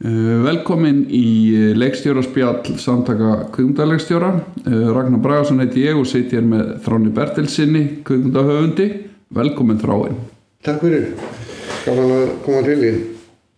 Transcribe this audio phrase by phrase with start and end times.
[0.00, 4.30] Uh, Velkomin í uh, leikstjóraspjall samtaka kvikmyndarleikstjóra.
[4.64, 8.86] Uh, Ragnar Bragarsson heiti ég og sitt hér með Þráni Bertilsinni, kvikmyndahöfundi.
[9.36, 10.16] Velkomin Þráin.
[10.64, 11.10] Takk fyrir.
[11.84, 12.94] Gaman að koma til í.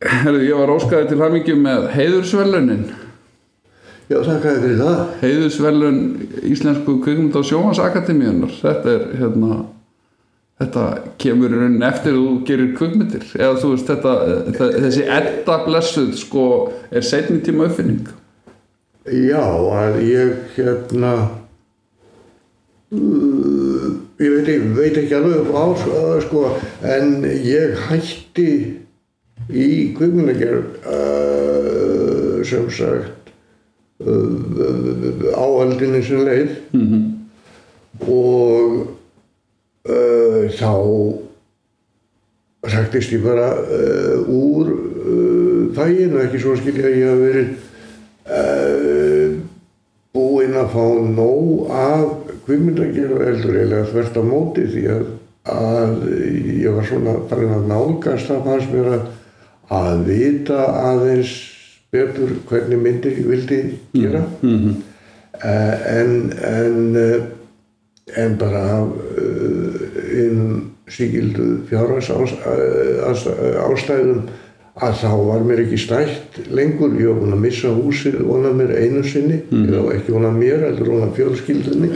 [0.03, 2.83] Herðu, ég var óskaði til hamingjum með heiðursverlunin.
[4.11, 5.03] Já, þakkaði fyrir það.
[5.23, 6.01] Heiðursverlun
[6.51, 6.97] Íslensku
[7.47, 8.51] sjóhansakademíunar.
[8.59, 9.61] Þetta er hérna,
[10.63, 10.87] þetta
[11.23, 13.25] kemur í rauninni eftir þú gerir kvikmyndir.
[13.37, 14.13] Eða þú veist, þetta,
[14.87, 16.47] þessi edda blessuð sko
[16.91, 18.07] er setni tíma uppfinning.
[19.11, 21.15] Já, að ég hérna,
[22.93, 26.45] ég veit, ekki- veit ekki alveg á uh, sko,
[26.87, 28.49] en ég hætti
[29.51, 33.33] í kvikmyndagerð uh, sem sagt
[34.05, 37.09] uh, áhaldinni sem leið Mm
[38.09, 38.87] og
[39.89, 40.73] uh, þá
[42.73, 47.49] sagtist ég bara uh, úr uh, fæginu, ekki svo skilja að ég hafa verið
[50.13, 50.85] búinn að fá
[51.17, 52.05] nóg af
[52.47, 55.03] kvikmyndagerð og eldur eiginlega þvert á móti því að,
[55.53, 55.93] að
[56.63, 59.03] ég var svona farin að nálgast það fannst mér að,
[59.81, 60.61] að vita
[60.93, 61.35] aðeins
[61.93, 63.61] betur hvernig myndir ég vildi
[63.93, 64.75] gera -hmm.
[65.43, 66.13] uh, en
[66.53, 67.23] en uh,
[68.17, 68.63] en bara
[70.13, 74.25] einum síkildu fjárhags ástæðum
[74.73, 78.71] að þá var mér ekki stætt lengur, ég var búinn að missa húsið vonað mér
[78.81, 81.91] einu sinni, eða ekki vonað mér, heldur vonað fjölskyldunni.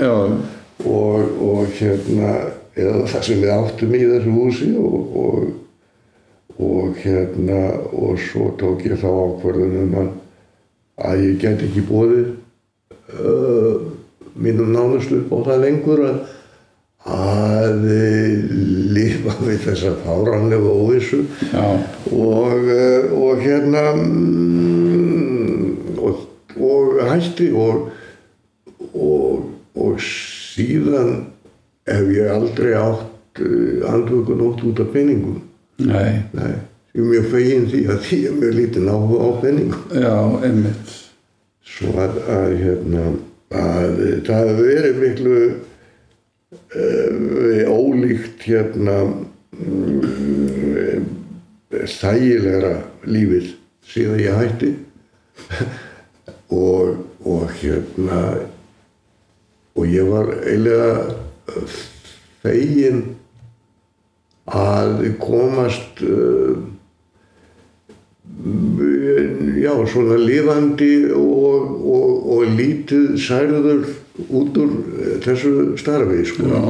[0.85, 2.33] Og, og hérna,
[2.77, 5.39] eða það sem við áttum í þessu húsi og, og,
[6.67, 7.61] og hérna,
[7.97, 10.11] og svo tók ég þá ákvörðunum að,
[11.09, 12.29] að ég get ekki bóðið
[13.17, 13.76] uh,
[14.37, 16.17] mínum nánustu upp á það lengur að,
[17.17, 18.33] að eh,
[18.97, 21.23] lifa við þessa fáránlegu óvissu.
[22.13, 25.65] Og, eh, og hérna mm,
[25.99, 27.89] og, og hætti og,
[28.93, 29.53] og,
[30.57, 31.27] síðan
[31.89, 35.39] hef ég aldrei átt uh, andvöku nótt út af peningum.
[35.81, 36.53] Nei, Nei,
[36.97, 39.83] ég er mjög fegin því að því er mjög lítið áhuga á peningum.
[39.93, 40.17] Já,
[40.49, 40.95] einmitt.
[41.67, 43.03] svo að, að hérna
[43.55, 43.93] að
[44.27, 45.37] það hefur verið miklu
[46.75, 49.15] uh, ólíkt hérna um,
[51.71, 52.75] þægilegra
[53.07, 53.55] lífið
[53.87, 54.71] síðan ég hætti.
[56.51, 56.97] Og,
[57.27, 58.21] og hérna
[59.77, 61.15] og ég var eiginlega
[62.43, 63.03] fegin
[64.47, 66.57] að komast uh,
[69.63, 73.87] já, svona lifandi og, og, og lítið særður
[74.29, 76.67] út úr eh, þessu starfi sko.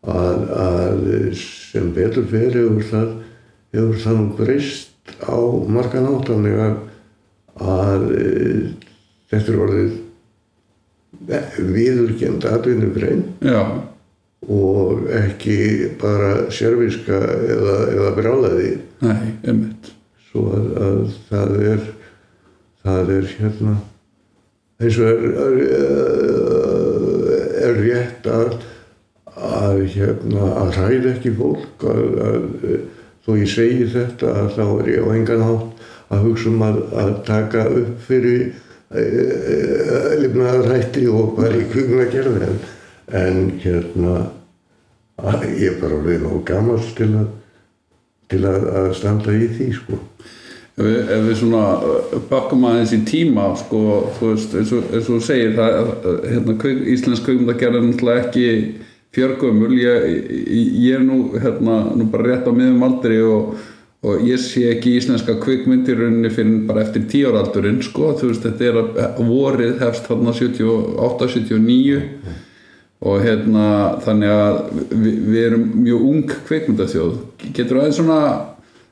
[0.00, 1.02] Að, að
[1.36, 3.10] sem betur fyrir hefur það
[3.74, 5.38] hefur það breyst á
[5.68, 6.70] margan áttanlega
[7.60, 8.62] að, eh,
[9.30, 9.98] þetta er orðið
[11.70, 13.60] viðurkend atvinnugrein já,
[14.48, 18.70] og ekki bara sérvíska eða, eða brjálæði
[19.04, 19.92] nei, einmitt.
[20.30, 21.86] Svo að, að það er
[22.84, 23.76] það er hérna
[24.80, 25.56] eins og er, er,
[27.66, 28.54] er rétt að
[29.40, 32.42] að hérna að hræða ekki fólk að, að
[33.24, 36.80] þó ég segi þetta að þá er ég á engan hátt að hugsa um að,
[37.02, 39.58] að taka upp fyrir e, e,
[40.24, 42.58] lifnaðarhætti og bara í kvigna gerði en,
[43.20, 44.16] en hérna
[45.20, 47.28] að ég er bara verið nóg gammal til að
[48.30, 49.98] til að, að standa í því sko.
[50.80, 53.80] Ef við, ef við svona uh, bakkum aðeins í tíma sko,
[54.16, 55.72] þú veist, eins og, eins og þú segir það,
[56.30, 56.54] hérna,
[56.94, 58.46] íslensk kveikmyndagerð er náttúrulega ekki
[59.16, 60.06] fjörgömmul ég,
[60.46, 63.56] ég, er nú, hérna, nú bara rétt á miðum aldri og,
[64.06, 68.68] og ég sé ekki íslenska kvikmyndir rauninni fyrir bara eftir tíóraldurinn sko, þú veist, þetta
[68.68, 71.98] er að vorið hefst þarna 78-79
[73.00, 73.66] og hérna
[74.04, 74.56] þannig að
[74.90, 77.14] við, við erum mjög ung kvikmyndaþjóð.
[77.56, 78.20] Getur aðeins svona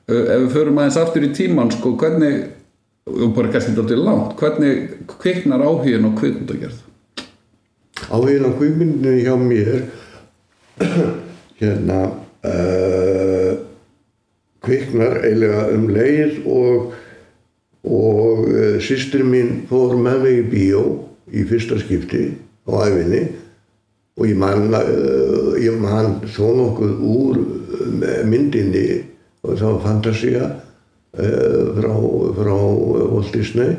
[0.08, 2.46] ef við förum aðeins aftur í tíman sko, hvernig,
[3.08, 6.78] og bara kannski þetta langt hvernig kviknar áhugin á kvikmyndagerð?
[8.08, 9.82] Áhugin á kvikmyndinu hjá mér
[11.60, 11.98] hérna
[12.48, 13.52] uh,
[14.64, 16.96] kviknar eiginlega um leið og
[17.88, 20.82] og uh, sýstir mín fór með mig í bíó
[21.28, 22.30] í fyrsta skipti
[22.64, 23.22] á æfinni
[24.18, 29.04] og ég man, uh, ég man þó nokkuð úr uh, myndinni.
[29.46, 31.92] Og var Fantasia uh, frá,
[32.38, 33.76] frá Walt Disney.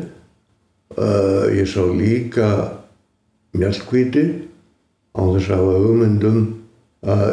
[1.54, 2.48] Ég sá líka
[3.56, 4.24] mjallkvíti
[5.14, 6.40] á þess að hafa hugmyndum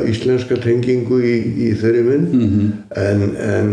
[0.06, 1.32] íslenska tengingu í,
[1.64, 2.34] í þeirri mynd.
[2.36, 2.68] -hmm.
[3.00, 3.70] en, en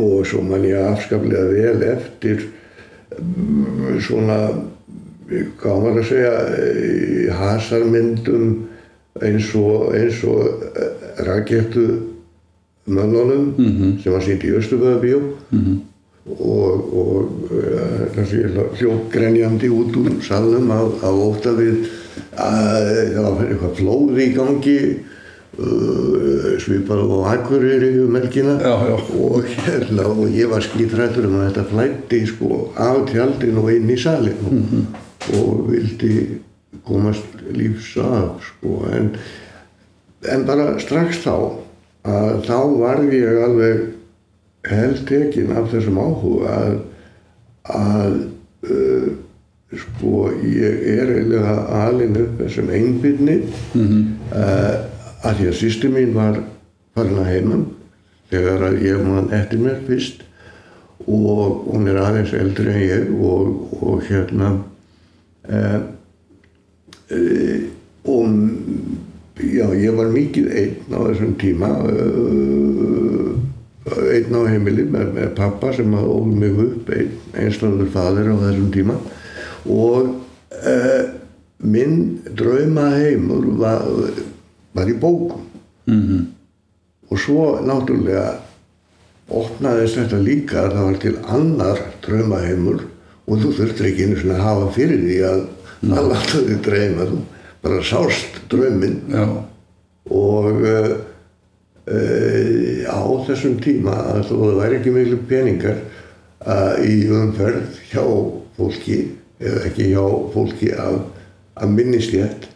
[0.00, 2.46] og og svo man ég afskaplega vel eftir
[3.18, 4.38] mm, svona
[5.60, 6.34] hvað var að segja
[6.74, 8.48] í hasarmyndum
[9.22, 9.94] eins og
[10.28, 10.48] og
[11.24, 11.86] rakettu
[12.86, 14.02] mönnunum -hmm.
[14.02, 15.20] sem var sínt í Östuböðabíó
[15.52, 15.76] -hmm.
[16.38, 18.36] og, og uh, kannski
[18.78, 21.88] hljók grenjandi út úr salum á, á óta við
[22.36, 24.78] að það var eitthvað flóð í gangi
[25.58, 28.96] uh, svipað á Akureyri um melkina Já, já.
[29.20, 33.90] og hérna og ég var skítrættur um að þetta flætti sko af tjaldin og inn
[33.90, 34.52] í salin og,
[35.32, 36.40] og vildi
[36.84, 39.12] komast lífs af sko en,
[40.32, 41.36] en bara strax þá
[42.04, 43.84] að þá varð ég alveg
[44.68, 46.74] heldtekinn af þessum áhuga að,
[47.74, 48.16] að
[48.68, 49.06] uh,
[49.84, 51.54] sko ég er eiginlega
[51.84, 53.38] alin upp þessum einbyrni
[53.76, 54.02] mm
[54.34, 54.90] uh,
[55.24, 56.36] að því að sýstu mín var
[56.92, 57.64] farin að heimann
[58.28, 60.20] þegar að ég man eftir mér fyrst
[61.04, 64.50] og hún er aðeins eldri en ég og, og hérna
[68.04, 68.28] og
[69.44, 73.32] já, ég var mikið einn á þessum tíma uh,
[74.14, 78.36] einn á heimili með, með pappa sem að ól mig upp einn einslagur fadir á
[78.46, 78.96] þessum tíma
[79.68, 80.14] og
[81.64, 81.96] minn
[82.36, 83.84] drauma heimur var,
[84.76, 85.40] var í bókum
[85.84, 86.20] Mhm.
[87.12, 88.38] og svo náttúrulega
[89.28, 92.78] opnaðist þetta líka að það var til annar draumaheimur
[93.24, 95.42] og þú þurftir ekki einu svona að hafa fyrir því að
[95.84, 97.08] að láta þig dreyma.
[97.10, 97.18] Þú
[97.64, 99.00] bara sást drauminn.
[99.12, 99.24] Já,
[100.12, 100.94] og uh,
[101.88, 105.80] uh, á þessum tíma að það væri ekki miklu peningar
[106.44, 108.04] uh, í umferð hjá
[108.58, 108.98] fólki
[109.40, 110.04] eða ekki hjá
[110.34, 111.00] fólki af,
[111.56, 112.50] af minnislétt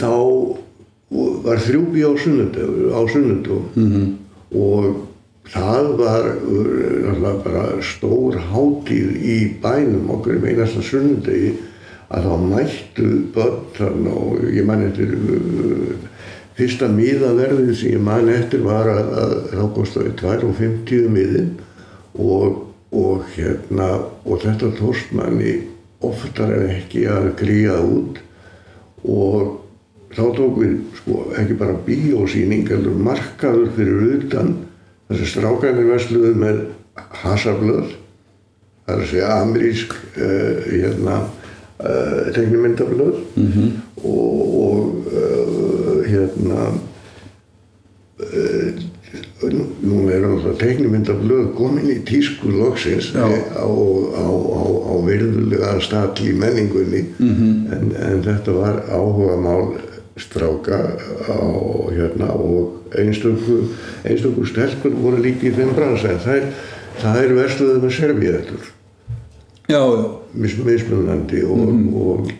[0.00, 0.12] þá
[1.44, 4.06] var þrjúbi á á sunnudum -hmm.
[4.56, 5.11] og
[5.50, 6.28] það var
[7.42, 11.56] bara stór hátíð í bænum okkur um einasta sunnudegi
[12.12, 15.94] að þá mættu börn og ég man eftir uh,
[16.58, 21.50] fyrsta miðaverðið sem ég man eftir var að, að þá kostiði 2,50 miðin
[22.20, 22.60] og,
[22.92, 23.88] og hérna
[24.22, 25.56] og þetta tóst manni
[26.04, 28.20] oftar en ekki að gríða út
[29.08, 29.58] og
[30.12, 34.52] þá tók við sko ekki bara bíósýning heldur markaður fyrir utan
[35.12, 36.62] þessi strákanir vesluðu með
[37.22, 37.92] hasarblöð
[38.82, 43.68] það er að segja amerísk uh, hérna uh, teknimyndablöð -hmm.
[44.04, 46.72] og, og uh, hérna
[49.82, 54.26] nú er náttúrulega teknimyndablöð komin í tísku loksins á, á, á,
[54.88, 57.72] á virðulega stall í menningunni -hmm.
[57.74, 60.78] en, en þetta var áhuga mál stráka
[61.28, 61.36] á,
[61.92, 66.12] hérna, og einstöku stelpur voru líka í þeim bransa.
[66.12, 66.46] En þær,
[67.00, 67.96] þær versluðu með
[69.68, 69.82] já.
[70.32, 72.32] mis, mismunandi og, og,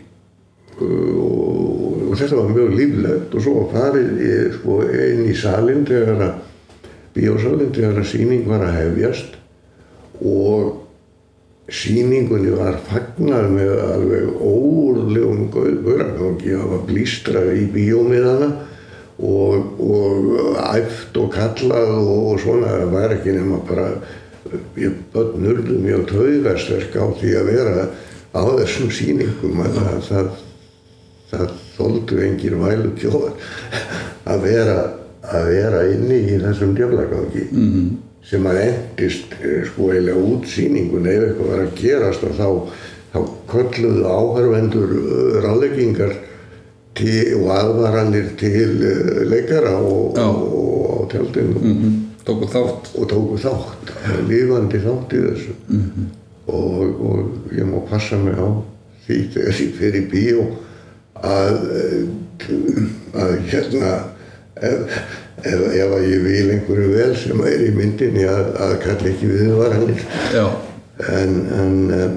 [0.83, 3.35] og, og þetta var mjög líflegt.
[3.35, 6.35] Og svo farið ég, sko, inn í salin þegar að
[7.17, 9.39] bíósalinn þegar að síning var að hefjast.
[10.21, 10.82] Og
[11.71, 18.49] síningunni var fagnað með alveg óurlegum gauragangi það var blístrað í bíómiðana
[19.23, 23.89] og, og æft og kallað og, og svona það var ekki nema bara
[24.81, 27.87] ég börn urðu mjög taugasterk á því að vera
[28.33, 30.33] á þessum síningum að það, það,
[31.31, 33.37] það þóldu engir vælu kjóðar
[34.33, 34.79] að vera,
[35.23, 37.93] að vera inni í þessum djöflagangi mm -hmm.
[38.27, 42.49] Sem að endist eh, sko eiginlega út síningun ef eitthvað var að gerast og þá,
[43.15, 43.19] þá
[43.53, 44.95] kölluðu áhörvendur
[45.45, 46.15] ráðleggingar
[46.99, 51.61] til, og aðvaranir til eh, leikara og, og, á tjaldinu.
[51.61, 52.93] Mm Tóku þátt.
[52.95, 53.89] og tóku þátt,
[54.29, 55.55] lifandi þátt í þessu.
[56.47, 58.47] Og, og ég má passa mig á
[59.07, 60.45] því þegar ég fer í bíó
[61.19, 61.57] að,
[63.19, 63.91] að hérna
[64.55, 65.03] ef,
[65.43, 69.31] ef, ef að ég vil einhverju vel sem er í myndinni að, að kalla ekki
[69.33, 70.45] viðvaranir Já,
[71.19, 72.17] en, en um,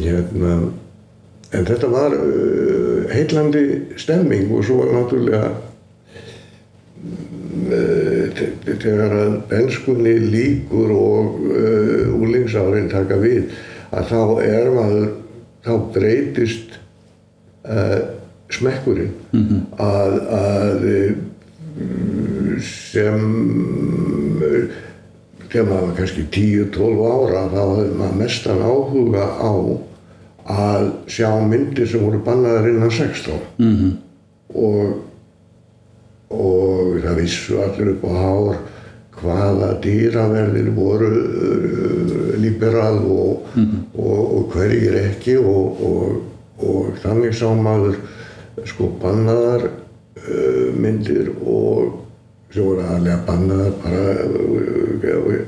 [0.00, 0.56] hérna
[1.56, 3.64] en þetta var uh, heillandi
[4.02, 5.52] stemming og svo náttúrulega
[8.36, 13.52] te- þegar að benskunni líkur og uh, úlingsárin taka við
[13.96, 15.06] að þá er maður
[15.66, 16.76] þá breytist
[17.66, 18.00] uh,
[18.54, 19.14] smekkurinn.
[19.82, 21.16] Að, að uh,
[22.64, 23.26] sem
[25.46, 29.52] þegar maður var kannski 10-12 ára þá hafði maður mestan áhuga á
[30.56, 33.92] að sjá myndir sem voru bannaðar innan 16 -hmm.
[34.54, 34.96] og
[36.30, 38.56] og það vissu allir upp á hár
[39.16, 43.46] hvaða dýraverðir voru uh, liberal og,
[43.94, 46.16] og, og hverjir ekki og, og,
[46.60, 48.00] og þannig sá maður
[48.66, 49.70] sko bannaðar
[50.26, 52.02] uh, myndir og
[52.54, 55.40] sem voru aðlega bannaðar bara uh,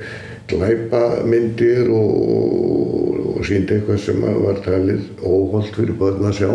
[0.49, 6.53] glæpa myndir og, og síndi eitthvað sem var talið óholt fyrir börn að sjá.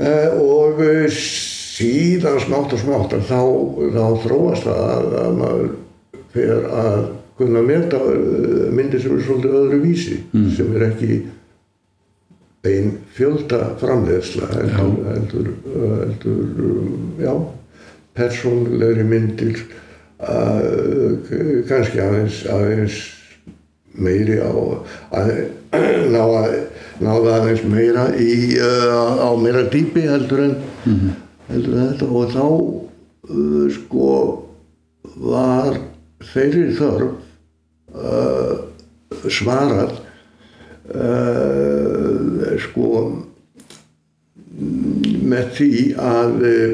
[0.00, 3.40] Uh, og uh, síðan smátt og smátt þá,
[3.96, 5.72] þá þróast það að, að maður
[6.34, 7.00] fyrir að
[7.40, 10.20] kunna uh, myndir sem er svolítið öðru vísi
[10.56, 11.22] sem er ekki
[12.64, 17.32] bein fjölda framleiðsla heldur, heldur, uh, heldur já,
[18.18, 19.62] persónlegri myndir
[20.20, 22.98] uh, k- kannski aðeins, aðeins
[23.96, 24.50] meiri á
[25.16, 25.32] að,
[26.14, 26.52] ná að
[27.00, 30.54] ná það aðeins meira í, uh, á meira dýpi heldur en
[31.48, 32.10] heldur en þetta.
[32.12, 34.10] Og þá uh, sko
[35.20, 35.80] var
[36.34, 37.16] þeirri þörf
[37.96, 38.54] uh,
[39.32, 39.96] svarað
[40.94, 42.90] uh, sko
[45.30, 45.70] með því
[46.02, 46.72] að uh,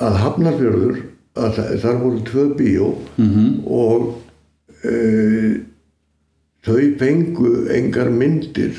[0.00, 1.00] að Hafnarfjörður
[1.40, 2.86] að þa- þar voru tvö bíó
[3.16, 3.48] -hmm.
[3.66, 4.06] og
[4.84, 5.52] uh,
[6.66, 8.76] þau fengu engar myndir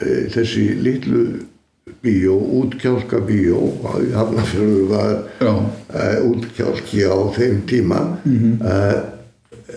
[0.00, 1.24] þessi litlu
[2.02, 2.32] bíó,
[2.62, 3.58] útkjálka bíó
[4.14, 5.52] Hafnarfjörður var Já.
[6.24, 8.30] útkjálki á þeim tíma uh,
[8.64, 9.19] uh,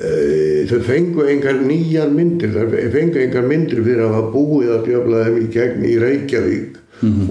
[0.03, 5.24] þau fengu engar nýjar myndir þau fengu engar myndir fyrir að hafa búið að djöfla
[5.27, 6.77] þeim í gegn í Reykjavík.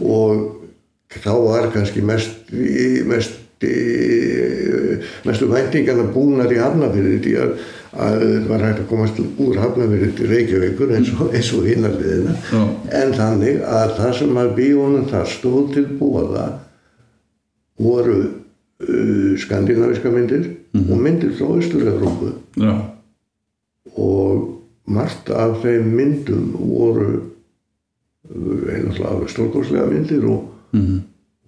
[0.02, 0.43] Og
[1.12, 2.52] þá var kannski mest,
[3.09, 3.41] mest
[5.23, 7.52] mestu væntingarna búnar í Hafnafyrði því að,
[7.93, 12.37] að það var hægt að komast úr Hafnafyrði til Reykjavíkur eins og, og hinnar liðina.
[12.50, 12.62] Já.
[13.00, 16.47] en þannig að það sem að bíónum það stóð til búaða
[17.83, 20.49] voru uh, skandinaviska myndir
[20.83, 22.73] og myndir frá Östur-Európu Já.
[23.97, 24.49] og
[24.85, 30.49] margt af þeim myndum voru uh, einhverja stórkostlega myndir og,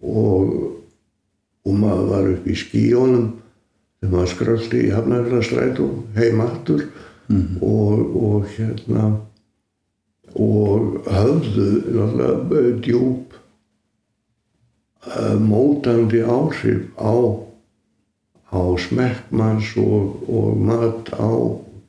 [0.02, 0.54] og,
[1.64, 3.28] og maður var upp í skíónum
[4.00, 6.88] þegar maður skröldi í Hafnarfjörðastrætu heim aftur
[7.60, 9.12] og, og hérna
[10.34, 13.36] og uh, djúp
[15.06, 17.43] uh, mótandi áhrif á
[18.54, 21.30] á smekkmanns og, og mat á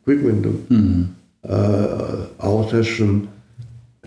[0.06, 1.04] kvikmyndum mm.
[1.50, 3.28] uh, á þessum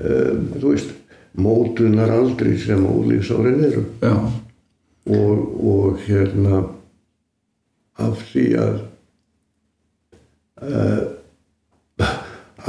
[0.02, 0.94] uh, þú veist
[1.38, 4.14] mótunar aldrei sem ólífsárin eru Já.
[5.06, 5.38] og,
[5.72, 6.64] og hérna
[7.98, 8.76] af því að
[10.66, 11.02] uh,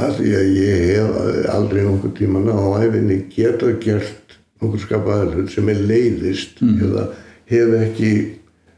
[0.00, 5.68] af því að ég hef aldrei nokkuð tíman á æfinni geta gert nokkur skapaðar sem
[5.72, 7.10] er leiðist eða
[7.50, 8.12] hef ekki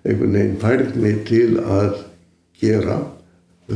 [0.06, 2.00] einhvern veginn færni til að
[2.62, 2.98] gera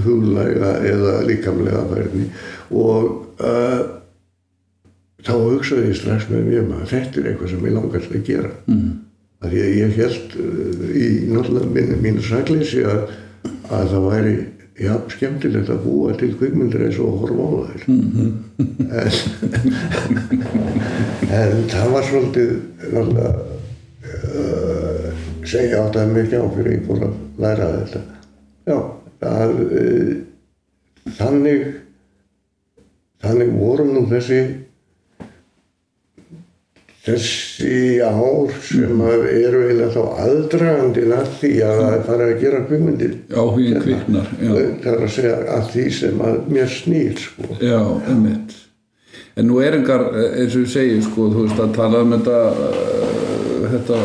[0.05, 2.27] huglæga eða líkamlega færni.
[2.75, 3.03] Og
[3.41, 3.81] uh,
[5.27, 8.27] þá hugsaði ég strax með mér maður þetta er eitthvað sem ég langar til að
[8.31, 8.53] gera.
[8.71, 8.95] Mm.
[9.45, 13.01] að ég held uh, í náttúrulega mínu, mínu sakleysi að,
[13.71, 14.37] að það væri
[14.77, 17.81] já, skemmtilegt að búa til kvikmyndir eins og horfa á þær.
[18.87, 19.11] En,
[21.37, 22.51] en það var svolítið
[22.93, 23.31] náttúrulega
[24.07, 24.76] uh,
[25.51, 28.05] segja átt að mikið á fyrir ég fór að læra þetta
[28.67, 28.79] já,
[29.31, 30.15] að uh,
[31.19, 31.67] þannig
[33.25, 34.41] þannig voru nú þessi
[37.07, 42.63] þessi ár sem eru eiginlega þá aðdragandinn að því að það er farið að gera
[42.67, 44.33] kvikmyndir Áhugin kviknar.
[44.41, 44.53] Já.
[44.83, 47.59] það er að segja að því sem að mér snýr sko.
[47.63, 47.79] Já,
[48.11, 48.57] einmitt.
[49.37, 52.41] En nú er engar, eins og við segjum, sko, þú veist, að tala um þetta,
[52.57, 53.99] uh, þetta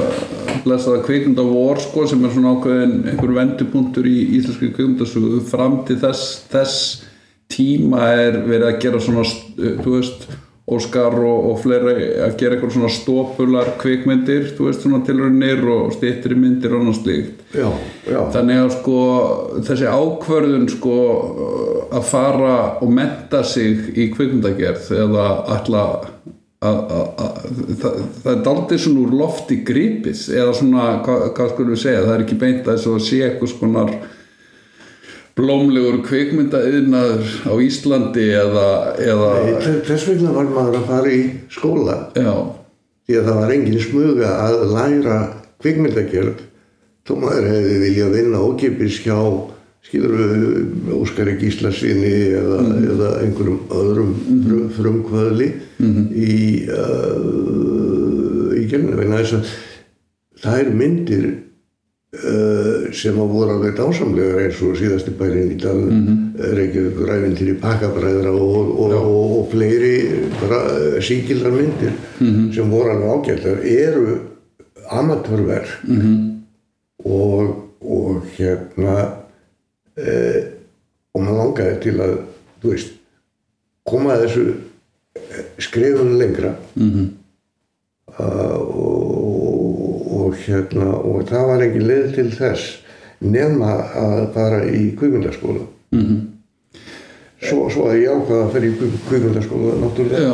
[0.66, 6.00] blessaða kvikmynda vor, sko, sem er svona ákveðin einhver vendupunktur í íslenski kvikmyndasögu, fram til
[6.02, 6.78] þess, þess
[7.52, 9.26] tíma er verið að gera svona,
[9.58, 10.32] þú veist,
[10.72, 15.90] Óskar og, og fleiri að gera eitthvað svona stópular kvikmyndir, þú veist, svona tilraunir og
[15.98, 17.42] stýttri myndir og annað slíkt.
[17.52, 17.68] já,
[18.08, 19.00] já, Þannig að sko
[19.68, 21.00] þessi ákvörðun sko
[21.92, 25.26] að fara og menta sig í kvikmyndagerð eða
[25.58, 25.84] ætla
[26.62, 31.54] að, að, að það, það er daldið svona úr lofti gripis eða svona, hvað, hvað
[31.56, 33.94] skulum við segja það er ekki beint að þess að sé eitthvað skonar
[35.40, 38.66] blómlegur kvikmyndaiðnaður á Íslandi eða,
[39.00, 39.30] eða
[39.64, 41.22] Þe- þess vegna var maður að fara í
[41.56, 41.96] skóla.
[42.20, 42.34] Já,
[43.08, 45.18] því að það var engin smuga að læra
[45.64, 46.44] kvikmyndagerð
[47.08, 49.18] þó maður hefði viljað vinna ókipis hjá
[49.86, 52.60] skilur við Óskari Gíslasinni eða,
[52.94, 54.12] eða einhverjum öðrum
[54.46, 55.48] frum, frumkvöðli
[55.82, 56.36] í
[56.70, 59.54] uh, í gerðinu vegna þess að
[60.42, 66.04] þær myndir uh, sem að voru alveg dásamlegar eins og síðasti bærin í dalum mm
[66.08, 66.20] -hmm.
[66.60, 69.96] Reykjavík ræfintir í pakkabræðra og, og, og, og fleiri
[71.02, 72.54] síkildar myndir -hmm.
[72.54, 74.20] sem voru alveg ágættar eru
[74.92, 76.30] amatörverk -hmm.
[77.04, 79.21] og hérna
[79.98, 80.42] eh,
[81.14, 82.18] og maður langaði til að
[82.64, 82.94] veist
[83.88, 84.46] koma að þessu
[85.62, 87.08] skrifunum lengra mm -hmm.
[88.20, 92.78] uh, og, og hérna og það var ekki leið til þess
[93.20, 93.74] nefna
[94.06, 96.20] að fara í kvíkundarskóla mm -hmm.
[97.42, 100.34] svo, svo að ég ákvaða að fyrir í kvíkundarskóla náttúrulega Já.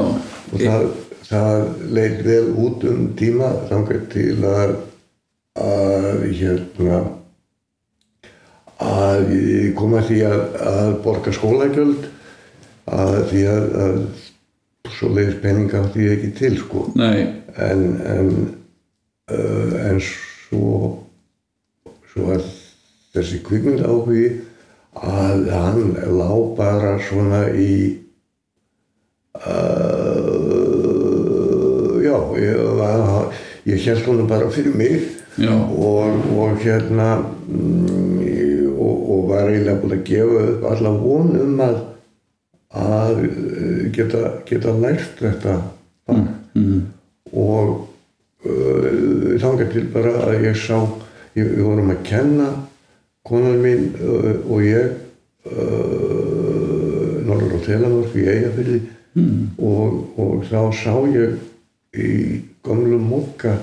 [0.53, 0.87] og það,
[1.29, 4.75] það leið vel út um tíma þangar til að
[5.57, 7.16] að hérna
[8.83, 9.31] að
[9.77, 12.07] koma því að, að borga skólagjöld
[12.87, 13.97] að því að, að
[14.97, 16.85] svo leiðis peninga ég ekki til sko.
[17.57, 18.29] En, en,
[19.33, 20.69] uh, en svo,
[22.13, 22.45] svo að
[23.17, 24.27] þessi kvikmynd áhugi
[24.97, 27.97] að hann lág bara svona í
[29.41, 30.37] uh,
[32.05, 32.57] já ég,
[33.67, 35.01] ég held honum bara fyrir mig
[35.47, 37.09] og, og hérna
[37.45, 38.46] mm,
[39.07, 41.77] og, var eiginlega búin að gefa upp alla von um að
[42.77, 45.55] að eh, geta, geta lært þetta
[46.11, 46.25] mm,
[46.59, 46.81] mm.
[47.39, 47.87] og
[48.43, 50.75] uh, þángar til bara að ég sá
[51.37, 52.49] ég, við vorum að kenna
[53.27, 54.91] konar mín uh, og ég
[55.47, 58.81] uh, Norður og Telamorf í Eyjafyrði
[59.15, 59.41] mm.
[59.63, 61.39] og, og þá sá ég
[61.97, 63.55] í gamlu mokka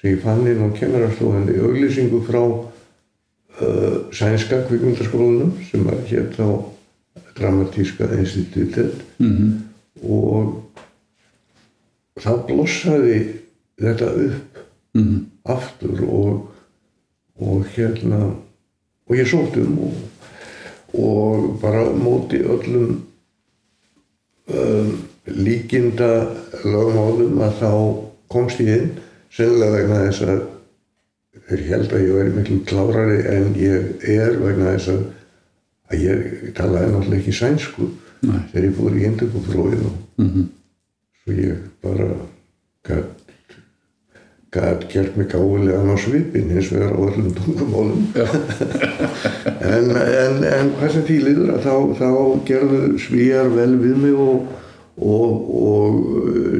[0.00, 2.42] sem ég fann inn á kennararstofunni auglýsingu frá
[4.12, 6.48] sænska kvikundarskólanum sem að hér þá
[7.36, 9.52] dramatíska institutet mm -hmm.
[10.08, 10.62] og
[12.20, 13.18] þá blossaði
[13.80, 14.58] þetta upp
[14.94, 15.24] mm -hmm.
[15.44, 16.48] aftur og,
[17.40, 18.34] og hérna
[19.06, 19.94] og ég sótt um og,
[20.92, 23.00] og bara móti öllum
[24.48, 26.26] um, líkinda
[26.64, 27.72] lögmálum að þá
[28.28, 28.90] komst ég inn
[29.30, 30.55] sennilega vegna þess að
[31.48, 35.04] þeir held að ég væri miklu klárari en ég er vegna þess að
[35.86, 36.24] að ég
[36.56, 37.90] talaði náttúrulega ekki sænsku
[38.26, 38.40] Nei.
[38.50, 40.48] þegar ég fór í indökuprófið og mm -hmm.
[41.22, 42.08] svo ég bara
[44.56, 48.02] gæt gert mig gáðilegan á svipin eins og er á öllum tungumálum
[49.76, 52.10] en, en, en hvað sem því liður að þá, þá
[52.46, 54.46] gerðu svíjar vel við mig og
[54.96, 55.32] og,
[55.62, 55.94] og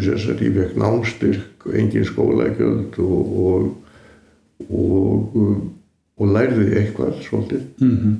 [0.04, 3.85] sérstaklega ég fekk námstyrk engin skólækjöld og og,
[4.68, 5.34] og
[6.16, 7.62] og lærði eitthvað svolítið.
[7.80, 8.14] Mm -hmm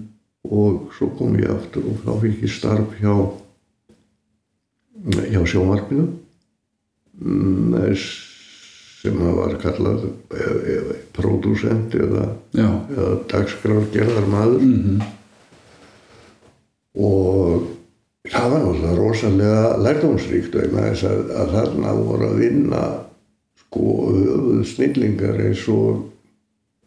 [0.51, 3.15] og svo kom ég aftur og þá fikk ég starf hjá
[5.31, 6.07] hjá sjónvarpinu.
[7.17, 10.07] Mm, sem að var kallað
[11.17, 14.65] pródúsent eða, eða dagskrárgerðar maður.
[14.67, 15.03] Mm -hmm.
[16.97, 17.67] og
[18.27, 22.83] það var náttúrulega rosalega lærdomsríkt að, að þarna voru að vinna
[23.67, 23.87] sko
[24.65, 26.16] snillingar eins og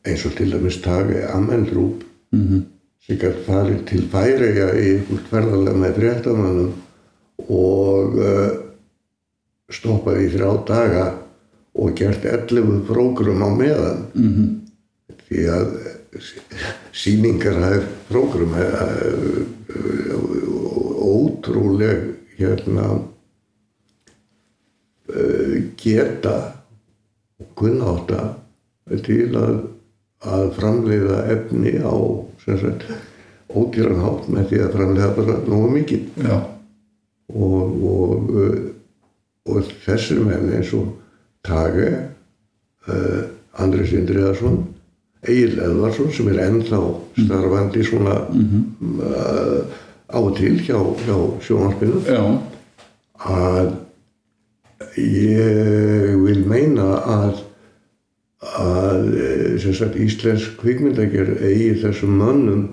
[0.07, 2.62] eins og til dæmis taki Amendrúp mm -hmm
[3.09, 6.73] sem gæti farið til Færiða í einhvert ferðarlega með fréttamannum
[7.49, 8.49] og uh,
[9.73, 11.05] stoppaði í þrjá daga
[11.79, 14.49] og gert 11 prógrum á meðan mm -hmm.
[15.25, 15.67] því að
[16.93, 18.53] síningar hafði prógrum
[21.09, 22.05] ótrúleg
[22.38, 22.85] hérna
[25.77, 26.38] geta
[27.39, 28.35] og kunnáta
[29.05, 29.62] til að,
[30.27, 31.95] að framleiða efni á
[33.49, 38.58] ódýran hátt með því að framlega bara nógu mikið og, og, uh,
[39.49, 40.91] og þessir menn eins og
[41.45, 41.88] Tage
[42.89, 43.21] uh,
[43.63, 44.60] Andris Indriðarsson
[45.23, 47.25] Egil Edvarsson sem er ennþá mm.
[47.25, 49.01] starfandi svona mm -hmm.
[49.08, 49.62] uh,
[50.10, 52.01] á og til hjá, hjá sjónarspinu
[53.19, 53.73] að
[54.97, 57.45] ég vil meina að
[58.39, 62.63] að eh, sagt, íslensk kvikmyndagjör eigi þessum mannum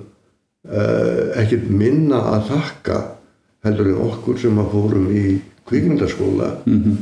[0.68, 3.01] uh, ekkert minna að þakka
[3.66, 5.25] heldur en okkur sem að fórum í
[5.66, 6.96] kvikmyndaskóla mm -hmm.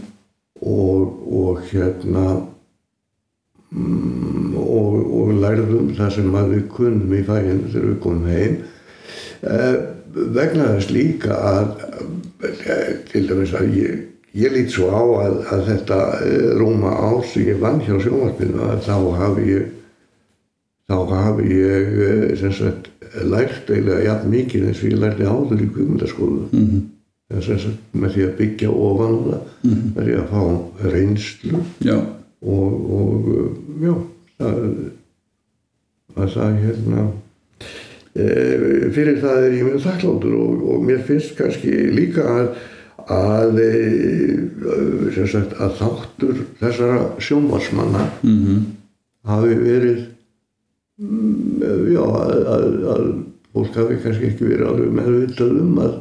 [0.61, 1.03] og,
[1.41, 2.25] og hérna
[3.73, 8.57] um, og, og lærðum það sem að við kunnum í fæinn þegar við komum heim
[9.43, 9.77] uh,
[10.39, 11.69] vegna þess líka að
[12.41, 17.21] uh, til dæmis að ég Ég lít svo á að, að þetta eh, rúma ár
[17.31, 19.69] sem ég vann hjá sjónvarpinu að þá hafi ég,
[20.91, 22.91] þá hafi ég eh, sem sagt
[23.23, 26.49] lært eiginlega jafn mikið eins og ég lærti áður í kvömmundaskólu.
[26.51, 26.83] Mm -hmm.
[27.47, 29.95] Sem sagt með því að byggja ofan það, mm -hmm.
[29.95, 30.43] með því að fá
[30.97, 31.97] reynslu já.
[32.43, 33.31] og, og
[33.87, 33.95] já,
[34.39, 34.59] það,
[36.15, 37.07] að það hérna
[38.15, 38.27] e,
[38.95, 42.49] fyrir það er ég mjög þakkláttur og, og mér finnst kannski líka að
[43.13, 43.73] að, e,
[45.15, 48.65] sem sagt, að þáttur þessara sjónvarsmanna mm
[49.29, 50.01] hafi verið
[51.01, 51.63] mm,
[51.95, 53.07] já, að, að, að
[53.55, 55.95] fólk hafi kannski ekki verið alveg meðvitað um að,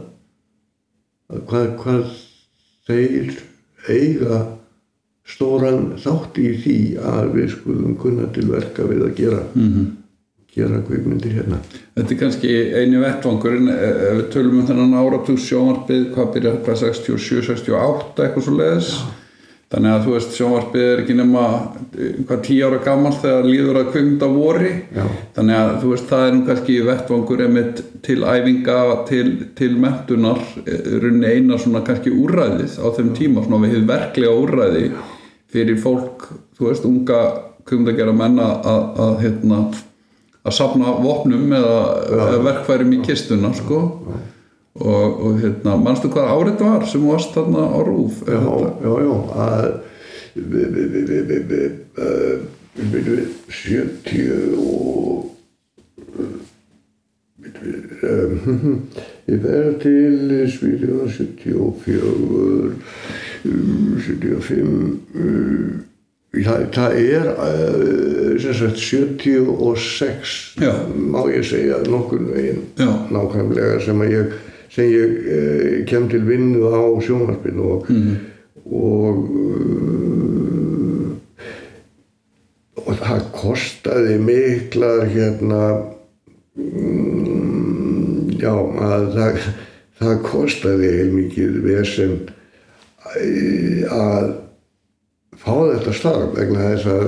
[1.32, 2.04] að hvað, hvað
[2.90, 3.34] þeir
[3.88, 4.42] eiga
[5.28, 9.44] stóran þátt í því að við skulum kunna til verka við að gera
[10.54, 11.60] gera kveikmyndir hérna.
[11.98, 16.80] Þetta er kannski eini vettvangurinn ef við tölum um þennan áratug sjónvarpið hvað byrjar hvað
[16.86, 18.94] 67, 68 eitthvað svo leiðis
[19.74, 21.46] þannig að þú veist sjónvarpið er ekki nema
[21.98, 24.74] eh, hvað tíu ára gammal þegar líður að kvimda vori.
[24.94, 25.08] Já.
[25.40, 28.78] þannig að þú veist það er nú kannski vettvangur einmitt til æfinga
[29.10, 30.44] til, til mentunar
[31.02, 34.86] runni eina svona kannski úrræðið á þeim tíma svona við hefum verklega úrræði
[35.54, 37.24] fyrir fólk, þú veist, unga
[37.68, 39.60] kvimdagjara menna að, að hérna
[40.44, 41.80] að safna vopnum eða,
[42.12, 43.82] eða verkfærum í kistuna sko.
[44.74, 48.40] Og, og hérna, mannstu hvað árið þetta var sem varst þarna á rúf já,
[48.82, 49.14] já, já.
[49.44, 49.68] Að
[50.34, 52.38] við, við, við, við, við, við, uh,
[52.80, 55.30] við, við, 70 og
[57.38, 58.82] við, við, um,
[59.30, 62.10] ég verð til Svíðjóða 74
[63.46, 65.84] um, 75 um,
[66.34, 70.74] það, það er uh, sagt 76 Já.
[70.98, 72.90] má ég segja nokkur veginn Já.
[73.14, 74.34] nákvæmlega sem ég
[74.74, 77.92] sem ég uh, kem til vinnu á sjónvarpinu og,
[78.66, 79.84] og uh,
[82.84, 85.62] og það kostaði miklar hérna
[86.58, 89.38] mm, já að það,
[90.02, 92.18] það kostaði heilmikið vesen
[93.94, 94.43] að
[95.44, 97.06] fá þetta starf vegna þess að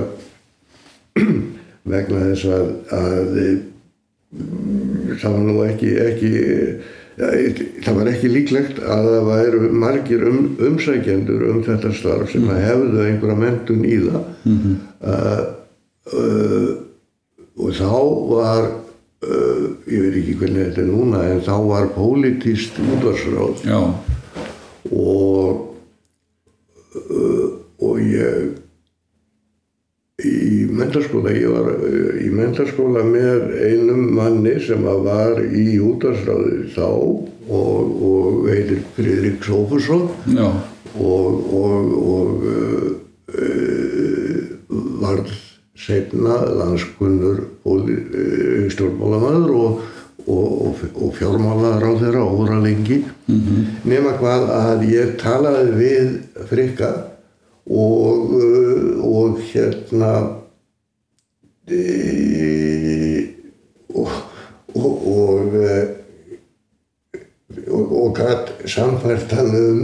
[1.94, 6.32] vegna þess að, að mm, það var nú ekki, ekki
[7.16, 7.30] ja,
[7.84, 12.64] það var ekki líklegt að það væru margir um, umsækjendur um þetta starf sem að
[12.66, 14.26] hefðu einhverja mentun í það.
[15.06, 15.44] Uh,
[16.12, 16.74] uh,
[17.56, 17.94] og þá
[18.32, 18.66] var
[19.24, 23.80] uh, ég veit ekki hvernig þetta er núna en þá var pólitíst útvarsráð já,
[24.92, 25.62] og
[27.00, 28.54] uh, og ég
[30.24, 36.86] í mentarskóla ég var uh, í mentarskóla með einum manni sem var í útvarsráði þá
[36.88, 40.48] og, og heitir Fridrik Sófusson já,
[40.96, 42.88] og, og, og uh,
[43.36, 44.40] uh,
[45.02, 45.34] varð
[45.76, 49.84] setna landskunnur uh, stjórnmálamæður og,
[50.24, 53.02] og, og fjármálar á þeirra óra lengi.
[53.86, 56.16] Nema hvað að ég talaði við
[56.48, 56.90] frikka
[57.66, 60.12] og, uh, og hérna
[61.68, 63.26] e,
[63.94, 64.08] og
[64.76, 65.88] og, og eh,
[67.70, 69.80] og, gætt samfært hann um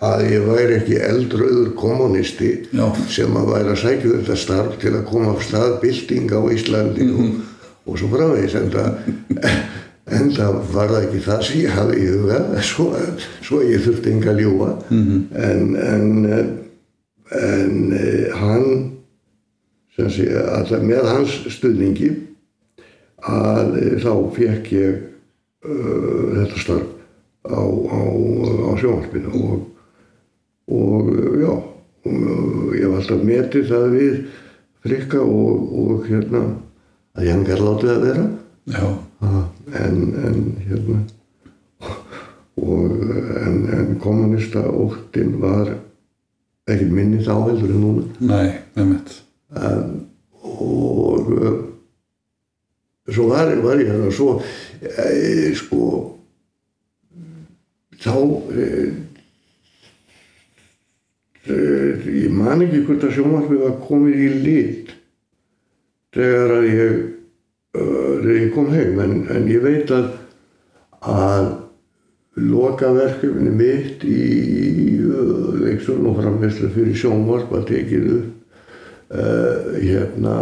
[0.00, 2.86] að ég væri ekki eldröður kommunisti Já.
[3.12, 7.08] sem að væri að sækja þetta starf til að koma af stað bylting á Íslandi
[7.10, 7.34] og,
[7.84, 8.88] og svo framvegis en það
[10.16, 12.38] en það var það ekki það sem ég hafði í huga.
[12.66, 12.86] Svo,
[13.44, 16.08] svo ég þurfti enga ljúa en en,
[17.36, 18.66] en eh, hann
[19.96, 20.28] sem sé
[20.82, 22.10] með hans stuðningi
[23.20, 25.02] að eh, þá fekk ég
[25.66, 26.88] uh, þetta starf
[27.44, 29.66] á, á, á sjónvarpinu og,
[30.72, 31.10] og
[31.42, 31.52] já
[32.00, 34.14] og ég var alltaf metið það við
[34.86, 36.42] frikka og, og hérna
[37.12, 38.26] að ég hann gær látið að vera.
[38.70, 38.84] Já,
[39.20, 39.40] Ha,
[39.76, 41.02] en, en hérna
[42.60, 42.92] og
[43.36, 45.74] en, en kommunista óttin var
[46.74, 48.06] ekki minni þá heldur en núna.
[48.30, 48.46] Nei,
[48.78, 49.18] nefnitt
[50.40, 51.58] og uh,
[53.10, 54.36] svo var, var ég hérna svo
[54.80, 55.86] e, sko
[58.00, 58.14] þá
[58.54, 58.66] e,
[61.50, 61.56] e,
[62.22, 64.94] ég man ekki hvort að sjónvarpið var komið í lit
[66.14, 67.00] þegar að ég
[67.74, 70.08] þegar ég kom heim en, en ég veit að
[71.00, 71.50] að
[72.38, 74.20] lokaverkefni mitt í
[75.02, 78.28] uh, leiksun og framherslu fyrir sjónvarp að tekið upp
[79.16, 80.36] uh, hérna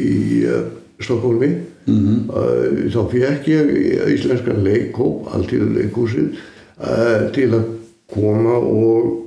[0.00, 0.14] í
[0.48, 0.64] uh,
[1.02, 2.90] Stokkólmi mm -hmm.
[2.94, 3.72] þá fekk ég
[4.14, 6.38] íslenskan leikhóp alltíðu leikhúsið
[6.78, 7.64] uh, til að
[8.14, 9.20] koma og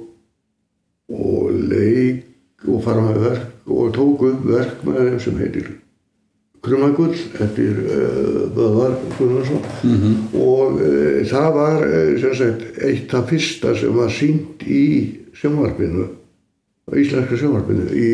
[1.08, 2.26] og leik
[2.68, 5.70] og fara með verk og tók upp verk með þeim sem heitir
[6.68, 9.64] Krumagull eftir uh, Böðvar Gunnarsson
[10.38, 11.88] og uh, það var
[12.22, 14.84] sem sagt eitt af fyrsta sem var sínt í
[15.38, 16.10] sjónvarpinu
[16.98, 18.12] íslenska sjónvarpinu í,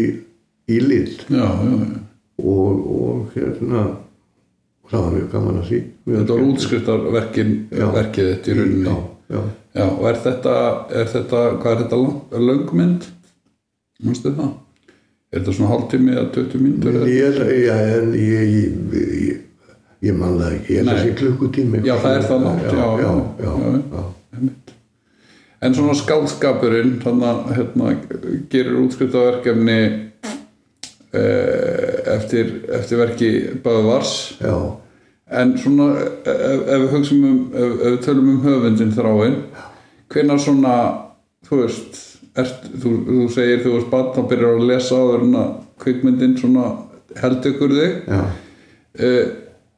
[0.69, 1.99] í lit já, já, já.
[2.43, 3.83] og, og hérna
[4.89, 8.97] það var mjög gaman að því Þetta var útskriftarverkin verkið þetta í rauninni já,
[9.33, 9.43] já.
[9.73, 10.55] Já, og er þetta,
[10.93, 12.17] er þetta hvað er þetta lang,
[12.49, 13.05] löngmynd?
[14.05, 14.51] Manstu það?
[15.33, 16.93] Er þetta svona hálftími eða 20 mínútur?
[16.99, 19.39] eða- Ég, já, en ég, ég, ég,
[20.03, 20.97] ég man það ekki, ég Nei.
[21.01, 23.81] sé klukkutími Já, það er það langt, já, já, já, já, já.
[23.97, 24.49] já.
[25.63, 27.91] En svona skálskapurinn þannig að hérna,
[28.51, 29.77] gerir útskriftaverkefni
[31.13, 33.29] eh, eftir, eftir verki
[33.63, 34.55] Böðvars já.
[35.31, 39.37] en svona ef, ef við hugsum um ef, ef við tölum um höfundin þráin
[40.13, 40.75] hvenær svona
[41.47, 42.01] þú veist
[42.39, 46.65] ert, þú, þú segir þú veist barn og byrjar að lesa en að kvikmyndin svona
[47.19, 48.11] held ykkur þig.
[48.93, 49.23] Uh,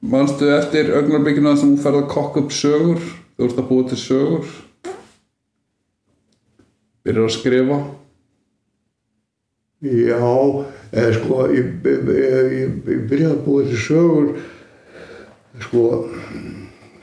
[0.06, 3.04] manstu eftir augnarblikinu að þú ferð að kokka upp sögur?
[3.36, 4.56] Þú ert að búa til sögur?
[7.06, 7.80] Byrjar að skrifa?
[9.86, 10.30] Já,
[10.96, 14.30] eða sko, ég, ég, ég, ég byrjaði að búa til sögur,
[15.68, 15.84] sko,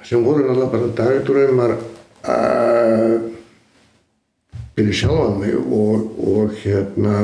[0.03, 3.32] sem voru náttúrulega bara dagdraumar uh,
[4.77, 7.17] fyrir sjálfan mig og, og hérna,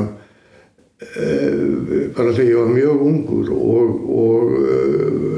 [1.03, 4.53] uh, bara þegar ég var mjög ungur og, og,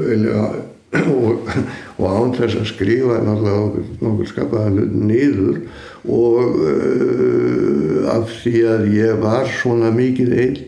[0.08, 0.50] eiginlega,
[1.16, 1.48] og,
[1.96, 5.62] og án þess að skrifa náttúrulega nokkur, skapaða hlut niður
[6.04, 10.60] og uh, af því að ég var svona mikið einn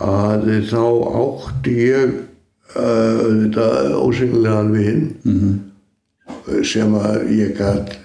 [0.00, 0.82] að þá
[1.20, 2.18] átti ég
[2.74, 3.66] þetta
[3.98, 5.06] ósynlegan vinn
[6.66, 7.96] sem að ég gætt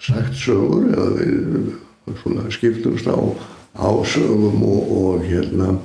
[0.00, 1.30] sagt sögur eða
[2.22, 3.18] svona skiptumst á,
[3.78, 5.76] á sögum og, og hérna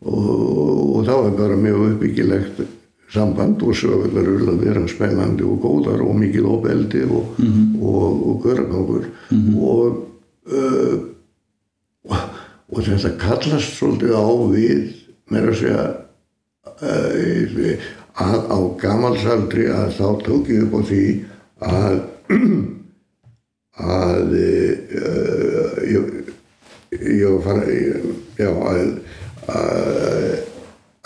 [0.00, 2.60] og, og það var bara mjög uppbyggilegt
[3.12, 7.38] samband og sögurnar eru að vera spennandi og góðar og mikið óbeldi og,
[7.80, 9.06] og, og göragangur
[9.56, 10.02] og,
[10.52, 12.18] uh,
[12.68, 14.82] og þetta kallast svolítið á við
[15.32, 15.86] meira að segja
[16.84, 21.04] uh, að á gamalsaldri að þá tók ég upp á því
[21.64, 21.96] að
[23.78, 26.32] að uh, ég,
[26.98, 28.92] ég var að,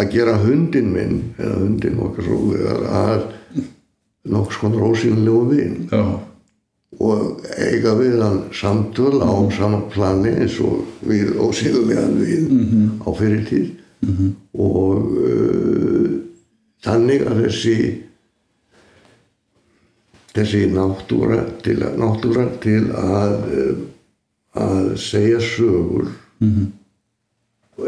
[0.01, 2.39] að gera hundin minn eða hundin okkar svo
[2.89, 3.25] að
[4.33, 5.77] nokks konar ósynlegu vin.
[5.91, 6.05] Já,
[7.03, 13.71] og eiga við hann samtöl á sama plani eins og við ósynlegan vin á fyrirtíð.
[14.59, 16.09] Og uh,
[16.83, 17.77] þannig að þessi
[20.33, 23.83] þessi náttúra til, náttúra til að uh,
[24.53, 26.11] að segja sögur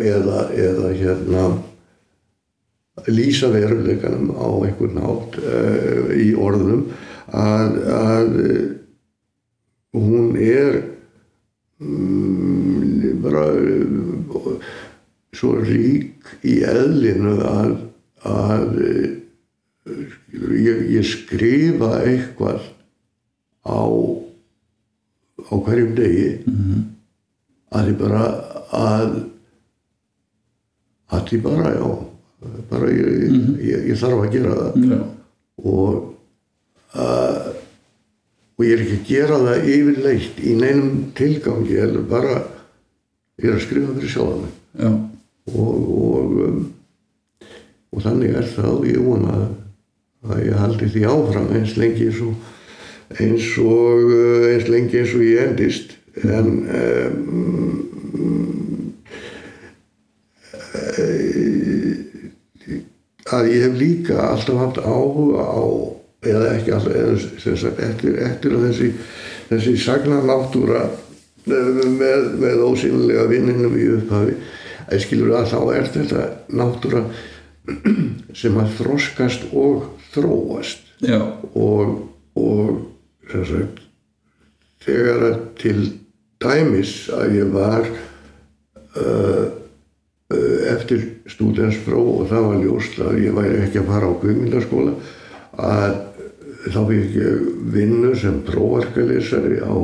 [0.00, 1.44] eða, eða hérna
[3.11, 6.87] lýsa veruleikanum á einhvern nátt uh, í orðunum
[7.35, 8.62] að, að uh,
[9.98, 10.80] hún er
[11.83, 13.44] mm, bara
[15.35, 17.76] svo rík í eðlinu að,
[18.24, 18.80] að
[20.35, 22.66] ég, ég skrifa eitthvað
[23.64, 23.83] á
[25.44, 26.29] á hverjum degi
[27.75, 28.25] að ég bara
[28.75, 29.14] að
[31.14, 31.88] að ég bara, já
[32.70, 34.88] bara ég, ég, ég þarf að gera það.
[34.90, 34.99] Já,
[35.64, 35.94] og
[36.99, 37.53] uh,
[38.55, 42.37] og ég er ekki að gera það yfirleitt í neinum tilgangi heldur bara
[43.40, 44.55] ég er að skrifa fyrir mig.
[44.79, 44.90] Já,
[45.55, 46.61] og og, um,
[47.94, 49.47] og þannig er það og ég vona að,
[50.28, 52.34] að ég haldi því áfram eins lengi eins og
[53.20, 55.98] eins og uh, eins lengi eins og ég endist.
[56.24, 57.94] En um,
[63.34, 65.64] að ég hef líka alltaf haft áhuga á
[66.24, 68.90] eða ekki alltaf sagt, eftir, eftir þessi
[69.50, 70.87] þessi sagna náttúra
[71.44, 74.37] með, með ósýnilega vinninum í upphafi
[74.84, 77.04] að skilur að þá er þetta náttúra
[78.37, 80.83] sem að þroskast og þróast.
[81.05, 81.20] Já,
[81.55, 81.96] og,
[82.38, 82.85] og
[83.31, 83.85] sagt
[84.85, 85.79] þegar að til
[86.42, 93.62] dæmis að ég var uh, uh, eftir stúdenspróf og það var ljóst að ég væri
[93.64, 94.96] ekki að fara á kvikmyndaskóla
[95.64, 95.94] að
[96.64, 99.77] þá fikk ég vinnu sem prófarkalesari á,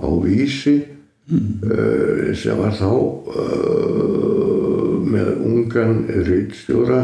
[0.00, 4.45] á vísi uh, sem var þá uh,
[5.66, 7.02] ungan rítstjóra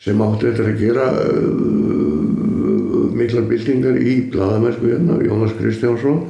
[0.00, 6.22] sem átti þetta að gera uh, miklar byltingar í bladamennsku hérna, Jónas Kristjánsson.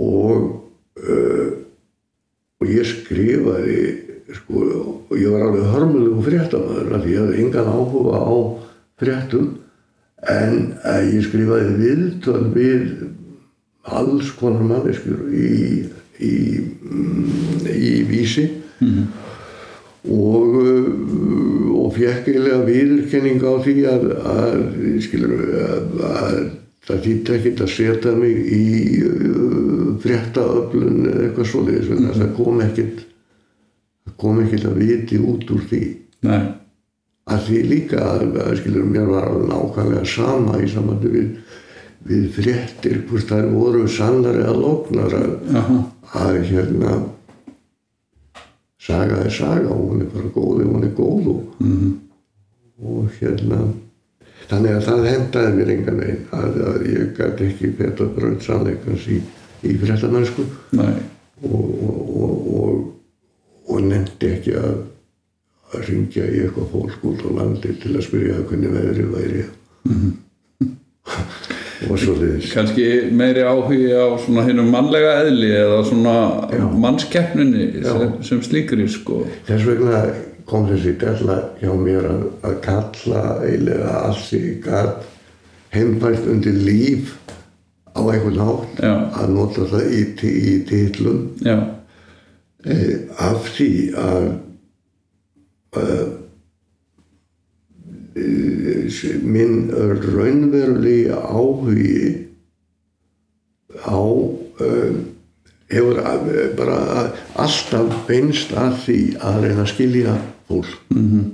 [0.00, 0.36] Og
[1.00, 1.48] uh,
[2.60, 3.76] og ég skrifaði
[4.36, 4.64] sko,
[5.08, 8.36] og ég var alveg hörmulegu fréttamaður af því ég hafði engan áhuga á
[9.00, 9.46] fréttum
[10.28, 12.84] en uh, ég skrifaði viðtöl við
[13.88, 15.88] alls konar manneskur í,
[16.20, 18.44] í, mm, í vísi.
[18.84, 19.19] Og uh,
[20.08, 24.62] og fekk eiginlega viðurkenning á því að, að
[25.04, 26.38] skilur að, að
[26.86, 28.64] það þýtti ekkert að setja mig í
[29.04, 32.16] uh, fréttaöflun eða eitthvað svoleiðis mm -hmm.
[32.16, 33.04] það kom ekkert
[34.06, 35.82] það kom ekkert að viti út úr því
[36.28, 36.42] nei,
[37.30, 41.30] að því líka að, skilur mér var nákvæmlega sama í samvættu við,
[42.08, 45.80] við fréttir hvort þær voru sannar eða lóknar að, Jaha.
[46.24, 46.98] að hérna
[48.90, 51.92] saga er saga og hún er bara góð ef hún er góð og, Mhm.
[52.82, 53.58] og hérna
[54.50, 59.04] þannig að það hendaði mér engan veginn að, að ég gæti ekki feta brönd sannleikans
[59.12, 59.18] í,
[59.68, 60.46] í fréttamennsku
[60.78, 60.94] nei,
[61.44, 62.80] og, og, og, og,
[63.70, 64.80] og nefndi ekki að,
[65.74, 69.44] að ringja í eitthvað fólk út á landi til að spyrja hvernig veðrið væri.
[69.90, 70.66] Og
[71.06, 76.16] svo þess kannski meiri áhugi á svona hinnum mannlega eðli eða svona
[76.76, 79.22] mannskeppninni sem, sem slíkri sko.
[79.48, 80.02] Þess vegna
[80.50, 85.04] kom þessi della hjá mér að, að kalla eiginlega allt sem ég gat
[85.74, 87.14] heimbært undir líf
[87.94, 88.94] á einhvern hátt Já.
[89.22, 91.20] að nota það í, í, í titlum.
[91.46, 91.56] Já,
[92.66, 94.26] eh, af því að
[95.80, 96.08] uh,
[99.22, 102.26] minn raunverulegi áhugi
[103.86, 104.92] á uh,
[105.70, 106.78] hefur að- bara
[107.38, 110.14] alltaf beinst að því að reyna að skilja
[110.48, 111.24] fólk -hmm.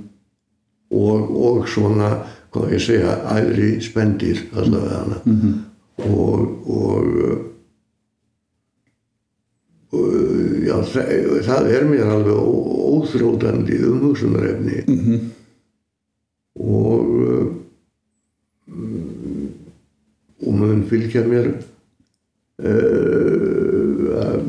[0.91, 2.11] og, og svona
[2.53, 5.53] hvað ég segja, æðri spendir allavega hana -hmm.
[5.97, 7.05] og, og
[9.91, 10.13] og,
[10.67, 11.11] já, það,
[11.47, 15.19] það er mér alveg ó- óþrjótandi umhugsunarefni -hmm.
[16.57, 17.47] Og uh,
[20.47, 21.47] og mun fylgja mér
[22.59, 22.97] uh,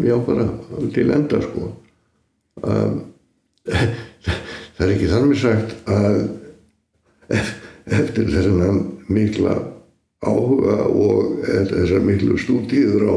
[0.08, 0.48] já bara
[0.94, 1.72] til enda sko.
[2.62, 3.00] Um,
[4.76, 6.20] það er ekki með sagt að
[7.28, 7.50] ef,
[7.86, 9.56] eftir þessar mikla
[10.24, 13.16] áhuga og þessar miklu stúdíður á,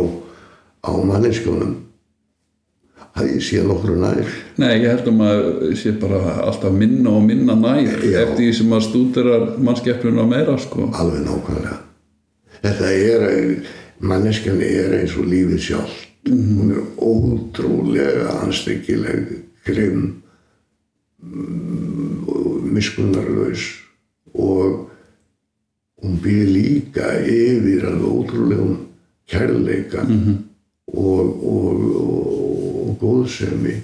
[0.86, 1.91] á manneskjónum
[3.18, 4.22] að ég sé nokkru nær.
[4.62, 5.42] Nei, ég held um að
[5.80, 8.22] sé bara alltaf minna og minna nær Já.
[8.26, 10.92] eftir því sem að stúderar mannskeppnuna meira sko.
[10.94, 11.82] Alveg nákvæmlega.
[12.62, 13.28] Þetta er,
[14.06, 20.22] manneskjan er eins og lífið sjálf hún er ótrúlega anstekkileg grimm
[21.24, 22.28] mm,
[22.76, 23.66] miskunnarlaus
[24.34, 24.90] og
[26.02, 28.78] hún býr líka yfir alveg ótrúlegum
[29.32, 32.51] kærleika og, og, og, og
[33.02, 33.76] góðsemi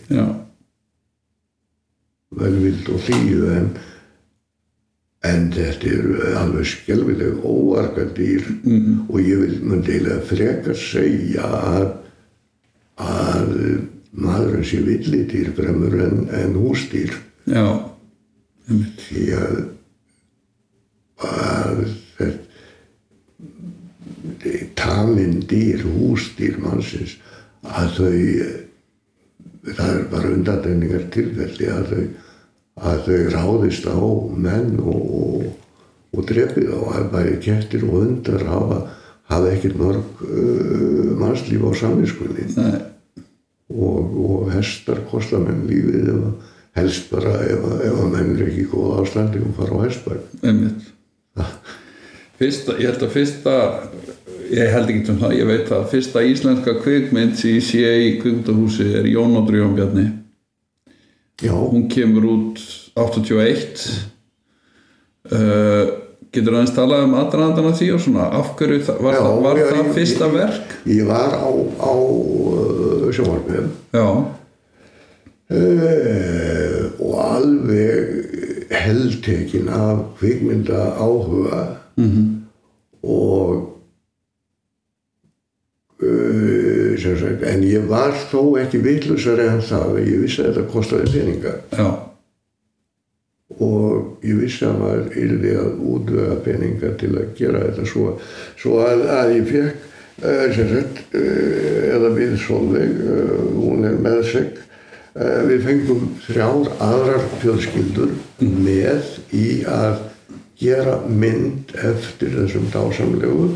[2.37, 3.69] velvild og hlýju en,
[5.27, 8.43] en þetta eru alveg skelvileg óarga dýr.
[8.63, 9.09] -hmm.
[9.09, 11.87] og ég vil myndi eiginlega frekar segja að,
[12.97, 13.53] að
[14.11, 17.13] maðurinn sé villidýr fremur en, en húsdýr.
[17.45, 17.89] Já,
[18.67, 19.55] því að,
[21.17, 21.85] að
[22.17, 22.47] þetta
[24.75, 27.17] tamin dýr, húsdýr mannsins
[27.63, 28.66] að þau
[30.37, 32.03] undandenningar tilfelli að þau,
[32.91, 33.97] að þau ráðist á
[34.47, 35.47] menn og, og,
[36.17, 38.77] og drefið á að bæði kettir og hundar hafa,
[39.31, 42.77] hafa ekkert mörg uh, mannslíf á samvinskunni nei,
[43.73, 48.61] og, og hestar kosta menn lífið ef, að- helst bara ef, að- menn er ekki
[48.63, 50.83] í góð ástandi og fara á hestbæk einmitt.
[52.37, 53.53] Fyrsta, ég held að fyrsta
[54.53, 58.11] ég held ekki um það, ég veit að fyrsta íslenska kvikmynd sem ég sé í
[58.21, 60.05] kvikmyndahúsi er Jón og Drjón Bjarni
[61.41, 62.59] já, hún kemur út
[62.97, 63.83] 81
[65.31, 65.85] uh,
[66.33, 69.55] getur aðeins talað um aðdraðandana því og svona af hverju það, var, Já, það, var
[69.61, 70.67] já, það fyrsta ég- verk?
[70.85, 73.69] ég var á, á uh, sjónvarpum
[75.53, 77.95] uh, og alveg
[78.73, 81.61] heldtekin af kvikmynda áhuga.
[81.97, 82.25] -hmm.
[83.03, 83.53] og
[86.01, 86.76] uh, sem sagt,
[87.51, 91.55] en ég var þó ekki vitlusari en það að ég vissi að þetta kostaði peninga.
[91.77, 91.89] Já,
[93.63, 97.85] og ég vissi að maður yrði að útvega peninga til að gera þetta.
[97.87, 98.15] Svo,
[98.59, 99.85] svo að, að ég fekk
[100.17, 104.63] sem sagt eða við Solveig uh, hún er meðsegg.
[105.17, 110.03] Uh, við fengum þrjár aðrar fjölskyldur með í að
[110.57, 113.51] gera mynd eftir þessum dásamlegu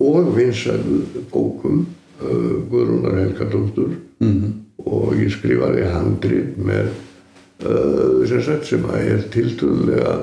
[0.00, 1.02] og vinsælu
[1.32, 1.86] bókum
[2.20, 4.50] Guðrúnar Helgadóttur -hmm.
[4.84, 6.90] og ég skrifaði handrit með
[7.64, 10.14] uh, sem sagt sem að er tiltöðlega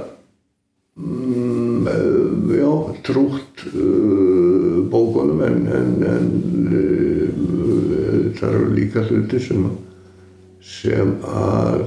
[0.95, 2.73] mm, uh, já,
[3.03, 6.31] trútt uh, bókunum en, en, en
[6.71, 7.27] uh,
[8.37, 9.75] það eru líka hluti sem að
[10.67, 11.85] sem að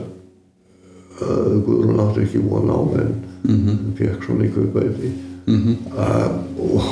[1.21, 3.95] uh, Guðrún átti ekki von á en -hmm.
[3.97, 5.11] fekk svona í kaupæti
[5.47, 5.77] -hmm.
[5.97, 6.83] uh, og,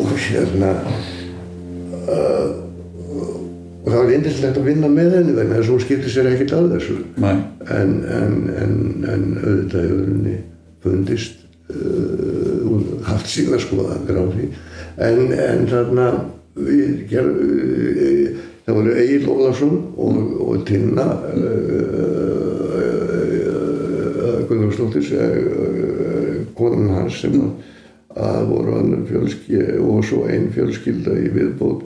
[0.00, 0.72] og hérna
[2.08, 2.67] uh,
[3.88, 6.52] og það var indislegt að vinna með henni vegna þess að hún skipti sér ekkert
[6.58, 6.96] að þessu.
[7.24, 8.74] En, en, en,
[9.08, 10.34] en auðvitað hefur henni
[10.84, 11.38] fundist
[11.72, 14.50] uh, hún haft síðan skoðanir á því.
[15.08, 16.06] En, en þarna
[16.58, 21.48] við gerðum uh, það voru Egil Ólarsson og, og Tinna uh,
[24.28, 24.44] uh,
[26.58, 27.40] konan hans sem
[28.16, 31.84] að, voru önnur fjölskylda og svo einn fjölskylda í viðbót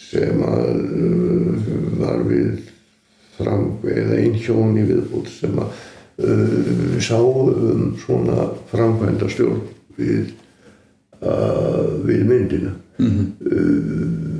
[0.00, 2.58] sem að uh, var við
[3.38, 5.70] fram, eða einn hjón í viðbót sem að
[6.26, 9.62] uh, sá um svona framkvæmda stjórn
[10.00, 10.34] við,
[11.22, 12.74] uh, við myndina.
[13.46, 14.30] uh,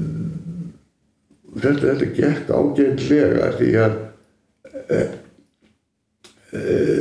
[1.61, 3.97] þetta, þetta gekk ágætlega því að
[4.91, 5.17] uh,
[6.59, 7.01] uh,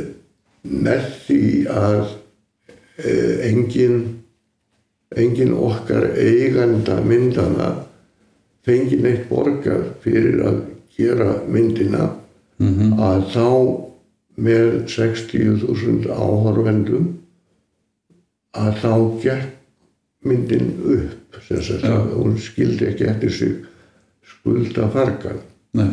[0.70, 3.36] með því að uh,
[5.16, 7.70] engin okkar eiganda myndana
[8.66, 10.58] fengi neitt borgað fyrir að
[10.96, 12.10] gera myndina
[12.60, 13.46] að þá
[14.40, 17.06] með 60.000 áhorfendum
[18.54, 18.92] að þá
[19.22, 19.48] gekk
[20.28, 21.38] myndin upp
[21.80, 21.94] Já.
[21.96, 23.54] að hún skildi ekki eftir sig
[24.28, 25.40] skulda fargan
[25.74, 25.90] Nei.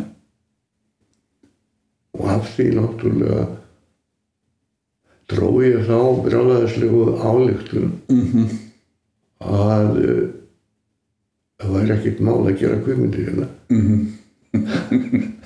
[2.18, 3.47] og af því náttúrulega
[5.63, 8.66] ég þá brjálæðislegu álíktun Mhm.
[9.44, 10.24] Að uh,
[11.62, 13.48] það væri ekkert mál að gera kvikmyndir hérna.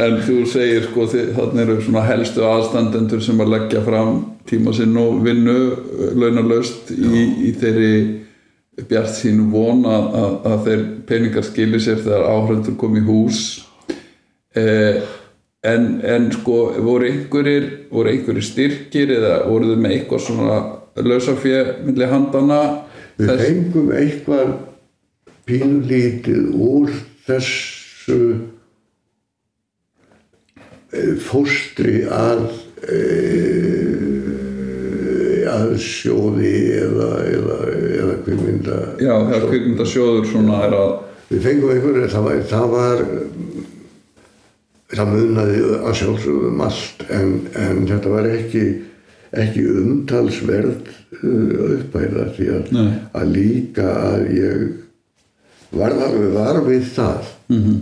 [0.00, 4.18] En þú segir sko þarna eru svona helstu aðstandendur sem að leggja fram
[4.48, 5.56] tíma sinn og vinnu
[6.20, 7.94] launalaust í, í þeirri
[8.88, 13.40] bjart sínu von að, að, að þeir peningar skilir sér þegar áhrendur kom í hús.
[14.56, 15.00] Eh,
[15.68, 20.60] en, en sko voru einhverjir voru einhverjir styrkir eða voru þið með eitthvað svona
[20.96, 22.60] lausafjö milli handana
[23.20, 24.54] Við fengum eitthvað
[25.48, 26.92] pínulítið úr
[27.26, 28.18] þessu
[30.94, 32.46] eh, fóstri að
[32.88, 33.00] e,
[35.50, 37.58] að sjóði eða, eða,
[38.00, 40.96] eða kvikmynda Já, þegar kvikmyndasjóður svona er að
[41.30, 43.02] Við fengum einhverju, það var, það var
[44.90, 48.62] það munaði að sjálfsögum allt en, en þetta var ekki,
[49.38, 50.88] ekki umtalsverð
[51.22, 52.70] uh, uppæða því að,
[53.14, 54.64] að líka að ég
[55.70, 57.76] varð alveg var við það Mhm.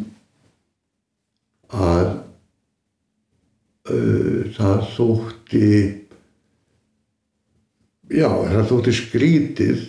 [1.68, 2.06] að
[3.92, 5.70] uh, það þótti
[8.12, 9.82] já, það þótti skrítið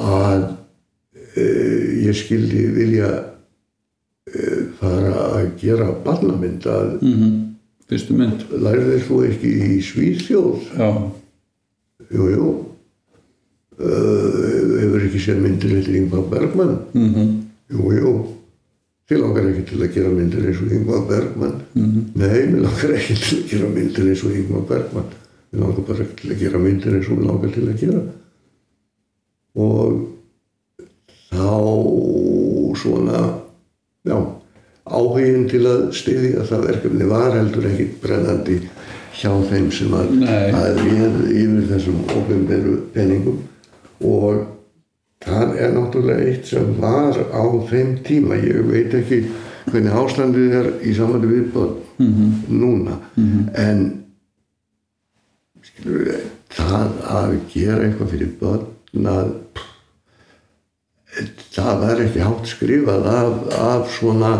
[0.00, 7.46] að uh, ég skildi vilja uh, fara að gera barnamynd að mm
[7.90, 8.44] fyrstu mynd.
[8.54, 10.66] Lærðir þú ekki í Svíþjóð?
[10.78, 10.90] Já,
[12.14, 12.50] jú, jú.
[13.80, 17.30] Uh, hefur ekki séð myndir eftir Ingvar Bergman mm
[17.70, 18.10] jú, jú.
[19.08, 23.16] Þið langar ekki til að gera myndir eins og Ingvar Bergman nei, mér langar ekki
[23.16, 25.08] til að gera myndir eins og Ingvar Bergman
[25.50, 28.02] mér langar bara ekki til að gera myndir eins og mér langar til að gera.
[29.64, 29.96] Og
[31.30, 31.48] þá
[32.82, 33.22] svona
[34.04, 34.18] já,
[34.90, 38.56] áhugin til að styðja það verkefni var heldur ekkit brennandi
[39.20, 40.16] hjá þeim sem að,
[40.56, 43.42] að réð yfir þessum ofinberu penningum
[44.00, 44.42] og
[45.20, 48.38] það er náttúrulega eitt sem var á þeim tíma.
[48.40, 49.22] Ég veit ekki
[49.70, 51.78] hvernig ástandið er í samvændi við börn
[52.48, 52.96] núna
[53.60, 53.82] en
[55.66, 56.22] skilur við
[56.56, 59.34] það að gera eitthvað fyrir börn að
[61.50, 64.32] það var ekki hátt skrifað af, af svona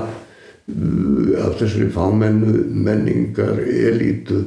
[1.45, 4.43] af þessari fámennu menningar elítu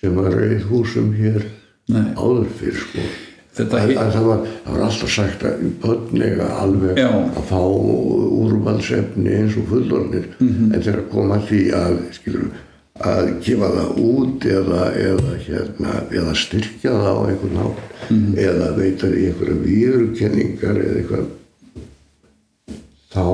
[0.00, 1.42] sem var rauð húsum hér
[1.88, 2.12] Nei.
[2.16, 3.06] áður fyrir sko
[3.56, 7.06] Þetta að, að það, var, það var alltaf sagt að börn eiga alveg Já.
[7.08, 7.60] að fá
[8.44, 10.72] úrvalsefni eins og fullornir Mhm.
[10.74, 12.50] en þegar kom að því að skilur,
[13.00, 17.80] að gefa það út eða, eða, hérna, eða styrkja það á einhvern nátt
[18.10, 18.34] Mhm.
[18.38, 21.24] eða veita því einhverja vírukenningar eða eitthvað
[23.16, 23.24] þá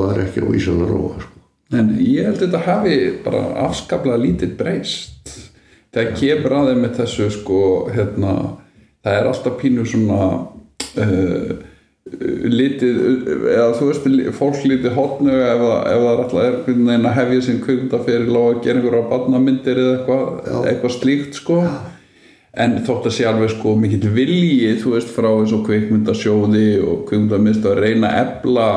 [0.00, 1.32] var ekki á ísan að róa sko.
[1.76, 5.32] En ég held að þetta hafi bara afskaplega lítið breyst.
[5.96, 7.60] Þegar kemur að þeim með þessu sko,
[7.94, 8.34] hérna,
[9.04, 10.20] það er alltaf pínu svona
[11.02, 11.56] uh,
[12.46, 12.98] litið
[13.50, 14.06] eða þú veist,
[14.38, 17.60] fólk litið hotnu ef, það- ef það er alltaf er einhvern veginn að hefja sinn
[17.64, 20.28] kvikmyndaferil og að gera einhverja barnamyndir eða eitthvað,
[20.70, 21.56] eitthvað slíkt sko
[22.56, 27.02] en þótt að sé alveg sko mikill vilji þú veist frá eins og kvikmyndasjóði og
[27.08, 28.68] kvikmyndamist að reyna að efla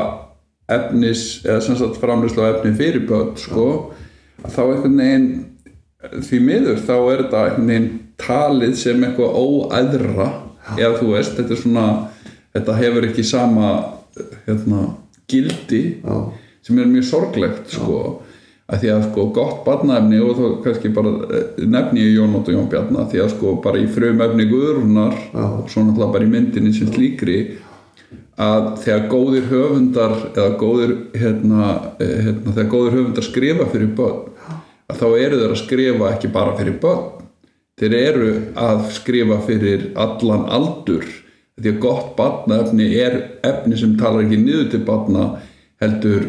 [0.70, 3.66] efnis eða sem sagt framlýslu á efni fyrir börn sko
[4.44, 5.30] þá einhvern veginn
[6.28, 10.28] því miður þá er þetta einhvern veginn talið sem eitthvað óæðra.
[10.76, 11.84] Eða þú veist, þetta er svona
[12.54, 13.70] þetta hefur ekki sama
[14.46, 14.82] hérna,
[15.30, 16.16] gildi Já.
[16.66, 18.00] sem er mjög sorglegt sko
[18.70, 22.50] að því að sko gott barnaefni og þá kannski bara eh, nefni ég Jón Ótt
[22.50, 26.30] og Jón Bjarnar því að sko bara í frumefni guðrunar og svo náttúrulega bara í
[26.30, 27.40] myndinni sem slíkri
[28.40, 34.28] að þegar góðir höfundar eða góðir hérna, eh, hérna, þegar góðir höfundar skrifa fyrir börn
[34.90, 37.08] að þá eru þeir að skrifa ekki bara fyrir börn.
[37.80, 41.06] Þeir eru að skrifa fyrir allan aldur
[41.60, 43.16] því að gott barnaefni er
[43.46, 45.26] efni sem talar ekki niður til barna
[45.80, 46.26] heldur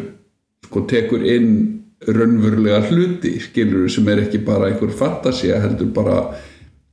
[0.64, 6.22] sko tekur inn raunverulega hluti skilur sem er ekki bara einhver fantasía heldur bara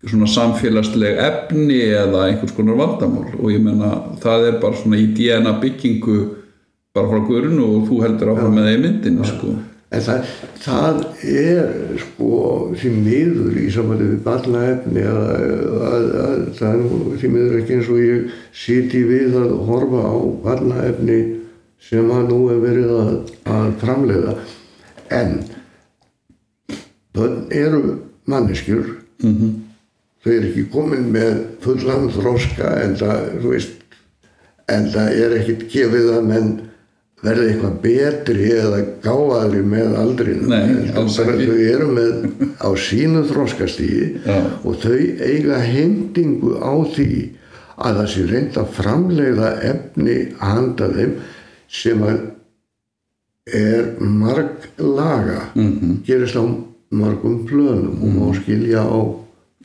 [0.07, 3.33] svona samfélagsleg efni eða einhvers konar vandamál.
[3.39, 6.19] Og ég menna það er bara svona í DNA byggingu
[6.95, 9.57] bara frá guðrunu og þú heldur áfram með það í myndinu sko.
[9.89, 12.41] En það, það er sko
[12.77, 15.23] því miður í samvæli við barnaefni að,
[15.89, 20.17] að, að það er því miður ekki eins og ég siti við að horfa á
[20.45, 21.19] barnaefni
[21.89, 23.11] sem að nú er verið að,
[23.49, 24.37] að framleiða
[25.09, 25.43] en
[27.13, 27.97] börn eru
[28.29, 28.85] manneskjur
[29.21, 29.51] -hmm.
[30.23, 33.75] þau eru ekki komin með fullan þroska en það, þú veist
[34.69, 36.49] en það er ekkit gefið að menn
[37.23, 40.93] verði eitthvað betri eða gáðari með aldrinu ekki.
[41.49, 42.13] þau eru með
[42.63, 44.37] á sínu þroskastígi Já.
[44.63, 47.09] og þau eiga hendingu á því
[47.79, 51.13] að það sé reynd að framleiða efni handa þeim
[51.67, 52.21] sem að
[53.53, 56.03] er marg laga -hmm.
[56.05, 56.43] gerist á
[56.91, 58.99] margum plönum og má skilja á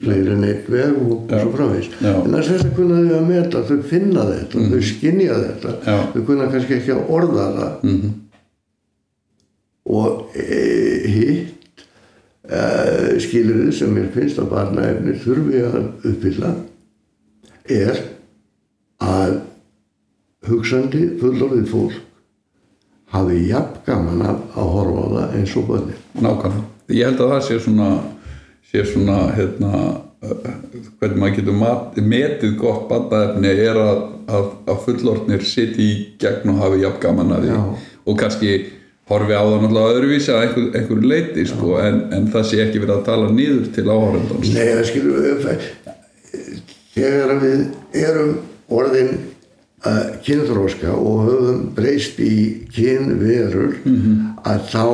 [0.03, 1.41] fleiri en eitt veg og Já.
[1.41, 2.13] svo framvegis Já.
[2.25, 5.99] en þess að kunna þau að meta þau finna þetta, þau skinja þetta Já.
[6.13, 8.13] þau kunna kannski ekki að orða það -hmm.
[9.85, 10.61] og e,
[11.15, 11.85] hitt
[12.51, 12.61] e,
[13.25, 15.79] skilurðið sem mér finnst að barnaefni þurfi að
[16.11, 16.55] uppfylla
[17.65, 18.03] er
[19.01, 19.39] að
[20.49, 22.03] hugsandi fullorðið fólk
[23.15, 26.03] hafi jafn gaman af að horfa á það eins og börnin.
[26.19, 26.71] Nákvæmlega.
[26.95, 27.91] Ég held að það sé svona
[28.75, 29.73] sé svona hérna
[30.25, 30.47] uh,
[30.99, 36.55] hvernig maður getur mat, metið gott bandaefni er að, að, að fullorðnir sitja í gegn
[36.55, 37.53] og hafi jafn gaman að því.
[37.55, 37.93] Já.
[38.05, 38.55] og kannski
[39.09, 42.81] horfi á það náttúrulega öðruvísi að einhver, einhver leiti sko, en, en það sé ekki
[42.83, 45.37] verið að tala nýður til áhörendans Nei, það skilur við
[46.95, 47.65] þegar við
[48.01, 48.35] erum
[48.73, 49.11] orðin
[50.25, 53.75] kynþróska og höfum breyst í kynverur
[54.49, 54.87] að þá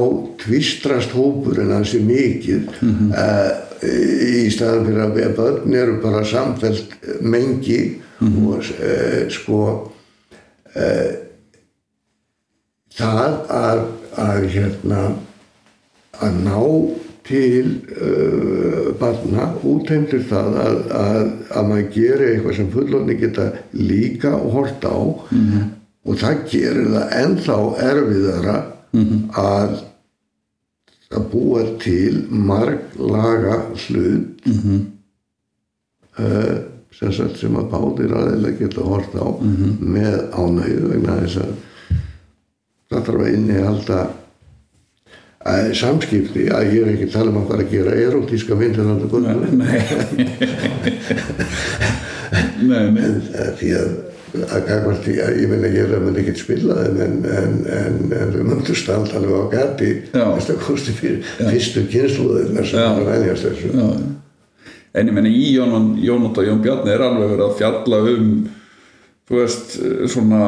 [0.43, 8.59] tvistrast hópurinn hansi mikið uh, í staðan fyrir að börn eru bara samfelt mengi og
[8.59, 9.63] uh, sko
[13.01, 13.85] það að,
[14.21, 15.05] að hérna
[16.21, 16.59] að ná
[17.29, 17.67] til
[17.97, 23.47] uh, barna útheimtir það að, að, að maður gerir eitthvað sem fullorðni geta
[23.77, 24.99] líka hort á.
[26.01, 27.57] Og það gerir það ennþá
[27.91, 28.59] erfiðara
[29.37, 29.79] að
[31.11, 34.45] að búa til marglaga hlut
[36.21, 36.57] uh,
[36.95, 41.53] sem, sem að báðir aðeinslega geta hort á með ánægju vegna þess að
[42.91, 43.99] það þarf að innihalda
[45.41, 47.97] að samskipti að ég er ekki tala um að fara að gera
[48.85, 49.33] á þetta kvöldu
[52.71, 53.09] nei, nei,
[53.57, 53.91] því að
[54.31, 57.97] að gagvart því að ég meina ég er að mann ekkert þeim en, en, en,
[58.15, 60.27] en þau möndu standa alveg á gati Já.
[60.37, 62.87] þess að kosti fyrir fyrstu kynsluðirnar sem Já.
[62.93, 63.89] er að venjast þessu já.
[65.01, 68.31] en ég menna í Jón, Jónótt og Jón Bjarni er alveg verið að fjalla um
[69.31, 69.75] þú veist,
[70.11, 70.41] svona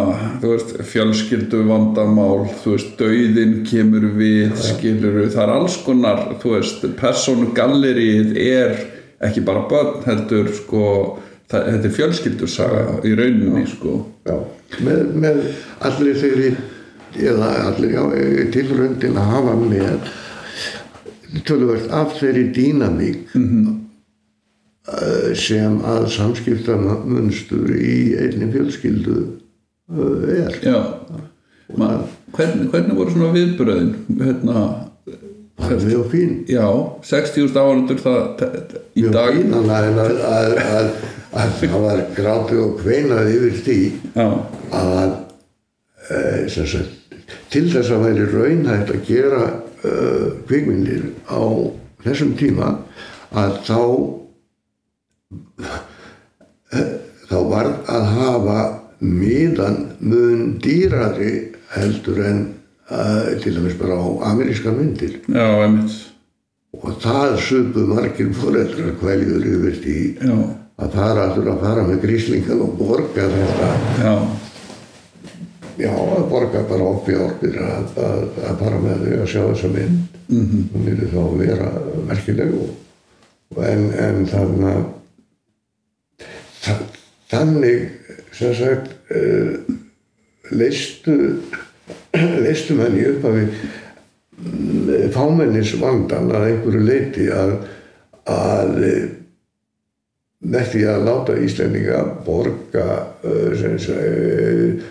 [0.42, 6.56] þú veist, fjölskyldu vandamál þú veist, dauðin kemur við skiluru, það er alls konar þú
[6.56, 8.74] veist, persónugallerið er
[9.22, 10.82] ekki bara börn heldur sko,
[11.52, 14.00] það, þetta er fjölskyldusaga í rauninni sko.
[14.26, 14.34] Já,
[14.82, 15.38] með, með
[15.86, 16.50] allir þeirri
[17.22, 18.02] eða allir, já,
[18.54, 20.10] tilröndin að hafa með
[21.46, 23.62] töluvert af þeirri dýnamík Mhm.
[23.68, 23.81] eh,
[25.38, 29.18] sem að samskiptana munstur í einni fjölskyldu
[29.94, 30.56] eh, er.
[30.64, 30.80] Já,
[31.78, 32.02] Ma,
[32.36, 34.62] hvernig, hvernig voru svona viðbröðin hérna,
[35.62, 36.42] Harfi og fín.
[36.50, 36.66] Já
[37.06, 39.36] 60.000 áhundur það, það í mjög dag.
[39.36, 40.88] fín að, að, að, að,
[41.42, 43.78] að það var grátið og kveinað yfir því
[44.16, 44.26] já,
[44.80, 45.14] að
[46.08, 47.20] e, sagt,
[47.52, 51.44] til þess að væri raunhægt að gera uh, kvikmyndir á
[52.04, 52.74] þessum tíma
[53.38, 54.21] að þá e,
[57.30, 58.58] þá var að hafa
[59.02, 61.32] miðan mun dýrari
[61.74, 62.40] heldur en
[62.92, 65.18] uh, til dæmis bara á ameríska myndir.
[65.28, 65.98] Já, einmitt.
[66.72, 70.36] Og og það supu margir foreldrar kvæljur yfir því já,
[70.82, 73.68] að fara aftur að fara með gríslingan og borga þetta.
[74.00, 74.14] Já,
[75.84, 79.42] já, að borga bara upp í orðir að, að, að fara með þau að sjá
[79.50, 80.00] þessa mynd.
[80.32, 80.64] -hmm.
[80.72, 81.68] hún er þá að vera
[82.08, 82.68] merkileg og,
[83.56, 85.01] og en, en þannig að þa-
[87.32, 87.88] þannig
[88.36, 89.56] sem sagt uh,
[90.52, 91.16] leistu
[92.12, 97.56] leistu menn í upphafi mm, fámennis vandan að einhverju leiti að
[98.22, 99.06] að eh,
[100.46, 102.84] með því að láta Íslendinga borga
[103.58, 104.84] sem sagt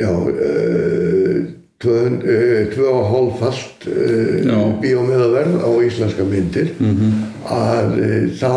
[0.00, 1.36] já uh,
[1.80, 4.56] tvö uh, tvö og hálf fast Já.
[4.80, 7.12] bíómiðaverð á íslenska myndir -hmm.
[7.44, 8.00] að
[8.40, 8.56] þá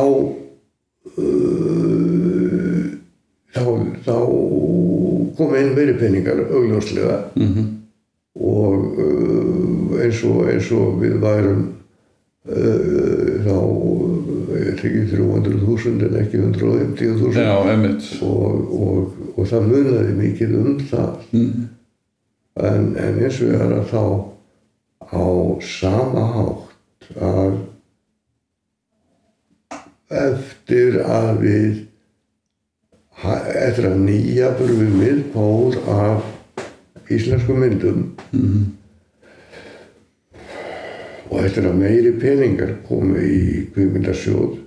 [3.53, 3.63] þá,
[4.05, 4.15] þá
[5.37, 7.67] kom inn meiri peningar augljóslega -hmm.
[8.35, 11.63] og uh, eins, og, eins og við værum
[12.49, 13.57] uh, þá
[14.53, 20.79] veit ekki 300.000 en ekki 150.000 já, emitt og, og, og það munaði mikið um
[20.91, 21.69] það Mhm.
[22.55, 24.03] en, en eins og ég er að þá
[25.13, 25.25] á
[25.61, 27.55] sama hátt að
[30.13, 31.82] eftir að við
[33.23, 38.07] eftir að nýja burfum við pór af íslensku myndum.
[41.31, 44.59] Og eftir að meiri peningar komu í kvikmyndasjóð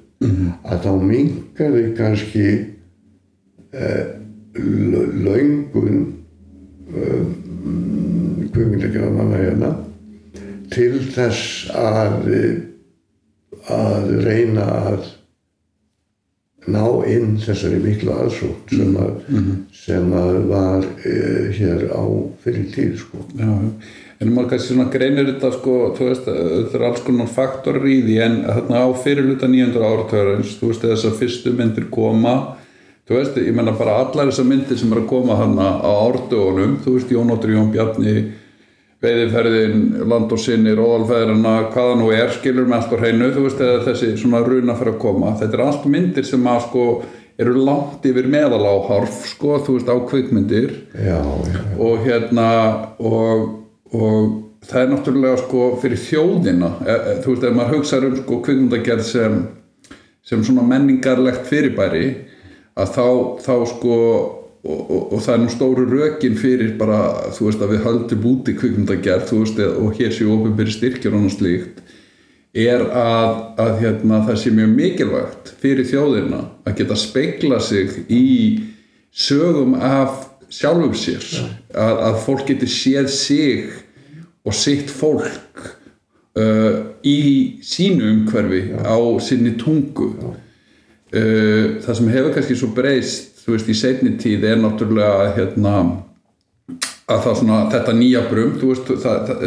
[0.66, 2.46] að þá minkaði kannski
[3.76, 4.06] eh,
[4.56, 5.98] l- löngun
[6.90, 7.34] um,
[8.54, 9.70] kvikmyndagjara manna hérna
[10.72, 12.56] til þess að eh,
[13.70, 15.06] að reyna að
[16.72, 19.12] ná inn þessari miklu aðsókn sem að,
[19.74, 22.04] sem að var uh, hér á
[22.42, 23.22] fyrir tíð sko.
[23.38, 23.50] Já,
[24.20, 27.98] en maður kannski svona greinir þetta sko, þú veist, þetta er alls konar faktorar í
[28.06, 32.34] því en þarna á fyrirluta 900 áratöðarins, þú veist, þessar fyrstu myndir koma,
[33.06, 36.80] þú veist, ég menna bara allar þessar myndir sem er að koma hana á árdögunum,
[36.82, 38.16] þú veist, Jónóttur Jón Bjarni,
[39.06, 43.62] veiðiferðin, land og sinni, róðalfæðurina, hvaða nú er, skilur með allt á hreinu, þú veist,
[43.62, 45.36] eða þessi svona runa fyrir að koma.
[45.40, 46.86] Þetta er allt myndir sem að sko
[47.40, 50.72] eru langt yfir meðaláharf, sko, þú veist, á kvikmyndir.
[50.96, 52.48] Já, já, og hérna
[52.98, 53.46] og,
[53.92, 54.18] og
[54.66, 56.72] það er náttúrulega sko fyrir þjóðina.
[56.82, 59.36] E, e, þú veist ef maður hugsaður um sko kvikmyndagerð sem,
[60.26, 62.08] sem svona menningarlegt fyrirbæri
[62.76, 63.06] að þá,
[63.44, 64.00] þá sko
[64.66, 68.28] og, og, og það er nú stóru rökin fyrir bara þú veist að við höldum
[68.32, 71.82] úti kvikmyndagerð þú veist og hér séu ofinbyrði styrkjur og annað slíkt
[72.56, 78.26] er að, að hérna, það sé mjög mikilvægt fyrir þjóðina að geta speikla sig í
[79.12, 81.24] sögum af sjálfum sér
[81.74, 83.66] að, að fólk geti séð sig
[84.46, 85.62] og sitt fólk
[86.38, 87.20] uh, í
[87.66, 90.12] sínu umhverfi á sinni tungu.
[91.10, 95.76] Uh, það sem hefur kannski svo breyst þú veist í seinni tíð er náttúrulega hérna
[97.06, 99.44] að það svona, þetta nýja brum þú veist, það, það,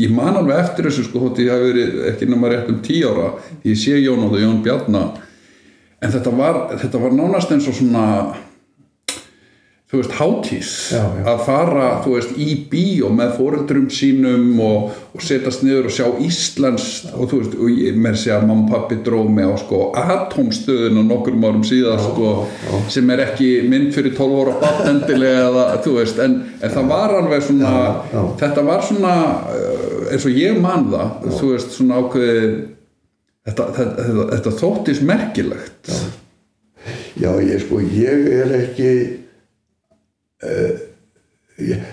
[0.00, 3.02] ég man alveg eftir þessu sko, þótt ég hafi verið ekki nema rétt um tí
[3.04, 3.34] ára,
[3.68, 5.02] ég sé Jón og Jón Bjarna.
[6.02, 8.06] En þetta var, þetta var nánast eins og svona
[9.92, 11.24] þú veist, hátís Já, já.
[11.28, 16.06] að fara, þú veist, í bíó með foreldrum sínum og, og setjast niður og sjá
[16.24, 19.54] Íslands og þú veist, og ég með segja að mamma og pappi dróð mig á
[19.60, 22.30] sko atomstöðuna nokkrum árum síðan sko
[22.88, 26.90] sem er ekki mynd fyrir 12 ára barn endilega eða, þú veist, en, en það
[26.96, 28.22] var alveg svona, Já, já.
[28.46, 29.14] þetta var svona
[29.52, 32.52] uh, eins og ég man það þú veist, svona ákveðið
[33.44, 35.92] þetta, þetta, þetta, þetta þóttis merkilegt
[37.20, 38.92] já, ég sko, ég er ekki
[40.42, 41.84] ég,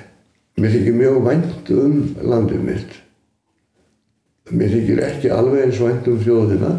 [0.59, 2.95] mér þykir mjög vænt um landið mitt.
[4.49, 6.71] Mér þykir ekki alveg eins vænt um þjóðina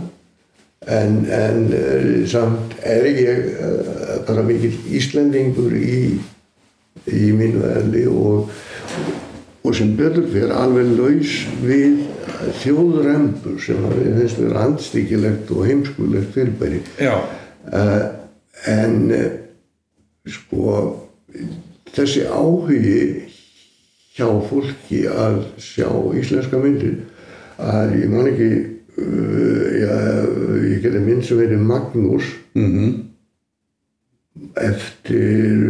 [0.86, 6.16] en, en uh, samt er ég uh, bara mikill Íslendingur í,
[7.06, 8.48] í mínu eðli og,
[9.60, 12.00] og sem betur fyrir alveg laus við
[12.62, 16.80] þjóðrempur sem við finnst vera andstíkilegt og heimskulegt fyrirbæri.
[17.68, 18.08] Uh,
[18.70, 19.12] en
[20.28, 20.80] sko
[21.94, 23.30] þessi áhugi
[24.16, 26.98] hjá fólki að sjá íslenska myndir
[27.60, 28.50] að ég man ekki
[29.00, 29.94] uh, já,
[30.70, 32.26] ég geti mynd sem heitir Magnús.
[32.58, 32.90] Mhm.
[34.60, 35.64] Eftir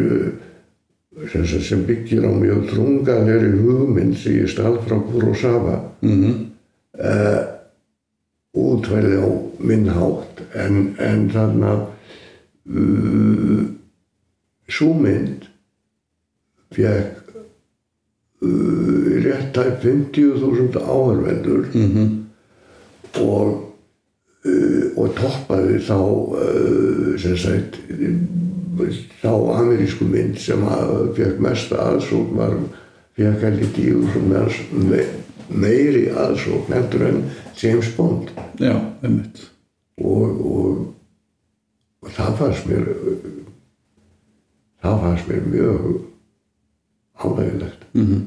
[1.26, 5.80] uh, sem, byggir á mjög trungalegri hugmynd sem ég stál frá Kurosawa.
[6.00, 6.46] Mhm.
[7.00, 7.42] Uh,
[8.56, 9.30] útverði á
[9.62, 10.42] minn hátt.
[10.54, 11.74] En, en þarna
[12.66, 13.62] uh,
[14.70, 15.39] svo mynd
[16.74, 17.34] fekk
[18.42, 22.06] uh, rétt tæp 50.000 áhörvendur mhm.
[23.20, 23.48] og
[24.44, 27.80] uh, og toppaði þá uh, sem sagt
[29.20, 30.62] þá amerísku mynd sem
[31.16, 32.54] fekk mesta aðsókn var
[33.18, 33.96] fekk að liti í
[34.88, 35.02] me,
[35.50, 37.20] meiri aðsókn endur en
[37.60, 38.30] James Bond.
[38.62, 39.42] Já, einmitt.
[40.00, 40.78] Og, og,
[42.00, 42.88] og það fannst mér
[44.80, 45.90] það fannst mér mjög
[47.24, 48.20] ánægilegt mm -hmm.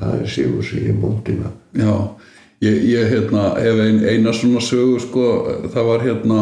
[0.00, 2.08] það er sigur sig í móndina Já,
[2.60, 6.40] ég, ég hérna, hef ein, eina svona sögu sko, það var hérna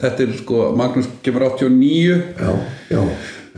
[0.00, 2.58] þetta er sko, Magnús kemur 89 já,
[2.90, 3.02] já,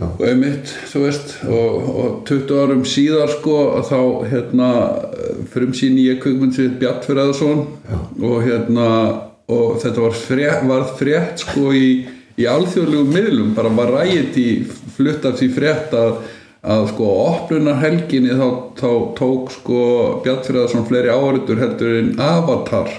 [0.01, 0.07] já.
[0.29, 4.01] Einmitt, þú veist og, og 20 árum síðar sko þá
[4.31, 4.69] hérna
[5.51, 7.67] frum sín ég kvikmynd sér Bjartfjörðarsson
[8.23, 8.89] og hérna
[9.49, 11.89] og þetta var frétt, var frétt sko í,
[12.39, 13.55] í alþjóðlegum miðlum.
[13.57, 14.49] Bara var ræðið í
[14.97, 16.19] flutt af því frétt að,
[16.69, 19.83] að sko opnunarhelginni þá, þá tók sko
[20.25, 22.91] Bjartfjörðarsson fleiri áriður heldur en Avatar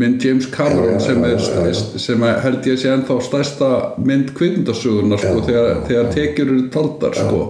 [0.00, 1.72] mynd James Cameron sem, er, já.
[2.00, 3.68] sem er, held ég sé ennþá stærsta
[4.00, 7.42] mynd kvikmyndasögunar sko, þegar, þegar tekjur eru taldar sko,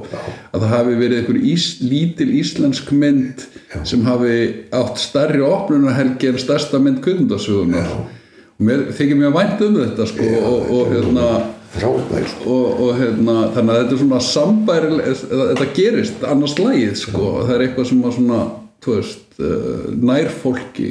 [0.51, 3.47] að það hafi verið einhver ís, lítil íslensk mynd
[3.87, 4.35] sem hafi
[4.75, 10.35] átt stærri opnunarhelgi en stærsta mynd kvikmyndasögunar og mér þykir mér vænt um þetta sko,
[10.43, 11.29] og, og hérna
[11.73, 17.29] frábært og, og hérna, þannig að þetta er svona sambærileg, þetta gerist annars lagið sko,
[17.47, 18.41] það er eitthvað sem að svona,
[18.85, 20.91] þú veist, uh, nær fólki.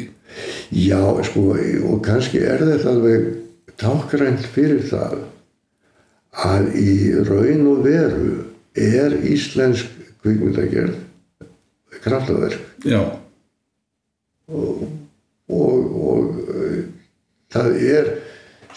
[0.71, 1.45] Já, sko,
[1.91, 3.29] og kannski er þetta alveg
[3.81, 5.17] tákrænt fyrir það
[6.41, 6.91] að í
[7.27, 8.35] raun og veru
[8.79, 9.89] er íslensk
[10.23, 10.95] kvikmyndagerð
[12.01, 12.61] kraftaverk.
[12.87, 13.03] Já,
[14.49, 14.85] og,
[15.51, 16.79] og, og uh,
[17.51, 18.15] það er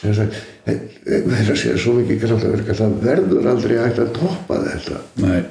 [0.01, 4.15] sem sagt það er að segja svo mikið kraftaverk að það verður aldrei hægt að
[4.17, 5.01] toppa þetta.
[5.25, 5.43] Nei.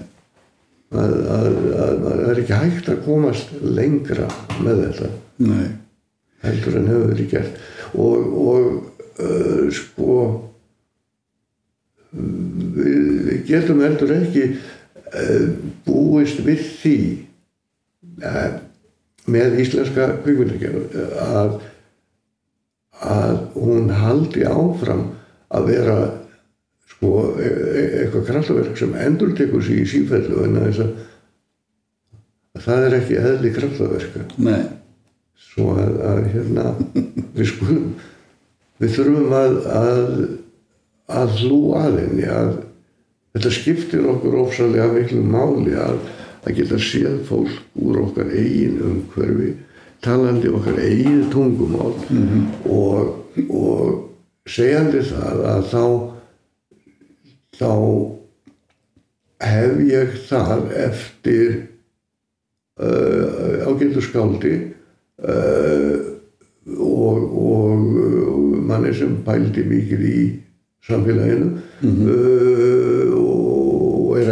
[0.93, 4.27] Að, að, að, að það er ekki hægt að komast lengra
[4.61, 5.07] með þetta
[5.41, 5.69] nei,
[6.45, 7.61] heldur en hefur verið gert.
[7.93, 8.67] Og, og
[9.23, 10.17] uh, sko
[12.13, 15.47] við, við getum heldur ekki uh,
[15.87, 16.97] búist við því
[18.21, 18.59] uh,
[19.33, 21.57] með íslenska kvikmyndagerð að
[23.01, 25.07] að hún haldi áfram
[25.53, 25.97] að vera
[26.93, 30.93] sko e e eitthvað kraftaverk sem endur tekur sig í sífellu en að að
[32.53, 34.23] að það er ekki eðli kraftaverka.
[34.45, 34.63] Nei.
[35.53, 36.65] Svo að, að hérna
[37.37, 37.87] við skulum
[38.81, 40.11] við þurfum að að,
[41.21, 42.51] að hlú að henni að
[43.33, 45.99] þetta skiptir okkur ofsalega miklu máli að,
[46.45, 49.53] að geta séð fólk úr okkar eigin umhverfi
[50.03, 51.93] talandi okkar eigin tungumál
[52.69, 53.13] og,
[53.49, 55.83] og segjandi það að þá
[57.59, 57.71] þá
[59.43, 61.49] hef ég það eftir
[62.79, 64.53] uh, ágættu skáldi
[65.23, 65.97] uh,
[66.79, 70.17] og, og uh, manni sem pældi mikið í
[70.87, 73.02] samfélaginu uh, og er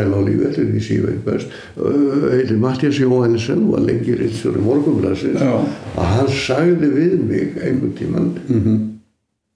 [0.02, 5.42] enn á lífi eftir því síðan best uh, heitir Mattias Jóhannesson var lengi reyndstjóri morgunblassins
[5.42, 5.58] Já.
[5.96, 8.32] að hann sagði við mig einhvern tíman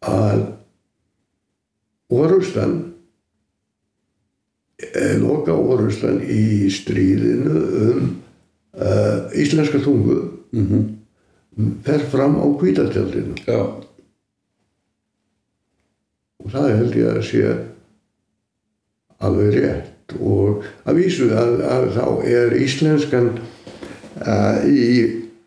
[0.06, 0.44] að
[2.16, 2.76] orustan
[4.78, 8.14] eh, loka orustan í stríðinu um
[8.76, 10.20] uh, íslenska tungu
[11.86, 13.60] fer fram á kvítatjaldinu já,
[16.44, 17.44] og það held ég að sé
[19.24, 23.30] alveg rétt og að vísu að, að þá er íslenskan
[24.22, 24.90] uh, í,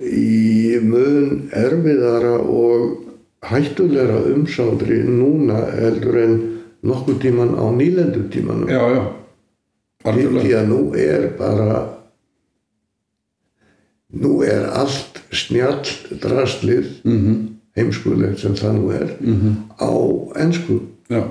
[0.03, 3.05] í mun erfiðara og
[3.49, 6.35] hættulegra umsátri núna heldur en
[6.83, 8.69] nokkuð tíman á nýlendu tímanum.
[8.71, 9.05] Já, já.
[10.09, 11.99] Því að nú er bara
[14.15, 15.85] nú er allt snjall
[16.23, 17.37] drastlið -hmm.
[17.77, 19.55] heimskulegt sem það nú er -hmm.
[19.79, 19.91] á
[20.43, 20.81] ennsku
[21.11, 21.23] já,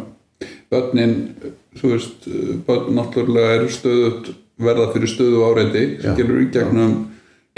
[0.70, 1.34] börnin
[1.82, 2.28] þú veist,
[2.68, 6.96] börn náttúrulega eru stöðut verða fyrir stöðu áreiti Já, gerur í gegnum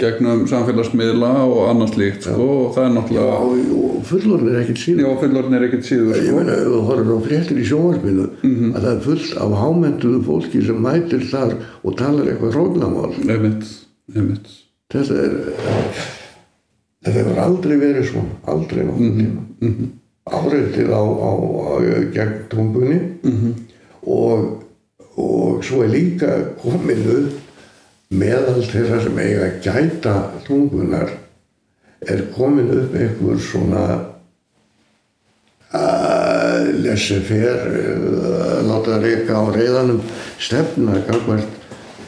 [0.00, 4.80] gegnum samfélagsmiðla og annars líkt sko, og það er náttúrulega og, og fullorðin er ekkert
[4.80, 5.08] síðan já,
[5.58, 6.36] er ekkert síður Ég sko.
[6.38, 8.70] meina, ef þú horfir á fréttir í sjónvarpinu Mhm.
[8.76, 11.52] að það er fullt af hámentuðu fólki sem mætir þar
[11.84, 12.54] og talar eitthvað
[14.16, 14.56] einmitt
[14.90, 15.34] Þetta er,
[17.04, 18.84] þetta hefur aldrei verið svona, aldrei
[19.20, 19.42] tíma.
[19.60, 19.90] Mm -hmm.
[20.30, 21.74] Áreitið á, á, á
[22.16, 23.52] gegn tungunni Mhm.
[24.06, 24.62] Og,
[25.20, 26.30] og svo er líka
[26.62, 30.14] komin upp meðal þeirra sem eiga að gæta
[30.46, 31.12] tungunar
[32.10, 33.84] er komin upp einhver svona
[35.70, 40.00] að lesi fer að láta reyka á reyðanum
[40.42, 41.58] stefna gangvært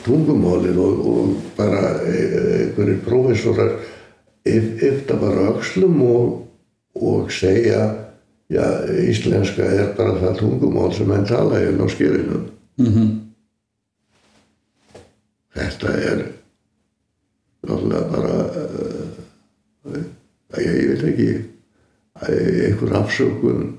[0.02, 3.76] tungumálið og, og bara eh, einhverjir prófessorar
[4.50, 6.32] yf- yfta bara öxlum og,
[6.98, 7.84] og segja
[8.52, 8.66] já,
[9.08, 12.46] íslenska er bara það tungumál sem henn tala hérna á skerinum
[12.80, 13.10] mhm,
[15.56, 16.24] þetta er
[17.62, 18.36] náttúrulega bara
[19.92, 20.02] uh,
[20.58, 23.70] ég, ég veit ekki eh, einhver afsökun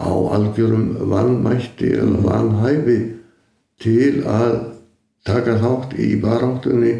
[0.00, 2.98] á algjörum vannmætti eða vannhæfi
[3.80, 4.58] til að
[5.28, 6.94] taka þátt í baráttunni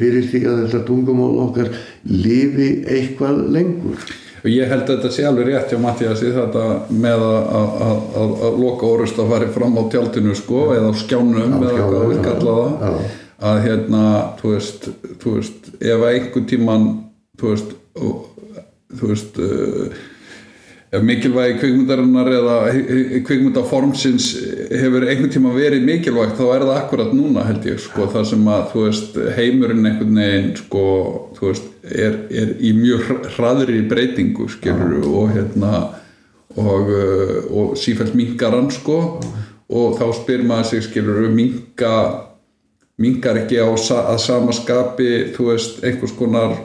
[0.00, 1.68] fyrir því að þetta tungumál okkar
[2.08, 4.06] lifi eitthvað lengur
[4.42, 9.18] og ég held að þetta sé alveg rétt hjá Mattiasi þetta með að, loka orust
[9.18, 12.84] að fari fram á tjaldinu sko eða á skjánum eða hvað við já, kalla það
[12.84, 13.08] já.
[13.50, 14.04] að hérna,
[14.42, 14.88] þú veist,
[15.22, 16.86] þú veist ef einhver tíman
[17.38, 17.74] þú veist,
[18.98, 20.17] þú veist uh, ef
[20.88, 22.54] mikilvægi kvikmyndarinnar eða
[23.26, 24.28] kvikmyndaformsins
[24.72, 28.46] hefur einhvern tíma verið mikilvægt þá er það akkurat núna held ég sko, þar sem
[28.48, 30.84] að veist heimurinn einhvern veginn sko,
[31.42, 35.74] veist, er, er í mjög hraðri breytingu skilur og hérna
[36.56, 39.20] og, uh, og sífælt minkaran sko.
[39.68, 41.92] Og þá spyr maður sig skilur minka
[42.98, 46.56] minkar ekki á að sama skapi þú veist, einhvers konar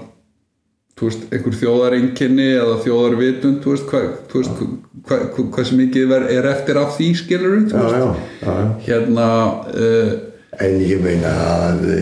[1.07, 4.61] veist, einhver þjóðareinkenni eða þjóðarvitund, þú veist, hvað þú veist,
[5.07, 8.05] hva, hva, sem mikið er eftir af því skilur já, já,
[8.43, 8.69] já, já.
[8.87, 9.27] hérna
[9.73, 10.13] uh,
[10.61, 12.01] En ég meina að e,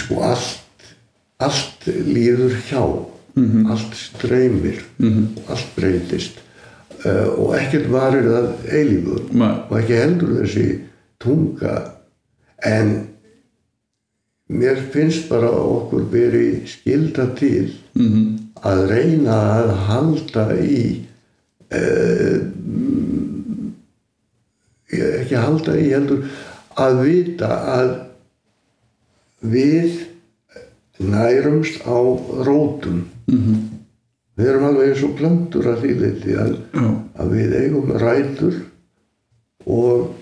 [0.00, 0.60] sko allt
[1.40, 2.82] allt líður hjá.
[3.72, 4.82] Allt streymir
[5.48, 6.40] allt breytist.
[7.00, 9.22] Uh, og ekkert varir að eilífu.
[9.32, 9.54] Nei.
[9.70, 10.64] og ekki heldur þessi
[11.22, 11.76] tunga.
[12.66, 12.90] En
[14.50, 18.38] mér finnst bara okkur beri skilda til -hmm.
[18.54, 21.06] að reyna að halda í
[24.90, 26.24] ég ekki halda í heldur
[26.74, 27.90] að vita að
[29.40, 30.06] við
[30.98, 31.98] nærumst á
[32.46, 33.56] rótum -hmm.
[34.36, 36.56] við erum alveg eins og plöntur að því leiti að,
[37.14, 38.54] að við eigum rætur
[39.66, 40.14] og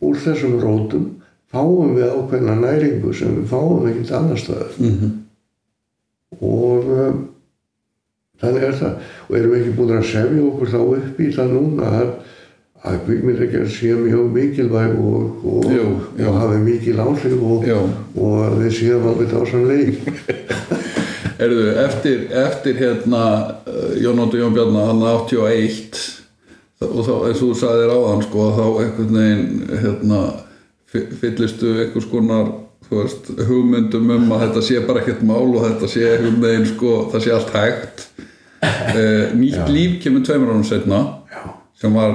[0.00, 1.15] úr þessum rótum
[1.56, 5.10] fáum við ákveðna næringu sem við fáum ekkert annar staðar -hmm.
[6.40, 7.18] og um,
[8.40, 8.96] þannig er það
[9.28, 12.10] og erum við ekki búin að sefja okkur þá upp í það núna að,
[12.86, 15.86] að kvikmyndagerð sé mjög mikilvæg og, og, Jú,
[16.18, 16.28] jú.
[16.28, 17.70] og hafi mikil áhrif og,
[18.16, 19.96] og að við séum alveg dásanleik
[21.36, 23.24] Erðu, eftir, eftir hérna
[23.68, 25.98] uh, Jón Óttu Jón Bjarnar hann 81
[26.80, 30.20] og þá, eins og þú sagðir áðan sko, þá einhvern veginn hérna,
[31.20, 32.52] fyllistu einhvers konar
[32.90, 36.92] veist, hugmyndum um að þetta sé bara ekkert mál og þetta sé einhvern veginn sko,
[37.12, 38.04] það sé allt hægt
[38.62, 41.00] uh, Nýtt líf kemur tveimur árum setna
[41.32, 41.42] Já.
[41.80, 42.14] sem var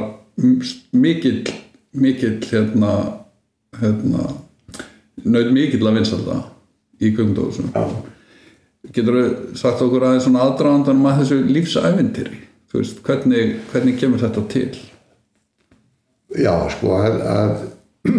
[0.92, 1.44] mikill
[1.92, 2.94] mikill hérna,
[3.82, 4.30] hérna
[5.26, 6.38] naut mikill að vinsalda
[7.02, 7.84] í kvöngdóðsum Já.
[8.92, 11.44] Getur þú sagt okkur aðeins svona aðdraðandanum að þessu
[12.74, 14.72] veist, hvernig, hvernig kemur þetta til?
[16.40, 17.66] Já, sko að að,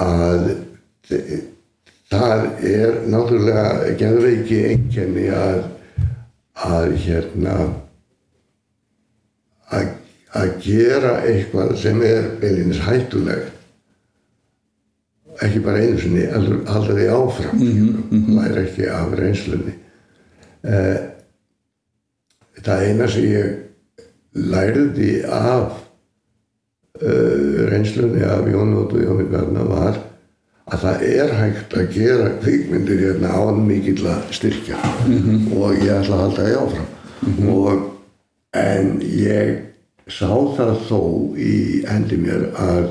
[0.00, 0.50] að
[2.12, 5.62] það er náttúrulega geðveiki einkenni að
[6.62, 7.56] að hérna
[9.72, 9.88] að,
[10.36, 13.58] að gera eitthvað sem er beilinins hættulegt.
[15.42, 17.56] Ekki bara einu sinni heldur halda því áfram.
[17.58, 18.26] Mm -hmm.
[18.36, 19.74] læra ekki af reynslunni.
[20.62, 20.98] Eh,
[22.62, 23.56] það eina sem ég
[24.34, 25.80] lærði af
[27.00, 30.00] reynslunni af Jón Ótt og Jóni Bjarnar var
[30.72, 34.78] að það er hægt að gera kvikmyndir hérna án mikill að styrkja
[35.56, 36.88] og ég ætla að halda því áfram.
[37.48, 37.84] Og
[38.52, 39.54] en ég
[40.06, 41.00] sá það þó
[41.40, 41.54] í
[41.88, 42.90] hendi mér að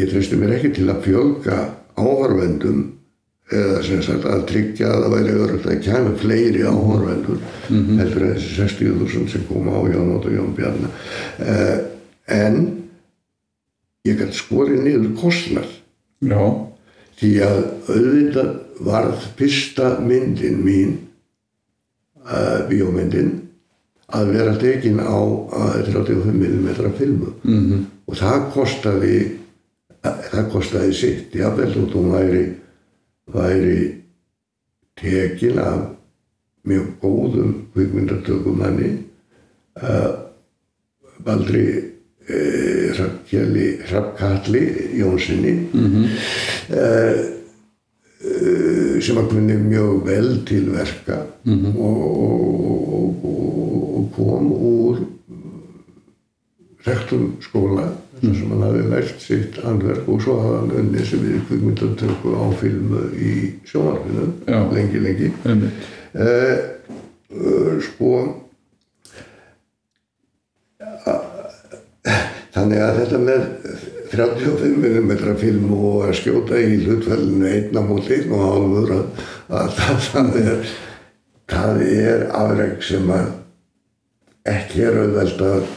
[0.00, 1.60] ég treysti mér ekki til að fjölga
[2.00, 2.88] áhörvendum
[3.50, 8.36] eða sem sagt að tryggja að það væri öðrugt að kæmi fleiri áhörvendur heldur en
[8.36, 10.92] þessi 60.000 sem koma á Jón Ótt og Jón Bjarnar
[11.42, 11.89] uh,
[12.30, 12.58] en
[14.08, 15.68] ég gæti skorið niður kostnar
[16.20, 16.40] Já,
[17.20, 18.50] því að auðvitað
[18.84, 20.96] varð fyrsta myndin mín
[22.24, 23.36] uh, bíómyndin
[24.10, 27.32] að vera tekin á uh, 35 mm filmu.
[27.44, 27.84] -hmm.
[28.06, 29.40] og það kostaði
[30.02, 31.34] það kostaði sitt.
[31.34, 32.44] Jáfnvel þótt hún væri
[33.30, 33.80] væri
[35.00, 35.80] tekin af
[36.64, 37.54] mjög góðum
[39.82, 40.10] uh,
[41.24, 41.89] Baldri uh, Hrafkjali
[43.90, 44.64] Hrafkalli
[45.00, 46.06] Jónssoni mm
[49.00, 53.54] sem að kunni mjög vel til verka og, og, og,
[53.96, 55.00] og kom úr
[56.84, 57.86] rektum skóla
[58.20, 62.34] þar sem hann hafi lært sitt handverk og svo hafði hann unnið sem við kvikmyndatöku
[62.36, 63.32] á filmu í
[63.70, 64.60] sjónvarpinu Já.
[64.74, 65.30] lengi, lengi.
[66.12, 66.56] Eh,
[67.32, 68.12] uh, sko
[72.54, 73.42] þannig að þetta með
[74.10, 79.28] 35 mm film og að skjóta í hlutfælinu einn á móti einn og hálfur að,
[79.60, 79.76] að
[80.10, 80.72] það, er
[81.50, 83.30] það er afreg sem að
[84.50, 85.70] ekki er auðvelt að,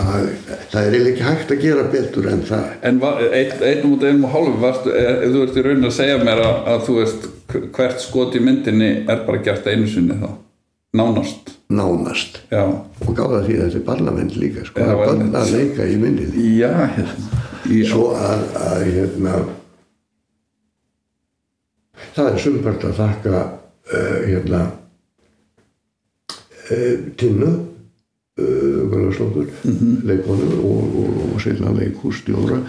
[0.00, 0.26] að
[0.72, 2.66] það er ekki hægt að gera betur en það.
[2.88, 5.96] En einn einn út einum og hálfu varstu, er, ef þú ert í raunin að
[5.98, 7.30] segja mér að, að þú veist
[7.76, 10.30] hvert skot í myndinni er bara gert einu sinni þá,
[10.96, 12.40] nánast nánast.
[12.50, 12.64] Já,
[13.06, 15.38] og gáða því að þetta er parlament líka sko, Já, einmitt.
[15.38, 16.44] að leika í myndinni.
[16.58, 16.72] Já,
[17.70, 19.38] í, svo að, að hérna
[22.16, 24.62] það er sumpart að þakka uh, hérna
[26.70, 29.94] uh, Tinnu uh, Gunnarslóttur mm -hmm.
[30.10, 32.62] leikonu og, og, og sérna leikhússtjóra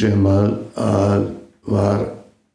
[0.00, 1.30] sem að, að
[1.64, 2.08] var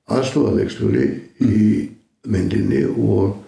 [0.09, 1.05] aðstofalegstjóri
[1.41, 1.89] í
[2.29, 3.38] myndinni og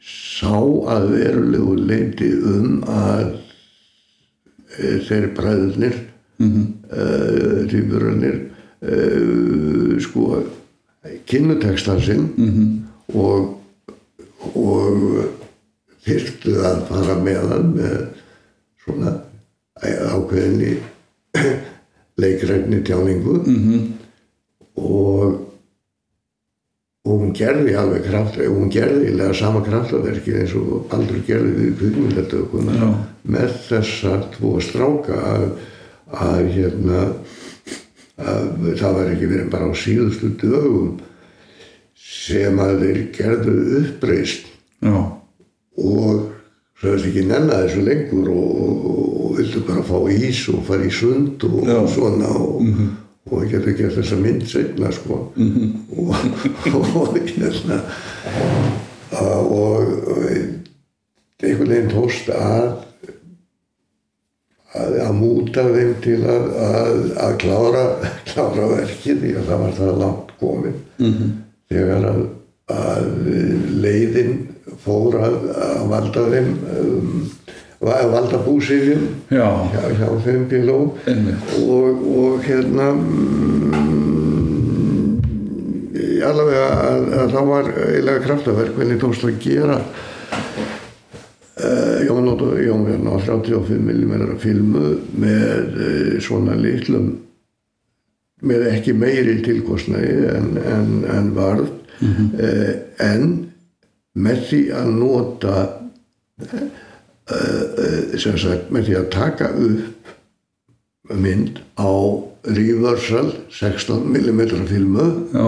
[0.00, 0.56] sá
[0.94, 3.26] að verulegu leiti um að
[4.78, 5.98] e, þeir bræðurnir
[6.40, 6.66] mm -hmm.
[6.92, 8.36] uh, týpurarnir
[8.80, 10.42] uh, sko
[11.26, 12.68] kynnutekstan sinn -hmm.
[13.14, 13.56] og
[14.54, 15.24] og
[16.04, 17.98] þyrftu að fara með hann með
[18.84, 19.12] svona
[19.84, 20.78] ákveðinni
[22.22, 23.86] leikræfni tjáningu -hmm.
[24.74, 25.49] og
[27.08, 31.52] og hún gerði alveg kraft og hún gerði eiginlega sama kraftaverki eins og Baldur gerði
[31.56, 32.88] við kvikmyndatökuna Já.
[33.36, 35.46] með þessa tvo stráka að,
[36.12, 37.04] að hérna
[38.20, 40.98] að það var ekki verið bara á síðustu dögum
[41.96, 44.50] sem að þeir gerðu uppreist
[44.84, 44.96] já,
[45.80, 46.26] og
[46.76, 48.88] svo hefði ekki nenna þessu lengur og, og,
[49.24, 51.78] og vildu bara fá ís og fara í sund og Já.
[51.94, 52.60] svona og,
[53.30, 55.20] og getur gert þessa mynd setna sko.
[55.96, 56.14] Og,
[56.76, 57.80] og hérna
[59.10, 60.24] og, og
[61.40, 62.86] einhvern veginn tóst að
[64.76, 67.84] að, að múta þeim til að, að, að klára,
[68.30, 71.32] klára verkið því að það var það langt komin -hmm.
[71.72, 72.22] þegar að,
[73.82, 74.34] leiðin
[74.84, 75.38] fór að,
[75.90, 77.30] valda þeim um,
[77.80, 80.78] valda búsifjum já, hjá, hjá þeim bíló
[81.64, 83.70] og, og hérna mm,
[86.28, 89.78] allavega að, að þá var eiginlega kraftaverk hvernig tókst að gera
[91.64, 97.14] uh, Ótto Jón Björn á 35 mm filmu með uh, svona litlum
[98.44, 101.72] með ekki meiri tilkostnaði en, en, en varð
[102.04, 103.24] uh, en
[104.20, 105.56] með því að nota
[108.20, 110.14] sem sagt með því að taka upp
[111.10, 111.90] mynd á
[112.44, 115.46] reversal 16 mm filmu já,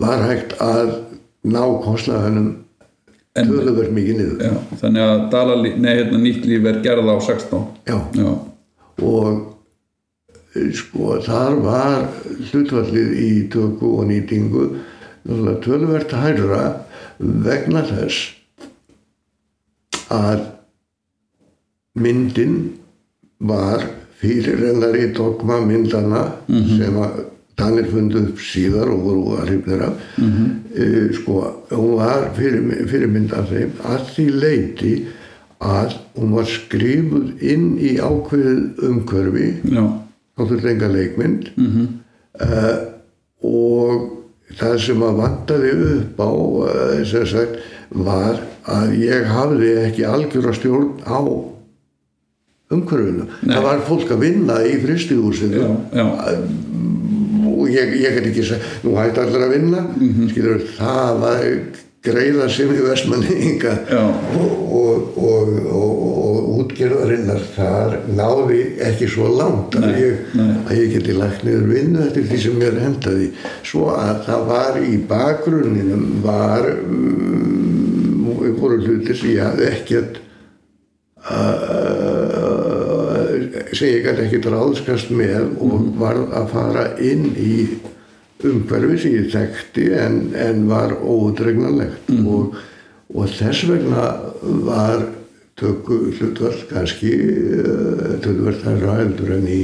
[0.00, 0.96] var hægt að
[1.46, 2.50] ná kostnaðanum
[3.38, 4.42] töluvert mikið niður.
[4.42, 7.98] Já, þannig að Dala, nei, hérna, nýtt líf er gerða á 16 Já,
[9.00, 9.28] og
[10.58, 12.08] eh, sko þar var
[12.50, 14.66] hlutvallið í tökku og nýtingu
[15.64, 16.64] töluvert hærra
[17.20, 18.34] vegna þess
[20.10, 20.49] að
[21.94, 22.56] myndin
[23.40, 23.84] var
[24.20, 26.24] fyrirrennari dogma myndana
[26.76, 27.26] sem að
[27.60, 30.28] Danir fundu upp síðar og voru að hrifnir af mm
[31.12, 31.34] sko,
[31.70, 34.92] hún var fyrir, fyrirmynd af þeim að því leiti
[35.60, 38.62] að hún var skrifuð inn í ákveðið
[40.36, 41.50] þá þurfti enga leikmynd.
[41.56, 41.88] -hmm.
[43.44, 44.08] og
[44.58, 47.58] það sem að vantaði upp á uh, sagt
[47.90, 51.20] var að ég hafði ekki algjöra stjórn á
[52.70, 53.28] umhverfinu.
[53.44, 55.66] Það var fólk að vinna í fristihúsinu
[57.50, 59.84] og ég, ég get ekki sagt, nú hætti allir að vinna
[60.30, 61.46] skilur, það var
[62.00, 65.98] greiða sem í vestmanninga og, og, og, og,
[66.60, 70.50] útgerðarinnar þar náði ekki svo langt að, Nei, ég, nei.
[70.64, 73.28] að ég geti lagt niður vinnu eftir því sem mér hendaði
[73.66, 80.20] svo að það var í bakgrunninum var um, voru hlutir sem ég hafði ekkert
[81.24, 82.19] uh,
[83.72, 87.54] sem ég gæti ekkert ráðskast með og var að fara inn í
[88.46, 92.56] umhverfi sem ég þekkti en, en var ódregnanlegt og,
[93.14, 94.06] og þess vegna
[94.66, 95.04] var
[95.60, 99.60] tökku hlutvall kannski uh, tölvert þærra heldur en í,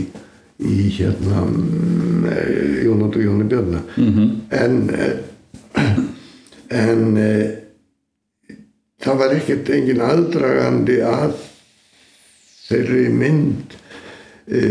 [0.61, 2.27] í hérna um,
[2.85, 4.29] Jónat og Jóni Björna -hmm.
[4.51, 5.15] en uh,
[6.77, 7.03] en
[9.03, 11.37] það var ekkert engin aðdragandi að
[12.67, 13.77] þeirri mynd
[14.47, 14.63] e,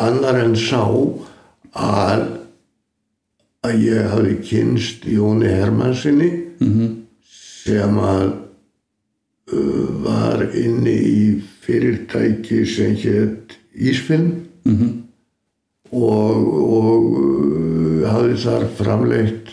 [0.00, 0.84] annar en sá
[1.72, 2.40] að
[3.66, 6.30] að ég hafi kynst Jóni Hermannsinni
[7.28, 8.28] sem að
[9.52, 11.24] uh, var inni í
[11.64, 14.30] fyrirtæki sem hétt Ísfilm
[15.92, 19.52] og, og uh, hafði þar framleitt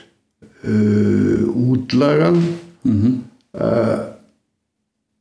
[0.63, 2.39] uh, útlagan
[2.88, 4.07] uh,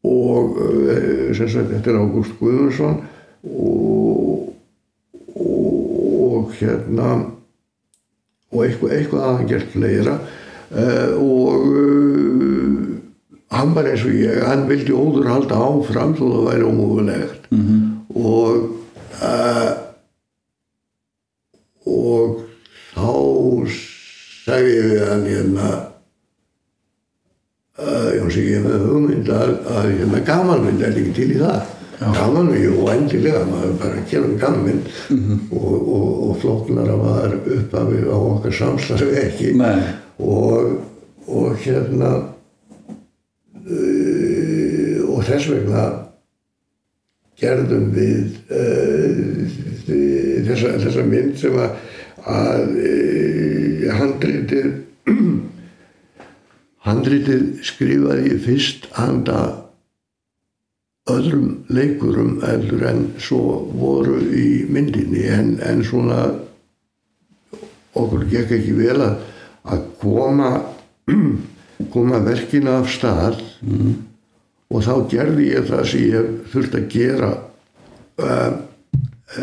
[0.07, 3.01] og uh, sem sagt þetta er Ágúst Guðmundsson
[3.47, 4.53] og,
[5.37, 7.09] og hérna
[8.53, 12.85] og eitthvað, eitthvað að hann gert fleira uh, og uh,
[13.57, 17.83] hann var eins og ég hann vildi óður halda áfram þó það væri ómögulegt -hmm.
[18.15, 18.71] og
[19.23, 19.73] uh,
[21.87, 22.41] og
[22.95, 23.13] þá
[24.47, 25.69] sagði ég við hann hérna
[28.37, 31.61] Jóns ég með hugmynd að, að hérna gamanmynd er ekki til í það.
[31.97, 34.85] Gamanmynd, jú, endilega maður bara að gera um gamanmynd
[35.57, 39.55] og, og, og flóknara var uppafið á okkar samstarfi ekki.
[40.21, 40.77] Og,
[41.27, 42.11] og hérna
[43.65, 45.87] uh, og þess vegna
[47.41, 49.49] gerðum við uh,
[50.51, 51.71] þessa, þessa mynd sem að,
[52.37, 54.86] að uh, handritið
[56.87, 59.41] handritið skrifaði ég fyrst handa
[61.11, 66.25] öðrum leikurum eldur en svo voru í myndinni en, en svona
[67.97, 69.21] okkur gekk ekki vel að,
[69.71, 70.51] að koma
[71.95, 73.41] koma verkinu af stað.
[74.67, 77.29] Og þá gerði ég það sem ég þurfti að gera
[78.19, 78.57] um,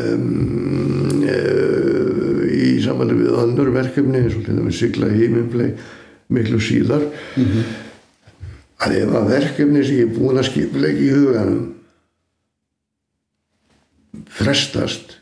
[0.02, 5.72] um, uh, í samvæli við önnur verkefni eins og til dæmis sigla heiminblei
[6.34, 7.05] miklu síðar.
[8.84, 11.69] Að ef að verkefni sem ég er búin að skipleika í huganum
[14.34, 15.17] frestast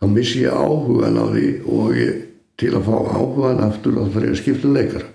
[0.00, 2.18] þá missi ég áhugan á því og ég,
[2.60, 5.08] til að fá áhugan aftur þá ég að skipta um leikara.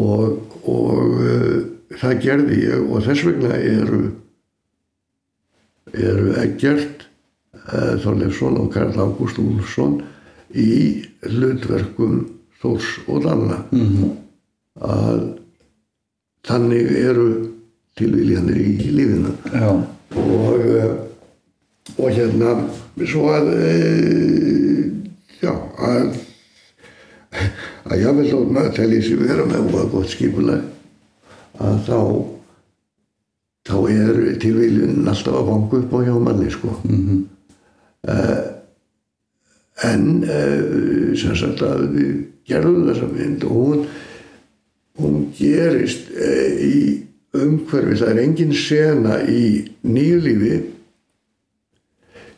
[0.00, 1.60] Og, og uh,
[1.98, 4.02] það gerði ég og þess vegna eru
[5.90, 7.06] eru Eggert
[7.72, 10.00] uh, Þorleifsson og Karl Ágúst Úlfsson
[10.54, 12.20] í hlutverkum
[12.60, 13.60] Þórs og Danna
[14.80, 15.22] að
[16.46, 17.28] þannig eru
[17.98, 19.32] tilvíljanir í lífinu.
[19.52, 19.70] Já.
[20.16, 20.94] og, eh,
[21.96, 22.54] og hérna
[23.06, 23.70] svo að e,
[25.40, 26.18] já að
[27.90, 30.64] að ég vil þó maður telji sér vera með og gott skipulag
[31.60, 32.00] að þá
[33.70, 36.74] þá er tilvílun alltaf að vangu upp á hjá manni sko.
[36.84, 37.20] Mm
[39.86, 42.14] en uh, sem sagt að við
[42.50, 43.84] gerðum þessa mynd og hún
[45.00, 47.06] hún gerist uh, í
[47.36, 49.44] umhverfi, það er engin sena í
[49.86, 50.54] nýju lífi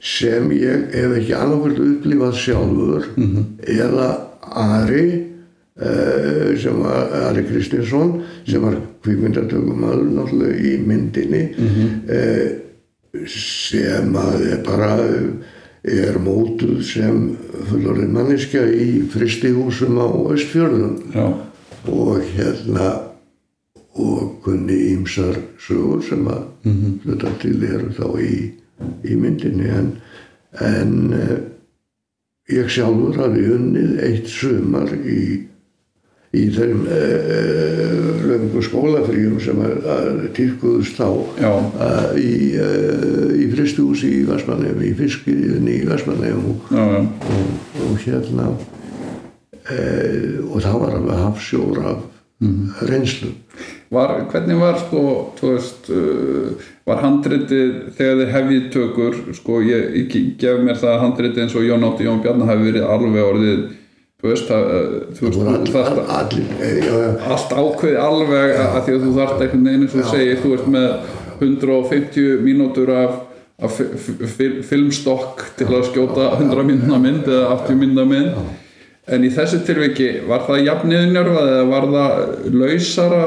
[0.03, 3.07] sem ég hef ekki annarkvært upplifað sjálfur
[3.71, 4.09] eða
[4.53, 5.07] Ari
[5.81, 8.77] uh, sem var Ari Kristinsson sem var
[9.07, 12.49] kvikmyndatökumadur náttúrulega í myndinni uh,
[13.29, 14.93] sem að bara
[15.83, 17.23] er mótuð sem
[17.69, 21.27] fullorðin manneskja í fristihúsum á Östfjörðum Já.
[21.91, 22.91] og hérna
[23.99, 26.93] og kunni ímsar sögur sem að mm -hmm.
[27.05, 28.53] hluta til eru þá í,
[29.05, 29.93] í myndinni en,
[30.61, 31.39] en uh,
[32.49, 35.47] ég sjálfur hafi unnið eitt sumar í,
[36.33, 39.59] í þeim uh, löngu skólafríum sem
[40.37, 47.29] týrkuðust þá uh, í, uh, í fristúsi í Vestmannheim, í fiskiriðinni í Vestmannheim og, og,
[47.85, 48.57] og hérna uh,
[50.49, 52.09] og það var alveg hafsjór af
[52.89, 53.29] reynslu.
[53.93, 55.03] Var, hvernig var sko,
[55.39, 55.87] veist,
[56.89, 60.09] var handritið þegar þið hefðið tökur, sko, ég, ég
[60.41, 63.61] gef mér það að handritið eins og Jón Átti Jón Bjarnar hafi verið alveg orðið,
[64.23, 65.41] þú veist, það, uh, þú veist,
[65.75, 69.85] all, all, eh, já, já, allt ákveði alveg að, því að þú þarft einhvern veginn
[69.89, 70.91] eins og segir, þú ert með
[71.43, 73.17] 150 mínútur af,
[73.63, 78.37] af fi- fi- filmstokk til að skjóta 100 minna mynd eða 80 minna mynd.
[79.11, 82.13] En í þessu tilviki var það jafniðnjörfað eða var það
[82.55, 83.23] lausara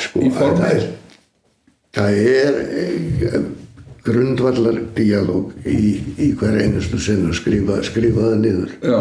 [0.00, 0.56] sko, Í formi?
[0.62, 0.86] það er,
[1.92, 3.42] það er eh,
[4.02, 8.74] grundvallar dialóg í, í hver einustu sinn að skrifa, skrifa það niður.
[8.82, 9.00] Já,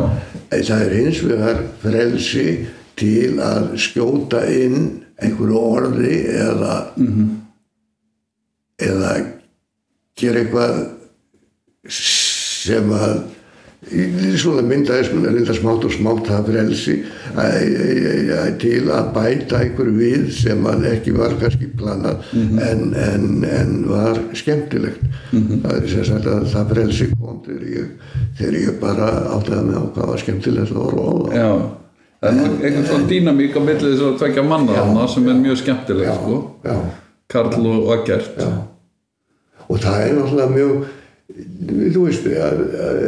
[0.52, 2.48] það er hins vegar frelsi
[3.02, 6.76] til að skjóta inn einhverju orði eða
[8.82, 9.12] eða
[10.18, 10.80] gera eitthvað
[11.92, 13.16] sem að
[14.40, 16.94] svona myndaðist mér reynda smátt og smátt frelsi
[17.36, 23.44] að- að- til að bæta einhverju við sem að ekki var kannski planað en, en,
[23.44, 25.04] en var skemmtilegt.
[25.32, 27.92] Það er sagt að það frelsi kom þegar ég,
[28.40, 31.36] þegar ég bara áttaði mig á hvað var skemmtilegt á það.
[31.36, 31.52] Já,
[32.22, 36.12] er einhvern svona dýnamík á milli þess að tvekja manna þarna sem er mjög skemmtileg
[36.16, 36.40] sko.
[36.64, 36.76] já,
[37.32, 38.36] Karl og Eggert.
[38.40, 38.52] Já.
[39.72, 40.74] og það er náttúrulega mjög
[41.96, 43.04] þú veist að, að,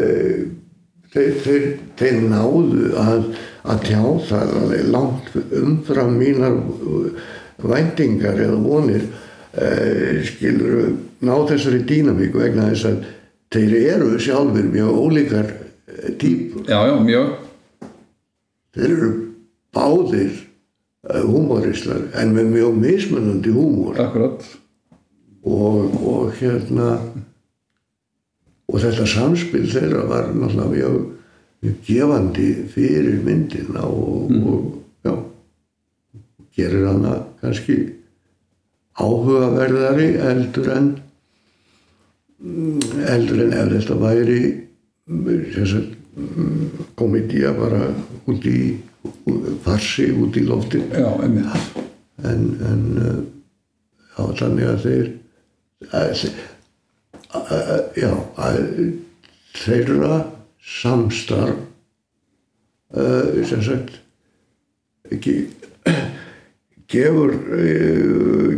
[1.13, 1.65] þeir, þeir,
[1.99, 3.27] þeir náðu að,
[3.69, 6.59] að tjá það alveg langt umfram mínar
[7.63, 9.05] væntingar eða vonir.
[9.53, 13.03] Uh, skilur ná þessari dýnamík vegna þess að
[13.53, 16.63] þeir eru sjálfur mjög ólíkar eh, típur.
[16.65, 17.35] Já, já, mjög.
[18.73, 19.11] Þeir eru
[19.77, 24.01] báðir uh, húmoristar en með mjög mismunandi húmor.
[24.01, 24.41] Akkurat.
[25.45, 26.95] Og, og hérna
[28.73, 30.95] og þetta samspil þeirra var náttúrulega mjög,
[31.63, 35.13] mjög gefandi fyrir myndina og, og já
[36.57, 37.77] gerir hana kannski
[38.97, 40.89] áhugaverðari eldur en
[42.41, 44.41] mm, eldur en ef þetta væri
[45.03, 45.75] að
[46.95, 47.89] komedía bara
[48.29, 48.77] út í
[49.65, 51.09] farsi út í loftin Já,
[52.23, 53.17] en, en uh,
[54.13, 55.09] já, þannig að þeir
[55.89, 56.52] að, að,
[57.97, 58.59] já, að
[59.63, 60.17] þeirra
[60.63, 61.57] samstarf
[62.93, 63.99] uh, sem sagt
[65.11, 65.35] ekki
[66.93, 67.33] gefur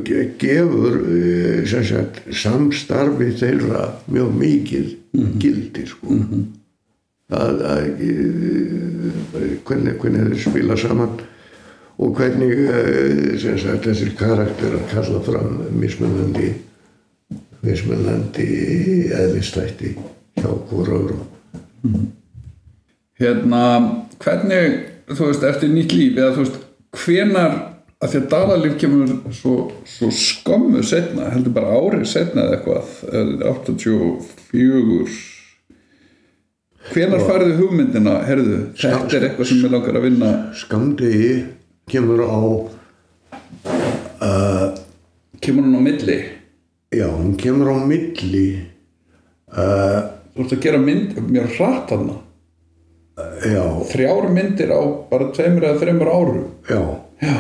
[0.06, 0.98] ge- gefur
[1.70, 4.92] sem sagt samstarfi þeirra mjög mikið
[5.42, 6.20] gildi sko.
[7.32, 9.08] Að, að uh,
[9.66, 11.16] hvernig, hvernig þeir spila saman
[11.96, 12.52] og hvernig
[13.40, 16.52] sagt þessir karakterar kalla fram mismunandi
[17.66, 18.50] mismunandi
[19.16, 19.96] eðlistætti
[20.40, 21.24] hjá hvora öðrum.
[23.20, 23.62] Hérna,
[24.22, 24.82] hvernig,
[25.12, 26.60] þú veist, eftir nýtt líf eða þú veist,
[27.04, 27.56] hvenar
[28.04, 29.54] að því að dalalíf kemur svo,
[29.88, 35.16] svo skömmu setna, heldur bara árið setna eða eitthvað, eða 84
[36.92, 40.32] hvenar færðu hugmyndina, herðu, þetta er eitthvað sem ég langar að vinna?
[40.60, 41.32] Skamdegi
[41.90, 42.42] kemur á
[45.42, 46.18] kemur hún á milli
[46.92, 48.48] já, hún kemur á milli
[49.54, 50.00] uh,
[50.36, 52.22] þú ert að gera mynd, mér hratt hana
[53.46, 56.42] já, þrjár myndir á bara tveimur eða þreimur árum.
[56.70, 56.82] Já.
[57.24, 57.36] Já,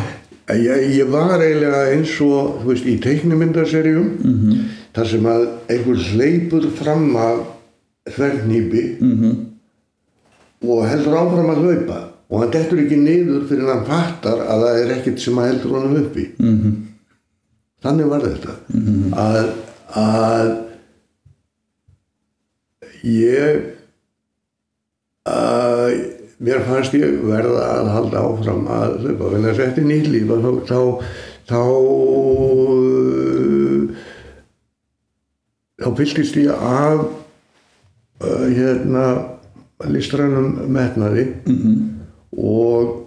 [0.45, 4.59] Ég, ég var eiginlega eins og, þú veist, í teiknumyndaserjum -hmm.
[4.93, 7.39] þar sem að einhver hleypur fram af
[8.05, 9.34] þvernýpi -hmm.
[10.69, 11.99] og heldur áfram að hlaupa.
[12.30, 15.72] Og hann dettur ekki niður fyrir hann fattar að það er ekkert sem að heldur
[15.72, 16.30] honum uppi.
[16.38, 16.73] -hmm.
[17.86, 18.56] Þannig var þetta
[19.22, 19.49] að,
[20.02, 20.52] að
[23.06, 23.62] ég
[25.30, 25.94] að
[26.45, 30.48] mér fannst ég verða að halda áfram að hlaupa þess að er nýtt líf að
[30.68, 30.82] þá
[31.45, 31.62] þá,
[35.82, 39.06] þá fylgist ég af uh, hérna
[39.91, 41.80] listrænum metnaði -hmm.
[42.38, 43.02] og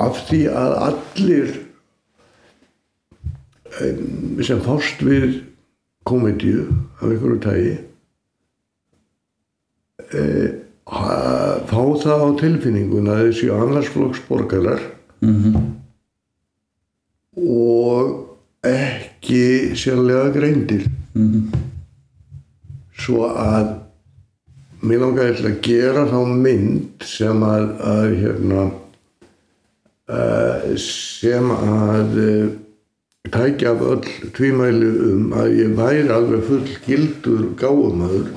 [0.00, 1.50] af því að allir
[4.44, 5.40] sem fást við
[6.08, 6.64] komedíu
[7.00, 7.74] af einhverju tægi
[10.90, 14.80] ha- fá það á tilfinninguna að þessi annarsflokks borgarar
[17.36, 18.36] og
[18.66, 20.86] ekki sérlega greindir.
[23.00, 23.76] Svo að
[24.82, 28.64] mér langaði til að gera þá mynd sem að, að hérna
[30.10, 32.18] uh, sem að
[33.32, 38.30] tækja af öll tvímæli um að ég væri alveg full gildur gáumöður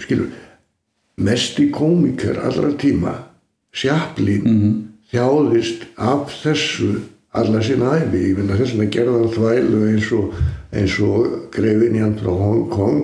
[0.00, 0.28] skilur
[1.16, 3.14] mesti kómiker allra tíma
[3.74, 4.46] Sjaplin
[5.10, 6.92] þjáðist af þessu
[7.34, 10.34] alla sína æfi, ég finna þess að gerða hann þvælu eins og,
[11.08, 13.00] og grefinjan frá Hong Kong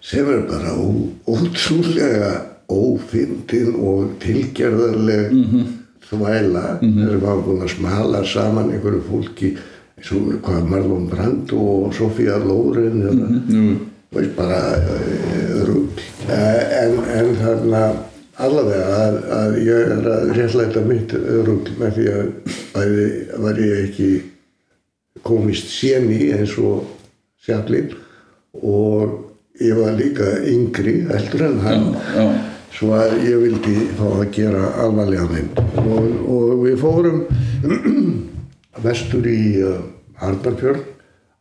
[0.00, 0.88] sem er bara ó,
[1.28, 2.30] ótrúlega
[2.70, 5.34] ófindin og tilgerðarleg
[6.10, 9.52] þvæla þegar maður búin að smala saman einhverju fólki
[10.00, 13.64] eins og hvað Marlon Brando og Sofía Loren eða nú,
[14.14, 16.00] veist bara uh, rugg
[16.30, 17.82] en, en þarna
[18.40, 21.14] allavega að, að ég er að réttlæta mitt
[21.46, 22.30] rugg með því að
[22.74, 23.08] bæði
[23.44, 24.10] var ég ekki
[25.26, 26.86] komist séni eins og
[27.44, 27.92] sjaflin
[28.56, 29.18] og
[29.60, 31.90] ég var líka yngri heldur en hann.
[32.16, 32.24] Já,
[32.74, 37.20] svo að ég vildi fá að gera alvarlega mynd og, og við fórum
[38.86, 39.80] vestur í uh,
[40.20, 40.86] Arnarfjörn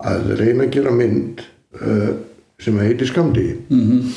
[0.09, 1.43] að reyna að gera mynd
[1.79, 2.11] uh,
[2.59, 4.13] sem heitir Skamdi mm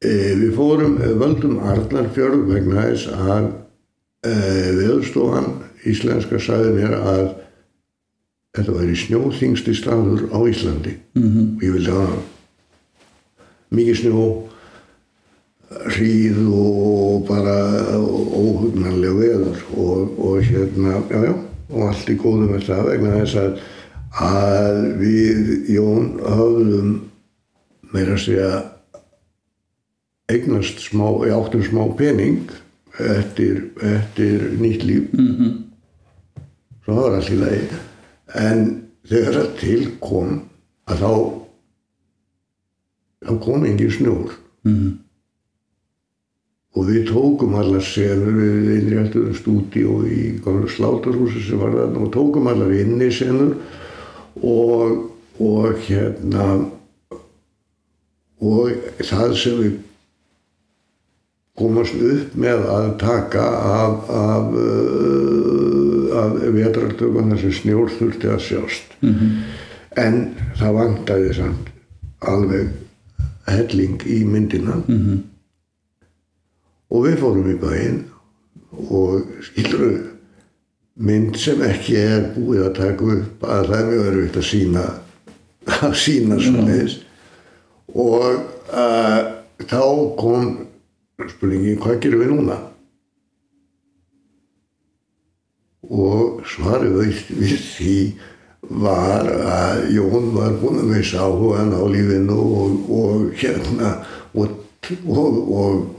[0.00, 3.50] Við fórum, eh, völdum Arnarfjörð vegna þess að
[4.24, 4.32] e,
[4.78, 5.50] viðstofan
[5.84, 7.26] íslenska sagði mér að
[8.56, 10.94] þetta væri snjóþingsti staður á Íslandi.
[11.20, 11.56] -hmm.
[11.56, 12.16] og ég vildi hafa
[13.74, 14.24] mikið snjó
[15.94, 17.58] hríð og bara
[18.00, 21.34] óhugnarlega veður og, og hérna, já, já,
[21.70, 23.60] og allt í góðu með það vegna þess að,
[24.26, 26.90] að við Jón höfðum
[27.94, 28.50] meira að segja
[30.30, 32.50] eignast smá, áttum smá pening
[32.98, 35.52] eftir, eftir nýtt líf mm -hmm.
[36.84, 37.62] svo var allt í lagi
[38.34, 40.40] en þegar það tilkom
[40.86, 41.39] að þá
[43.30, 44.34] þá kom engin snjór
[44.66, 44.90] mm
[46.78, 50.22] og við tókum allar senur við einréttuðum stúdi og í
[50.70, 53.56] slátarhúsi sem var þarna og tókum allar inni senur
[54.38, 55.00] og,
[55.42, 56.46] og hérna
[58.40, 58.70] og
[59.02, 59.78] það sem við
[61.60, 68.44] komast upp með að taka af, af, uh, af vetrartökum þar sem snjór þurfti að
[68.46, 69.34] sjást mm -hmm.
[70.06, 70.22] en
[70.62, 71.74] það vantæði samt
[72.20, 72.70] alveg
[73.50, 74.80] helling í myndina.
[74.86, 75.20] Mm -hmm
[76.90, 78.00] og við fórum í bæinn
[78.90, 79.98] og skilur
[81.00, 84.86] mynd sem ekki er búið að taka upp að það er mjög verið að sína
[85.86, 86.96] að sína svoleiðis.
[87.90, 88.42] Og
[88.74, 89.20] uh,
[89.70, 89.84] þá
[90.18, 90.50] kom
[91.30, 92.58] spurningi hvað gerum við núna?
[95.90, 97.96] Og svarið við því
[98.68, 103.94] var að Jón var búin að veist áhugaðan á lífinu og, og hérna
[104.34, 104.58] og
[104.90, 105.36] og,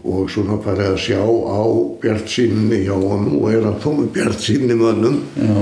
[0.03, 1.61] og, svona farið að sjá á
[2.01, 5.53] bjart sínni hjá honum og er að fá með bjart sínni mönnum Já.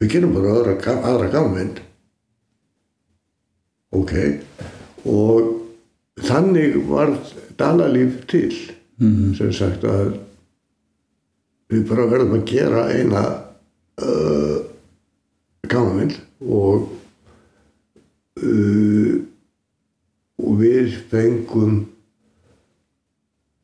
[0.00, 1.80] við gerum bara aðra, aðra gafmynd
[3.94, 4.14] ok
[5.10, 5.50] og
[6.28, 7.16] þannig var
[7.58, 8.52] dalalíf til
[8.98, 9.38] mm -hmm.
[9.38, 10.18] sem sagt að
[11.72, 13.22] við bara verðum að gera eina
[14.02, 14.53] uh,
[15.74, 16.88] gafmynd og
[18.42, 19.14] uh,
[20.44, 21.74] og við fengum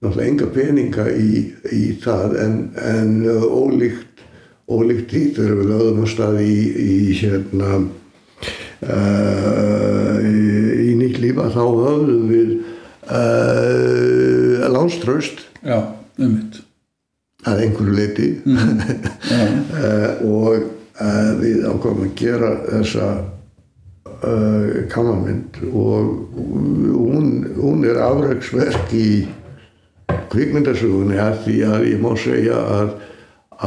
[0.01, 4.23] náttúrulega enga peninga í, í það en, en uh, ólíkt,
[4.71, 7.71] ólíkt því þegar við lögðum á staði í, í hérna
[8.87, 10.35] uh, í,
[10.87, 12.51] í nýtt lífa þá höfðum við
[13.11, 15.79] uh, lánströst Já,
[16.17, 16.63] um mitt
[17.49, 18.57] að einhverju leiti mm.
[19.81, 20.80] uh, og
[21.41, 23.07] við ákvæmum að gera þessa
[24.21, 29.11] uh, kammermynd og hún, hún er afræksverk í
[30.31, 32.93] kvikmyndasögunni að því að ég má segja að,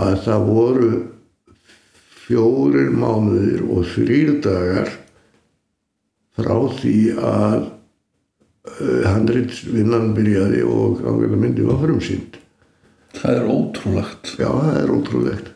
[0.03, 0.91] að það voru
[2.23, 4.93] fjórir mánuðir og þrýr dagar
[6.37, 11.03] frá því að uh, handriðsvinnan byrjaði og
[11.33, 12.39] myndi var frumsýnd.
[13.13, 14.31] Það er ótrúlegt.
[14.39, 15.52] Já, það er ótrúlegt.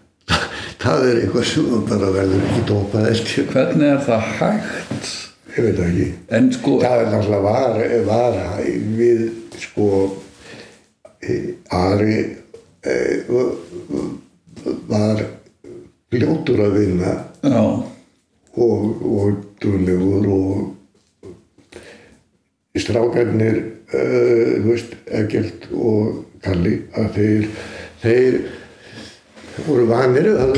[0.82, 3.49] Það er eitthvað sem bara verður ekki dópað eftir.
[3.54, 5.12] Hvernig er það hægt?
[5.58, 6.08] Ég veit ekki.
[6.38, 6.78] En sko...
[6.84, 7.74] Það er náttúrulega var,
[8.06, 8.36] var
[8.98, 9.22] við
[9.58, 9.88] sko
[11.74, 12.18] Ari
[12.86, 13.26] eh,
[14.88, 15.24] var
[16.12, 17.64] fljótur að vinna Já.
[18.56, 20.54] og, og dúlegur og
[22.78, 23.58] strákarnir
[23.90, 27.48] þú veist, Egert og Kalli að þeir
[28.04, 28.40] þeir
[29.65, 30.57] voru vanir að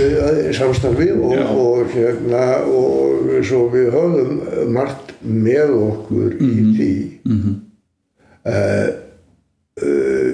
[0.57, 6.49] samstarfi og, og hérna og svo við höfðum margt með okkur mm -hmm.
[6.49, 6.73] í mhm.
[6.75, 6.91] því
[7.25, 7.55] mm -hmm.
[8.51, 8.89] uh,
[9.83, 10.33] uh,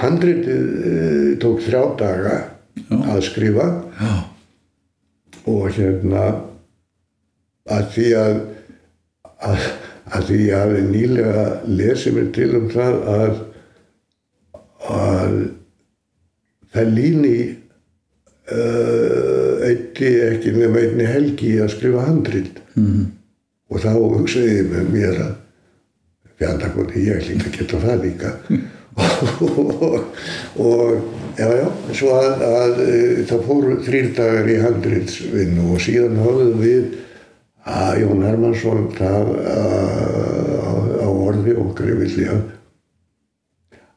[0.00, 2.38] handritið uh, tók þrjá daga
[2.88, 2.96] Já.
[3.14, 3.66] að skrifa
[4.00, 4.14] Já.
[5.46, 6.24] og hérna
[7.70, 8.36] að því að,
[9.38, 9.58] að,
[10.04, 13.34] að því að nýlega lesið mér til um það að
[14.82, 15.34] að
[16.72, 17.61] Fellini uh,
[19.68, 23.06] eitti ekki nefn einni helgi að skrifa handrit mm -hmm.
[23.70, 25.34] og þá hugsaði ég með mér að
[26.38, 28.32] fjandakonni ég líka geta það líka
[30.66, 30.96] og,
[31.38, 32.96] já, já, svo að, að e,
[33.28, 36.98] það fóru þrýrdagar í handriðsvinnu og síðan hafðum við
[37.62, 39.30] að Jón Hermansson það
[41.00, 42.36] á orði okkar í vilja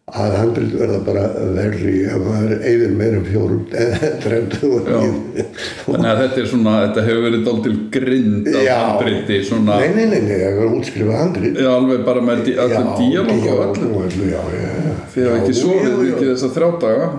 [0.06, 1.22] að handrið verða bara
[1.56, 3.64] verri að maður eigður meirum fjórum
[4.24, 9.80] trendu Þannig að þetta er svona þetta hefur verið dál til grind af handriði svona
[9.82, 14.30] Nei, nei, nei, það er útskrifað handrið Já, alveg bara með allur díalóg og allir
[14.30, 14.96] Já, já, já.
[15.16, 17.12] Þið hafa ekki sofið mikið þess að þrjá daga?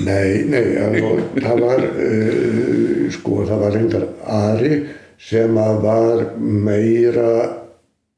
[0.00, 0.64] Nei, nei,
[1.40, 4.74] það var uh, sko, það var reyndar Ari
[5.20, 7.32] sem að var meira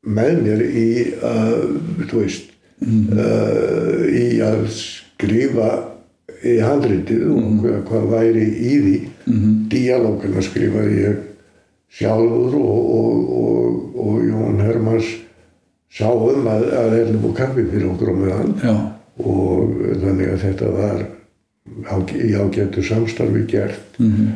[0.03, 0.89] með mér í
[1.23, 1.71] uh,
[2.11, 2.52] þú veist
[2.83, 5.71] uh, í að skrifa
[6.43, 8.97] í handritið og hvað, væri í því.
[9.31, 11.21] Mm díalógana skrifaði ég
[11.93, 15.09] sjálfur og, og, og, og Jón Hermans
[15.93, 18.53] sá um að, að þeir búið kaffi fyrir okkur á meðan.
[18.61, 18.75] Já,
[19.23, 21.03] og þannig að þetta var
[21.89, 24.01] á, í ágættu samstarfi gert.
[24.03, 24.33] Mm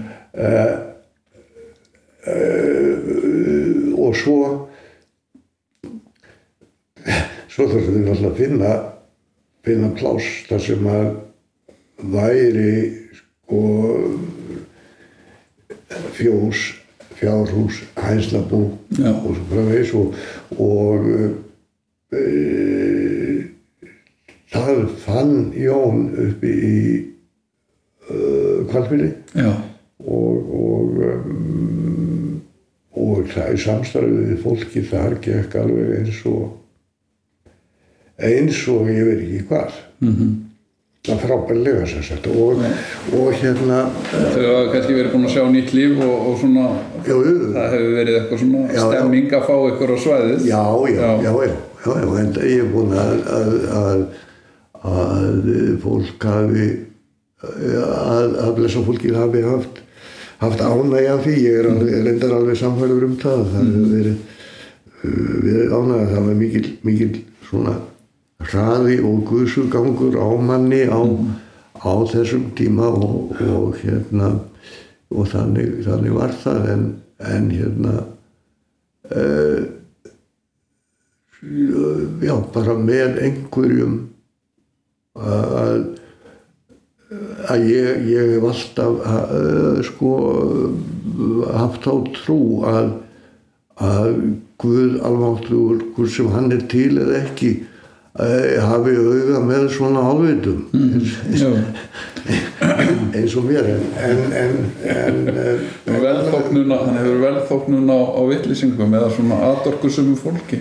[3.97, 4.69] og svo
[7.57, 8.73] svo þurfum við náttúrulega að finna
[9.67, 11.07] finna pláss þar sem að
[12.13, 12.75] væri
[13.17, 13.63] sko
[16.17, 16.67] fjós
[17.17, 19.09] fjárhús, hænslabú Já.
[19.09, 20.19] og svo framvegis og,
[20.61, 21.07] og
[22.13, 22.25] e,
[24.53, 26.81] það fann Jón uppi í
[28.11, 29.55] uh, Kvalfyrði já,
[30.05, 32.37] og og, um,
[32.97, 36.66] og það í samstarfið fólki þar gekk alveg eins og
[38.17, 40.35] eins og ég veit ekki hvað mm -hmm.
[41.07, 42.63] það frábærlega sem sagt og,
[43.13, 43.79] og hérna
[44.13, 46.67] þau hafa kannski verið búin að sjá nýtt líf og, og svona
[47.05, 47.17] já,
[47.55, 50.47] það hefur verið eitthvað svona Já, stemming að fá ykkur á svæðið.
[50.47, 51.33] Já, já, Já.
[51.87, 54.01] já, en ég er búinn að, að, að,
[54.83, 56.69] að fólk hafi,
[57.43, 59.83] að, að blessa fólkið hafi haft,
[60.39, 64.17] haft ánægja því, ég er alveg, reyndar alveg samfælur um það, það hefur verið,
[65.05, 67.13] uh, verið ánægja, það var mikil, mikil
[67.47, 67.77] svona
[68.47, 71.03] hraði og guðsugangur á manni á,
[71.83, 74.35] á þessum tíma og, og hérna,
[75.11, 76.87] og þannig, þannig var það, en,
[77.35, 77.95] en hérna,
[82.27, 84.01] já, bara með einhverjum
[85.17, 85.87] að
[87.47, 90.13] að ég, ég hef alltaf uh, sko
[91.55, 92.89] haft þá trú að
[93.77, 94.19] að
[94.57, 97.76] Guð almáttugur, hvort sem hann er til eða ekki uh,
[98.17, 100.63] hafi auga með svona álvitum.
[101.37, 101.51] Já,
[103.17, 104.57] eins og mér en en, en,
[104.89, 110.59] en, en velþóknun hann hefur velþóknun á, á vittlýsingum eða svona aðdorkusum fólki?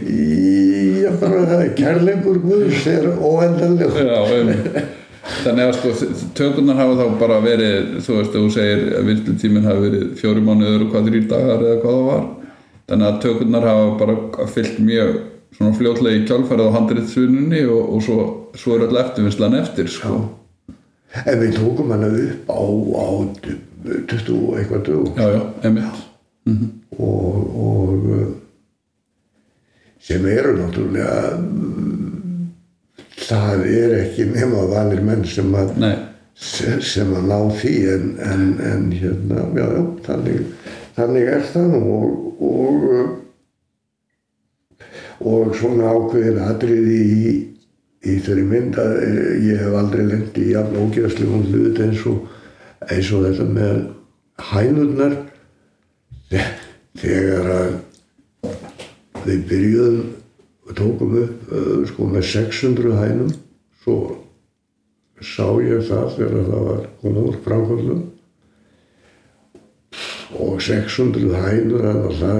[1.02, 4.52] Já, bara það er kærleikur Guðs er óendanlega um,
[5.44, 5.94] þannig að sko
[6.38, 10.86] tökurnar hafa þá bara verið þú veist, þú segir að villutíminn hafi verið fjóri mánuður
[10.86, 12.28] og hvað þrýr dagar eða hvað það var.
[12.86, 15.16] Þannig að tökurnar hafa bara fyllt mjög
[15.56, 18.18] svona fljótlega í kjálfærið á handriðsvinnunni og, og svo,
[18.60, 20.18] svo er öll eftirvinnslan eftir sko.
[21.26, 23.08] En við tókum hana upp á, á
[23.86, 26.02] 20 og eitthvað dögum já, já, emitt
[27.00, 27.38] og,
[27.68, 28.26] og uh,
[30.06, 32.50] sem eru náttúrulega mm,
[33.26, 35.94] það er ekki nema vanir menn sem að, nei,
[36.38, 40.42] se- sem að ná því en, en, en hérna, já, já, þannig,
[41.00, 42.86] þannig er það og, og,
[45.26, 47.36] og svona ákveðin atriði í,
[48.06, 52.20] í þeirri mynd að eh, ég hef aldrei lendi í jafn ógeðslegum hlut eins og,
[52.90, 53.82] eins og þetta með
[54.52, 55.18] hænurnar.
[56.96, 57.74] Þegar að
[59.26, 60.14] við byrjuðum
[60.66, 63.32] og tókum upp uh, sko með 600 hænum
[63.84, 63.98] svo
[65.22, 68.04] sá ég það þegar það var komið úr framkvæmlum
[70.46, 72.40] og 600 hænur það var það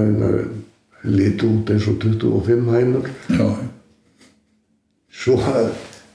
[1.04, 3.10] liti út eins og 25 hænur.
[3.28, 3.48] Já,
[5.12, 5.70] svo að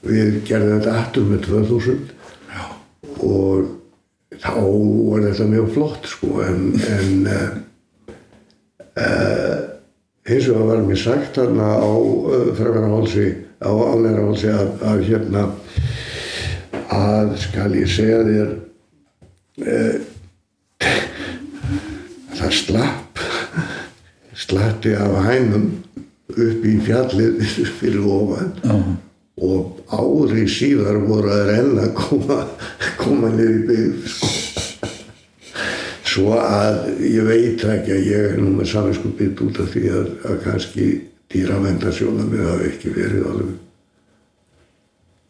[0.06, 2.00] við gerðum þetta aftur með 2000
[2.50, 2.64] já,
[3.22, 3.68] og
[4.42, 7.52] þá var þetta mjög flott sko en, en uh,
[8.98, 9.58] uh,
[10.26, 13.28] eins og það var mér sagt þarna á uh, Fragarahálsi
[13.62, 15.44] á Ánægarahálsi að, að hérna
[16.92, 18.50] að skal ég segja þér
[19.62, 19.96] uh,
[22.40, 23.01] það slapp
[24.42, 25.70] slatti af hænum
[26.32, 27.40] upp í fjallið
[27.78, 28.76] fyrir ofan já,
[29.42, 32.38] og ári síðar voru að renna að koma,
[33.00, 34.30] koma niður í byggð sko.
[36.12, 39.84] svo að ég veit ekki að ég er nú með saminsku byggt út af því
[39.88, 40.88] að, að kannski
[41.32, 43.60] dýravendarsjónamið hafi ekki verið alveg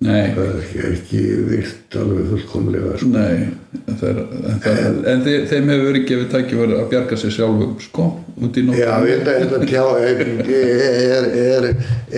[0.03, 3.11] nei ekki, ekki virt alveg fullkomlega sko.
[3.13, 3.49] Nei,
[3.83, 4.81] en, þeir, en, þeir,
[5.13, 8.09] en þeir, þeim hefur verið gefið tækifæri að bjarga sér sjálfum, sko,
[8.39, 8.81] út í nótt.
[8.81, 10.25] Já, þetta, þetta tjá er,
[10.57, 11.69] er, er,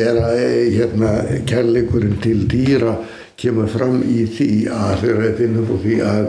[0.07, 0.41] er að
[0.79, 1.13] hérna,
[1.51, 2.97] kærleikurinn til dýra
[3.41, 6.29] kemur fram í því að þegar við finnum á því að,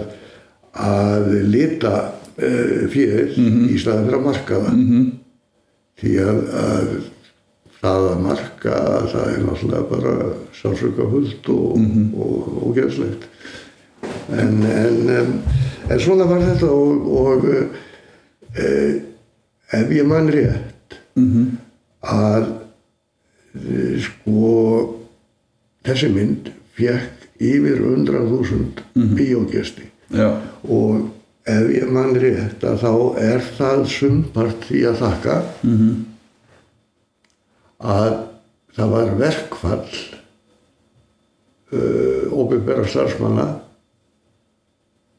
[0.86, 4.80] að lita uh, fyrir í staðin fyrir að marka það.
[4.80, 5.11] -hmm.
[5.95, 6.95] Því að, að
[7.85, 8.75] það að marka
[9.13, 10.13] það er náttúrulega bara
[10.57, 11.79] sásöka fullt og,
[12.25, 13.27] og, og geðslegt.
[14.33, 15.41] En, en,
[15.89, 18.95] en svona var þetta og, og uh,
[19.73, 21.45] ef ég mann rétt -hmm.
[22.01, 22.47] að
[23.55, 24.45] eh, sko
[25.85, 31.09] þessi mynd fekk yfir 100.000 mm bíógesti já, og
[31.45, 35.95] ef ég mann rétt að þá er það sumpart því að þakka -hmm.
[37.80, 38.14] Að
[38.76, 39.88] það var verkfall
[41.76, 43.47] uh, óbyrgbæra starfsmanna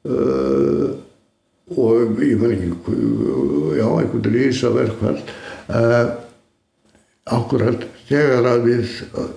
[0.08, 0.88] uh,
[1.76, 2.70] og ég man ekki
[3.76, 5.20] já, einhvern rísa verkfall
[5.68, 6.14] uh,
[7.26, 8.92] akkurat þegar að við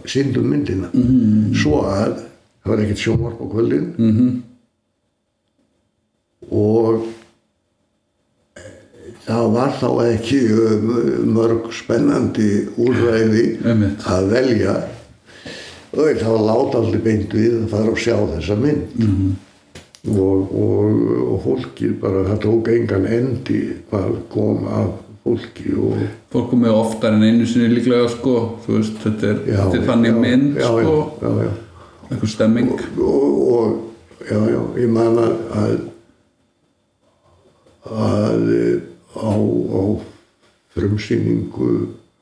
[0.06, 1.56] síndum myndina -hmm.
[1.58, 2.20] svo að
[2.62, 4.32] það var ekkert sjónvarp á kvöldin -hmm.
[6.52, 7.08] og
[9.30, 10.94] það var þá ekki um,
[11.36, 13.44] mörg spennandi úrræði
[14.10, 14.80] að velja.
[15.90, 18.98] Og var láta allir beint við að fara og sjá þessa mynd.
[19.06, 19.38] -hmm.
[20.16, 24.92] og, og, og fólki bara, það tók engan endi hvað kom af
[25.24, 25.98] fólki og
[26.32, 28.36] fólk komið oftar en einu sinni líklega sko,
[28.66, 30.96] þú veist, þetta er, já, þetta er þannig já, mynd já, sko,
[32.10, 32.72] einhver stemming.
[32.98, 35.76] Og, og já, já, ég man að
[37.90, 38.50] að,
[39.16, 39.82] á, á
[40.76, 41.74] frumsýningu.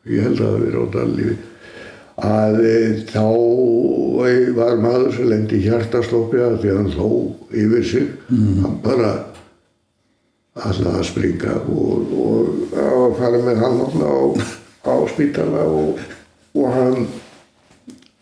[0.07, 1.37] Ég held að það verið á Dalífi
[2.17, 3.25] að eh, þá
[4.25, 7.09] eh, var maður sem lendi hjartastoppi að því að hann hló
[7.53, 8.07] yfir sig.
[8.63, 9.11] Hann bara
[10.57, 14.17] alltaf að springa og, og að fara með hann á,
[14.89, 16.01] á spítala og,
[16.57, 17.05] og hann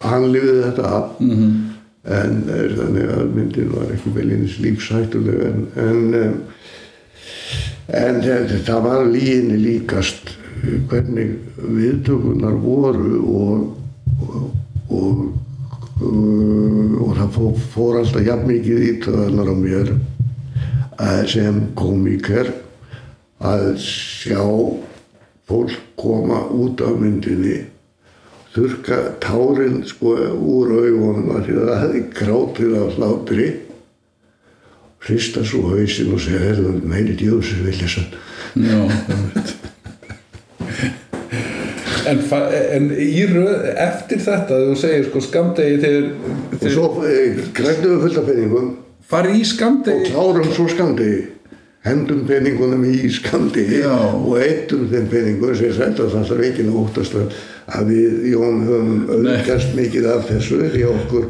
[0.04, 1.16] hann lifði þetta af.
[1.20, 1.54] -hmm.
[2.06, 2.44] en
[2.78, 6.36] þannig að myndin var ekki velinins lífshættuleg en en,
[7.88, 13.82] en þetta það var líginni líkast eh, hvernig viðtökunar voru og
[14.16, 14.52] og,
[14.90, 15.22] og,
[16.02, 16.12] og,
[17.02, 19.96] og það fór, fór alltaf jafn mikið í töðanar á mér
[21.28, 22.54] sem komíker
[23.44, 24.44] að sjá
[25.46, 27.58] fólk koma út af myndinni
[28.56, 33.50] þurka tárin sko úr að því að það hefði grátið af hlátri
[35.06, 38.10] hrista svo hausinn og segja hefðu meiri djóðsir vilja sann
[38.56, 38.80] já,
[42.10, 46.10] en, fa- en í röð, eftir þetta þú segir sko skamdegi þegar
[46.56, 48.68] og svo eh, grændum við fullt af peningum.
[49.06, 51.24] Farið í og skamdegi klárum svo skamdegi
[51.86, 53.94] hendum peningunum í skamdegi Já.
[53.94, 55.52] og eittum þeim peningum.
[55.58, 57.18] Sem þetta það þarf ekki að óttast
[57.76, 61.28] að við Jón höfum auðgast mikið af þessu því okkur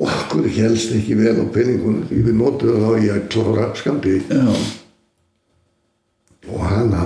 [0.00, 4.48] okkur helst ekki vel á peningunum því við notuðum þá í að klára skamdegi já,
[6.50, 7.04] og hana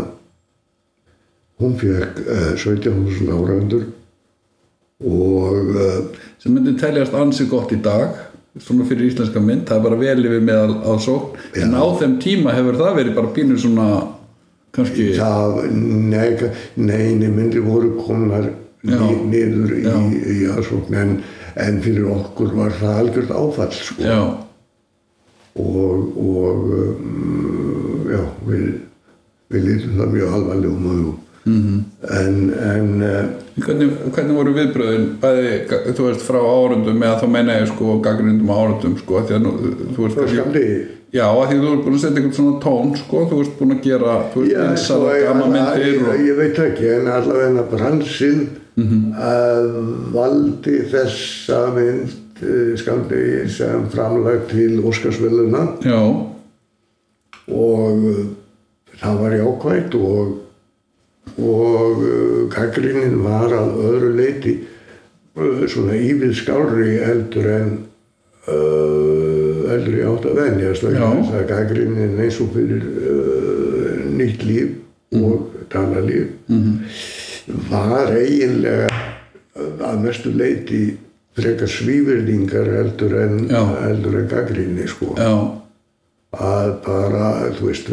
[1.58, 3.88] hún fekk uh, 17.000 áraundur
[5.04, 6.00] og uh,
[6.40, 8.16] sem myndi teljast ansi gott í dag
[8.58, 12.16] svona fyrir íslenska mynd, það er bara vel yfir meðal á sókn, en á þeim
[12.22, 13.88] tíma hefur það verið bara pínur svona
[14.74, 18.48] kannski, það nei, neini myndir voru komnar
[18.86, 18.98] Já.
[19.26, 19.94] niður í, Já.
[20.08, 21.14] í aðsókn en,
[21.58, 24.02] en fyrir okkur var það algjört áfall sko.
[24.02, 24.18] já,
[25.58, 28.68] og, og um, já, við,
[29.52, 31.16] við lítum það mjög alvarlegum augum
[31.48, 31.60] Mhm.
[31.64, 32.18] -hmm.
[32.20, 35.52] en, en uh, hvernig, hvernig voru viðbröðin bæði,
[35.96, 39.52] þú veist, frá árundum eða þá meina ég sko gagnrindum árundum sko, því að nú,
[39.96, 40.82] þú veist kannski-
[41.12, 43.72] Já, að því þú ert búin að setja einhvern svona tón sko, þú ert búin
[43.72, 47.62] að gera þú veist, Já, vinsælar sko, gama myndir og, ég veit ekki, en allavega
[47.70, 48.48] bransinn
[48.78, 49.12] Mhm.
[49.18, 49.68] að
[50.14, 55.98] valdi þessa mynd uh, skaldegi sem framlag til Óskarsvöluna Já,
[57.48, 58.20] og uh,
[59.00, 60.38] það var jákvægt og,
[61.42, 64.58] og uh, gaggrínin var að öðru leiti
[65.70, 67.68] svona ívið skárri eldur en
[68.46, 75.18] uh, eldur ég átt að venjast þess að gaggrínin eins og fyrir uh, nýtt líf
[75.18, 76.30] og dalalíf
[77.70, 78.88] var eiginlega
[79.58, 80.82] að mestu leiti
[81.38, 83.62] frekar svívirðingar heldur en, Já.
[83.84, 85.14] heldur en gaggríni sko.
[85.18, 85.32] Já,
[86.38, 87.90] að bara, þú veist,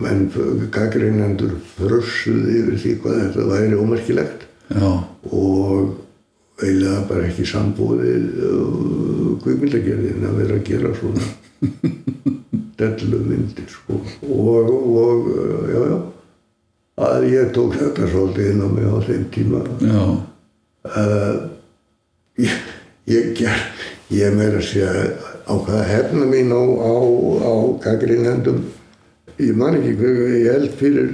[0.00, 0.28] menn
[0.72, 4.46] gaggreinendur frussuð yfir því hvað þetta væri ómerkilegt.
[4.70, 4.90] Já,
[5.30, 5.98] og
[6.60, 11.28] eiginlega bara ekki sambúðið uh, kvikmyndagerðin að vera að gera svona
[12.80, 14.00] dellu myndir sko.
[14.28, 15.98] og, og uh, já, já
[17.00, 19.62] að ég tók þetta svolítið inn á mig á þeim tíma.
[19.80, 20.02] Já,
[22.40, 22.60] ég,
[23.10, 23.64] ég, ger,
[24.12, 25.08] ég meira að segja
[25.50, 26.94] ákvaða hefna mín á, á,
[27.42, 28.62] á gaggrinendum
[29.40, 31.10] ég man ekki hvað ég held fyrir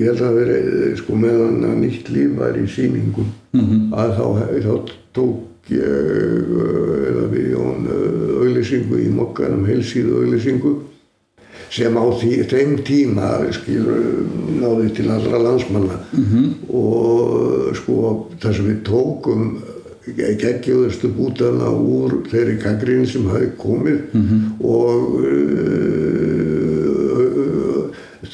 [0.00, 3.92] ég held að veri sko meðan að nýtt líf var í sýningum -hmm.
[3.92, 4.26] að þá,
[4.64, 4.74] þá
[5.16, 10.74] tók ég uh, eða við Jón uh, auglýsingu í mokkanum heilsíðu auglýsingu
[11.70, 14.26] sem á því, þeim tíma skilur
[14.58, 16.46] náði til allra landsmanna -hmm.
[16.68, 19.42] og sko það sem við tókum
[20.16, 24.40] geggjöðustu bútana úr þeirri gaggrín sem hafi komið -hmm.
[24.60, 25.60] og uh,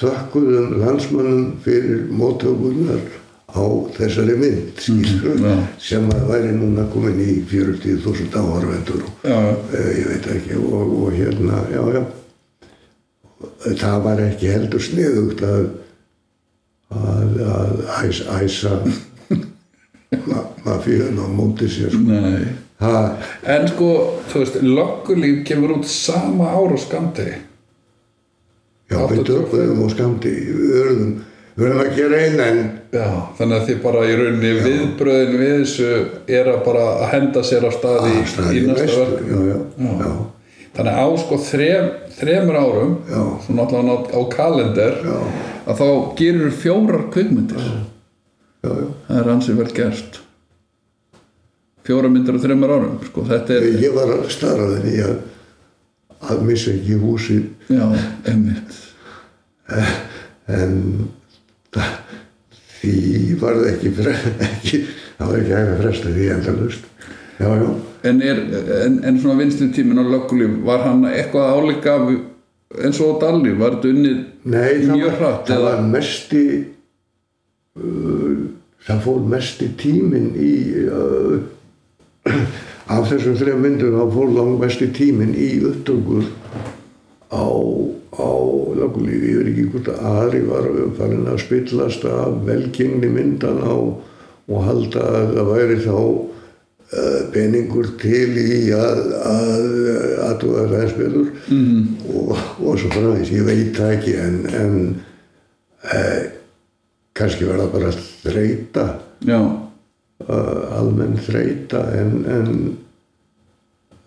[0.00, 3.00] þökkuðum landsmannum fyrir mótökunar
[3.56, 3.64] á
[3.96, 5.56] þessari mynd skilur, já.
[5.78, 9.40] sem að væri núna komin í 40.000 áhörvendur Já,
[9.72, 9.80] já.
[9.98, 12.02] ég veit ekki og, og hérna, já, já
[13.76, 15.66] það var ekki heldur sniðugt að
[16.96, 18.76] að, að æs, æsa
[20.26, 22.06] ma mafíun á móti sér sko.
[22.06, 22.46] Nei.
[22.80, 22.92] ha,
[23.42, 23.88] En sko,
[24.30, 27.26] þú veist, löggulíf kemur út sama ár og skamti.
[28.90, 29.24] já, við 82.
[29.32, 31.12] döpuðum og skamdi við verðum,
[31.58, 32.58] við að gera einn en
[32.96, 35.88] Já, þannig að þið bara í rauninni viðbröðin við þessu
[36.38, 39.26] er að bara henda sér á staði í, staði í næsta næstu, verk.
[39.26, 39.90] já, já, Já.
[40.06, 40.12] já,
[40.76, 41.86] Þannig á sko þrem,
[42.18, 43.20] þremur árum, Já.
[43.46, 45.16] svona allavega á, á kalender, Já.
[45.66, 45.86] að þá
[46.18, 47.06] gerir fjórar
[48.66, 48.84] já.
[49.06, 50.20] Það er ansið vel gert.
[51.86, 55.16] Fjóra myndir á þremur árum, sko, þetta er, ég var að starraðin í að
[56.24, 57.84] að missa ekki húsið já,
[58.28, 58.76] einmitt.
[60.46, 60.76] en
[61.74, 61.92] það,
[62.78, 62.94] því
[63.40, 63.92] var það ekki,
[64.46, 64.80] ekki
[65.18, 66.88] það var ekki hægt að fresta því endalust
[67.40, 67.68] já, já,
[68.06, 68.38] En, er,
[68.86, 72.24] en, en svona vinslu tíminn á löggulíf, var hann eitthvað við-
[72.84, 74.14] eins og á Dalí, var þetta
[74.44, 75.46] nei það mjög hratt?
[75.48, 76.42] það eða- var mesti
[77.80, 78.38] uh,
[78.86, 80.52] það fór mesti tíminn í
[80.86, 81.36] uh,
[82.96, 86.26] af þessum þrejum myndum þá fór lang mesti tíminn í upptökur
[87.34, 88.30] á, á
[88.78, 90.68] lögulífi, ég veit ekki hvort að Ari var
[90.98, 94.02] farin að spillast af velgengni myndana og,
[94.46, 95.96] og halda að það væri þá
[97.34, 99.64] peningur til í að að
[100.22, 101.80] aðtúða ræðspilur mm.
[102.14, 102.32] og,
[102.62, 104.76] og svo framvegis, ég veit það ekki en, en
[105.82, 106.20] uh,
[107.16, 108.84] kannski var það bara þreita
[109.26, 112.52] uh, almenn þreita en, en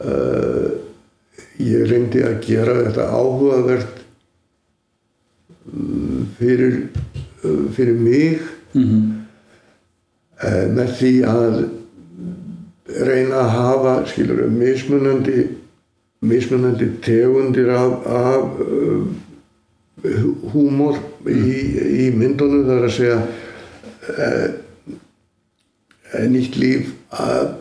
[0.05, 0.69] uh,
[1.59, 3.99] ég reyndi að gera þetta áhugavert
[5.67, 6.79] mm, fyrir,
[7.75, 8.47] fyrir mig.
[8.71, 9.03] Mhm,
[10.39, 11.59] uh, með því að
[13.05, 15.47] reyna að hafa skilur mismunandi
[16.21, 19.07] mismunandi tegundir af, af uh,
[20.53, 21.53] húmor í,
[22.05, 23.19] í myndunum þar að segja
[24.13, 24.47] uh,
[26.27, 27.55] nýtt líf að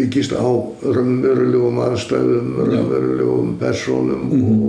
[0.00, 4.62] byggist á raunverulegum aðstæðum, raunverulegum personum og,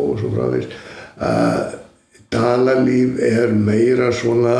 [0.00, 0.78] og svo framvegis.
[1.20, 1.76] Uh,
[2.32, 4.56] dalalíf er meira svona,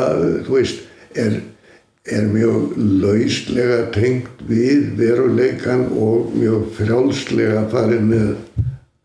[0.47, 0.85] þú veist,
[1.19, 1.41] er,
[2.11, 8.31] er mjög lauslega tengt við veruleikan og mjög frjálslega farið með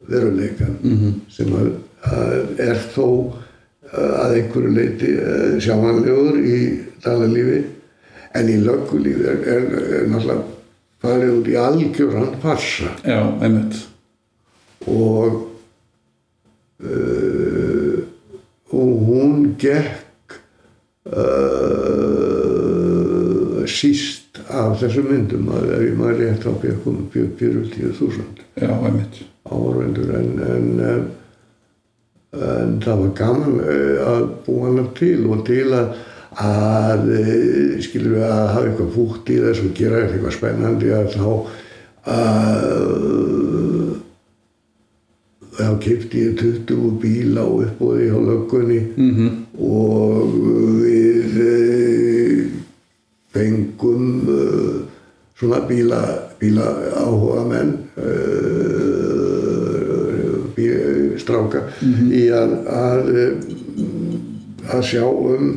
[0.10, 1.14] veruleikan -hmm.
[1.30, 1.72] sem að,
[2.03, 3.07] að er þó
[3.95, 6.60] að einhverju leiti uh, sjáanlegur í
[7.03, 7.61] dalalífi
[8.36, 9.68] en í löggulífi er, er,
[10.02, 10.44] er náttúrulega
[11.06, 13.77] farið út í algjöran farsa já, einmitt.
[14.90, 15.38] og
[16.84, 18.02] uh,
[18.76, 20.40] og hún gekk
[21.07, 21.94] uh,
[23.76, 29.22] síst af þessum myndum að ef ég maður rétt á bjökkum 40.000 Já, einmitt.
[29.45, 31.06] áhörvendur en, en, en,
[32.49, 35.95] en það var gaman eh, að búa hann til og til að
[36.35, 41.14] að eh, skilur við að hafa eitthvað fútt í þess og gera eitthvað spennandi að
[41.15, 41.30] þá
[42.15, 42.95] að
[45.56, 49.31] þá kipti ég 20 bíla á uppbóði á löggunni -hmm.
[49.64, 50.35] og
[50.84, 51.39] við
[53.36, 54.40] fengum e,
[55.36, 56.02] svona bíla,
[56.40, 56.72] bíla
[57.03, 58.16] áhuga menn e,
[60.56, 60.72] bí,
[61.20, 63.14] stráka í að, að
[64.72, 65.49] að sjá um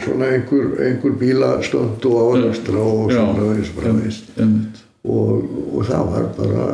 [0.00, 4.82] svona einhver, einhver bílastönd og álastra og svona og framvegis einmitt.
[5.04, 6.66] og, og það var bara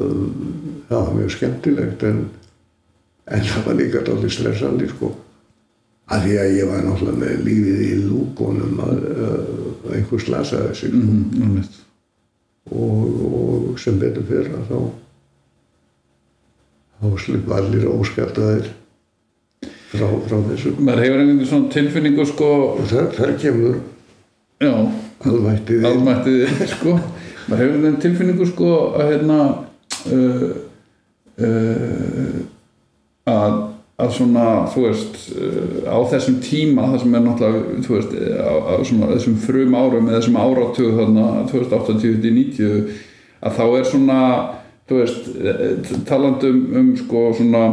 [0.00, 0.32] um,
[0.88, 2.24] það var mjög skemmtilegt en,
[3.30, 5.14] en það var líka dálítið stressandi sko
[6.12, 10.92] að því að ég var náttúrulega með lífið í lúkonum að uh, einhver slasaði sig.
[10.92, 11.80] Mhm, einmitt.
[12.72, 14.78] og, og sem betur fyrir að þá
[17.04, 18.70] þá slipp allir óskattaðir
[19.92, 23.76] frá, frá þessu Maður hefur einhvern svona tilfinningu, sko, og þar, þar kemur
[24.62, 24.72] já,
[25.28, 25.88] almættið inn.
[25.90, 26.96] almættið, sko.
[27.48, 29.38] Maður hefur einhvern tilfinningu, sko, að hérna,
[30.14, 30.48] uh,
[31.44, 32.40] uh,
[33.34, 33.60] að,
[33.94, 34.44] að svona,
[34.74, 39.12] þú veist, uh, á þessum tíma, það sem er náttúrulega, þú veist, á, á svona
[39.12, 43.00] þessum frum árum eða þessum áratug þarna, 2080-90,
[43.44, 44.20] að þá er svona
[44.88, 47.64] þú veist, eh, talandi um, sko svona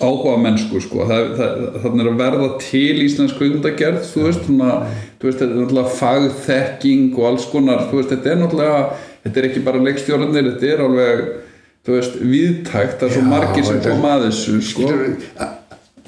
[0.00, 4.78] áhuga mennsku sko er að verða til íslensk kveikmyndagerð þú veist, svona,
[5.20, 8.80] þú veist, þetta er náttúrulega fagþekking og alls konar þú veist, þetta er náttúrulega,
[9.26, 11.24] þetta er ekki bara leikstjórnir, þetta er alveg
[11.84, 14.90] þú veist, viðtækt, það er svo margir sem koma að þessu sko.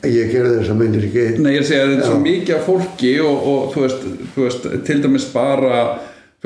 [0.06, 1.24] ég gerði þess að myndir ekki.
[1.42, 4.04] Nei, ég segja að þetta er svo mikið af fólki og, og þú, veist,
[4.34, 5.80] þú veist, til dæmis bara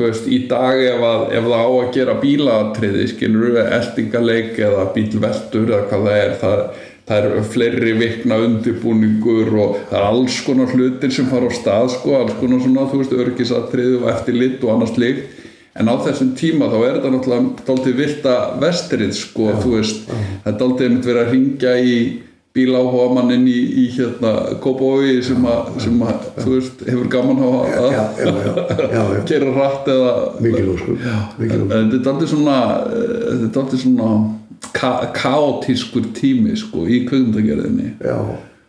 [0.00, 4.62] þú veist, í dag ef, að, ef það á að gera bílatriði skilur við eldingaleik
[4.68, 6.62] eða bílveldur eða hvað það er það,
[7.10, 11.92] það er fleiri vikna undirbúningur og það er alls konar hlutir sem fara á stað
[11.98, 15.39] sko, alls konar svona, þú veist, örgisatriði og eftirlit og annars líkt
[15.78, 20.50] en á þessum tíma þá er þetta náttúrulega dálítið vilda vestrið sko, þú veist, það
[20.50, 21.94] er dálítið einmitt verið að ringja í
[22.50, 24.32] bíláhuga mannin í, í hérna
[24.62, 30.98] Kópavogi sem að, sem að þú veist, hefur gaman að gera rætt eða mikil óskur
[31.38, 32.60] mikil óskur þetta dálítið svona
[32.90, 34.12] eh, þetta dálítið svona
[34.74, 37.04] ka kaotískur tími sko í
[38.02, 38.16] já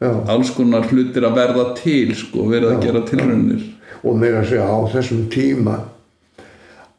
[0.01, 3.65] alls konar hlutir að verða til sko, verða að gera tilraunir.
[4.01, 5.75] Og meira að segja á þessum tíma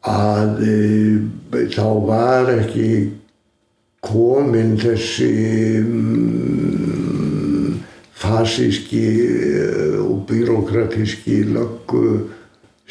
[0.09, 0.73] að e,
[1.71, 2.89] þá var ekki
[4.03, 5.31] komin þessi
[5.79, 6.63] mm,
[8.23, 12.29] fasíski eh, og byråkratíski löggu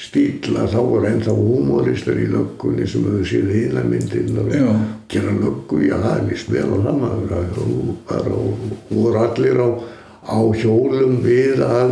[0.03, 4.71] stíla þá voru ennþá humoristar í löggunni sem hefur séð hina myndin og Já.
[5.13, 7.71] gera löggu, já það er líst vel á það maður og
[8.33, 8.53] og
[8.89, 9.69] voru allir á,
[10.33, 11.91] á hjólum við að,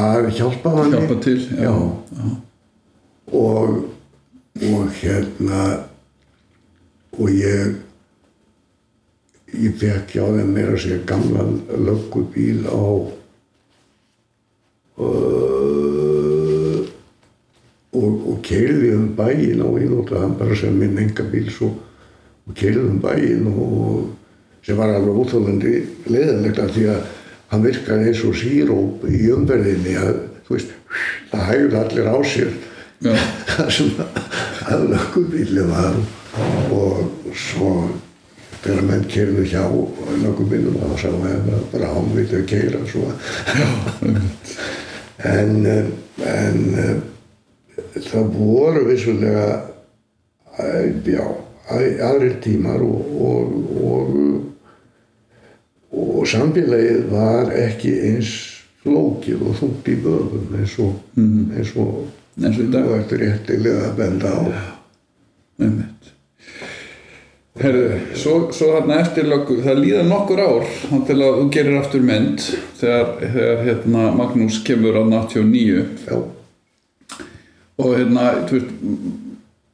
[0.00, 1.74] að hjálpa manni hjálpa til Já.
[2.16, 2.28] já.
[3.32, 3.68] og,
[4.58, 5.60] og hérna
[7.12, 7.76] og ég
[9.50, 12.86] ég fekk hjá þeim meira að segja gamlan löggubíl á
[15.00, 16.78] uh,
[17.90, 21.72] og, og keirði um bæinn og ég notaði hann bara sem minn enga bíl svo
[22.46, 24.10] og keirði um bæinn og
[24.66, 25.74] sem var alveg óþólandi
[26.10, 27.00] leðilegt af því að
[27.50, 30.12] hann virkaði eins og síróp í umverðinni að
[30.46, 30.74] þú veist,
[31.30, 32.52] það hægði allir á sér.
[33.56, 33.90] það sem
[34.70, 35.94] að löggubíli var
[36.76, 37.70] og svo
[38.60, 39.62] þegar menn keirðu hjá
[40.20, 43.06] löggubílum þá sá ég bara, bara ámvitið að keira svo.
[45.24, 45.66] En
[46.20, 46.60] en
[48.10, 49.46] það voru vissulega
[50.60, 51.24] eh, já,
[51.72, 53.00] að- aðrir tímar og,
[53.30, 53.46] og,
[53.80, 54.08] og,
[55.90, 58.30] og samfélagið var ekki eins
[58.84, 62.04] flókið og þungt í böðum eins og, eins og
[62.40, 62.86] Eins og í dag.
[62.88, 64.40] þú ert réttilega að benda á.
[65.60, 66.10] Einmitt.
[67.60, 67.86] Herðu,
[68.16, 70.68] svo, svo þarna eftir löggu, það líða nokkur ár
[71.08, 72.44] til að þú gerir aftur mynd
[72.78, 76.20] þegar, þegar hérna, Magnús kemur á 89 já,
[77.76, 78.70] og hérna, þú veist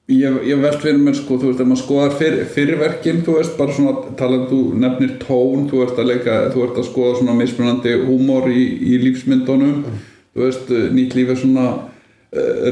[0.09, 3.57] ég, ég velt fyrir mér sko, þú veist, ef maður skoðar fyr, fyrirverkin, þú veist,
[3.59, 7.37] bara svona talað, þú nefnir tón, þú ert að leika þú ert að skoða svona
[7.39, 8.63] mismunandi húmor í,
[8.95, 9.85] í lífsmyndunum.
[10.37, 11.96] Þú veist, nýtt líf er svona eh,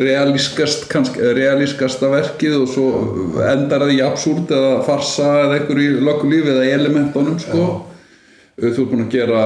[0.03, 2.86] realískast, kannski, realískasta verkið og svo
[3.45, 7.66] endar það í absúrt eða farsa eða einhver í lögulífi eða í elementunum sko.
[8.55, 9.41] Þú ert búin að gera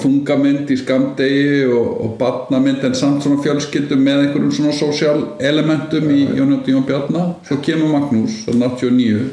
[0.00, 6.08] þungamynd í skamdegi og, og barnamynd en samt svona fjölskyldum með einhverjum svona social elementum
[6.14, 7.26] í Jón Jótt Jón Bjarna.
[7.44, 9.30] Svo kemur Magnús, það er 89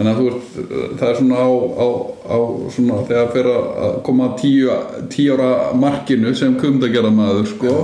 [0.00, 1.86] þannig að þú ert það er svona á, á,
[2.24, 2.38] á
[2.72, 4.76] svona þegar fyrir að koma að tíu,
[5.12, 7.74] tíu ára markinu sem kumdagerða maður sko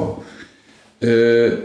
[1.05, 1.57] uh,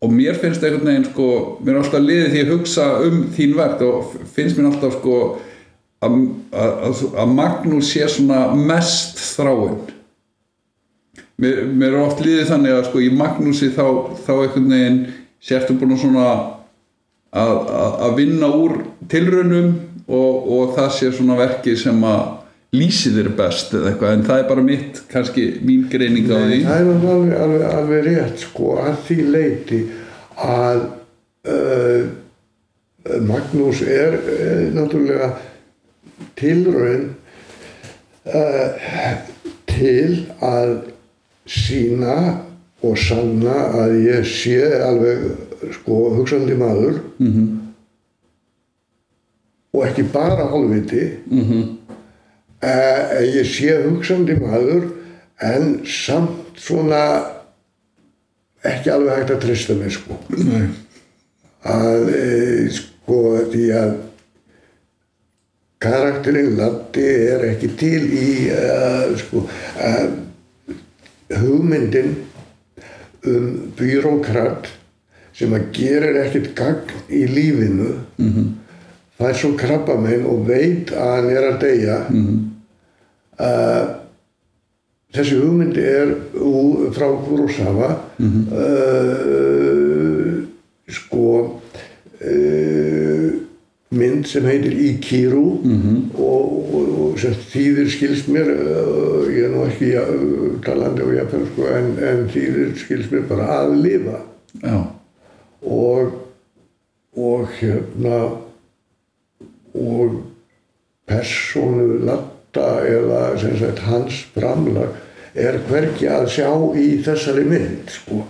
[0.00, 1.28] og mér finnst einhvern veginn sko,
[1.60, 5.16] mér er alltaf liðið því að hugsa um þín verk og finnst mér alltaf sko
[6.00, 9.82] að, Magnús sé svona mest þráinn.
[11.40, 13.84] Mér, mér er oft liðið þannig að sko í Magnúsi þá,
[14.24, 14.98] þá einhvern veginn
[15.40, 16.26] sértu búin að svona
[17.30, 18.78] að, vinna úr
[19.12, 19.72] tilraunum
[20.08, 22.39] og, og það sé svona verkið sem að
[22.76, 26.58] lýsi þér best eða eitthvað en það er bara mitt, kannski mín greining á því
[26.66, 29.80] það er alveg, alveg, alveg rétt sko að því leiti
[30.46, 30.82] að
[31.50, 32.04] uh,
[33.26, 35.32] Magnús er uh, náttúrulega
[36.38, 37.08] tilraun
[38.30, 39.18] uh,
[39.70, 40.76] til að
[41.50, 42.16] sína
[42.86, 45.26] og sanna að ég sé alveg
[45.80, 47.48] sko hugsandi maður -hmm.
[49.74, 51.79] og ekki bara hálfviti -hmm.
[52.64, 54.90] Uh, ég sé hugsandi maður
[55.40, 57.02] en samt svona
[58.66, 60.66] ekki alveg hægt að treysta mér sko Nei.
[61.64, 62.24] að e,
[62.76, 63.20] sko
[63.52, 63.94] því að
[65.80, 70.10] karakterinn Latti er ekki til í uh, sko uh,
[71.40, 72.18] hugmyndin
[73.24, 74.68] um byrókrat
[75.36, 78.52] sem að gerir ekkert gagn í lífinu -hmm.
[79.16, 81.98] fær svo krabba minn og veit að hann er að deyja
[83.40, 83.86] uh,
[85.16, 87.90] þessi hugmyndi er úr, frá Kurosawa.
[88.20, 88.46] Uh,
[90.90, 91.26] sko
[92.20, 93.28] uh,
[93.90, 95.48] mynd sem heitir Ikiru.
[96.14, 99.92] Og, og, og sem þýðir skilst mér uh, ég er nú ekki
[100.66, 104.18] talandi á japansku en, en þýðir skilst mér bara að lifa.
[104.60, 104.78] Já,
[105.60, 106.18] og
[107.16, 108.18] og hérna
[109.74, 110.22] og
[111.06, 111.98] persónu
[112.50, 114.94] latta eða sem sagt hans framlag
[115.34, 118.24] er hvergi að sjá í þessari mynd sko.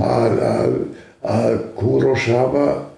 [0.00, 0.76] að, að,
[1.22, 2.90] að Kurosawa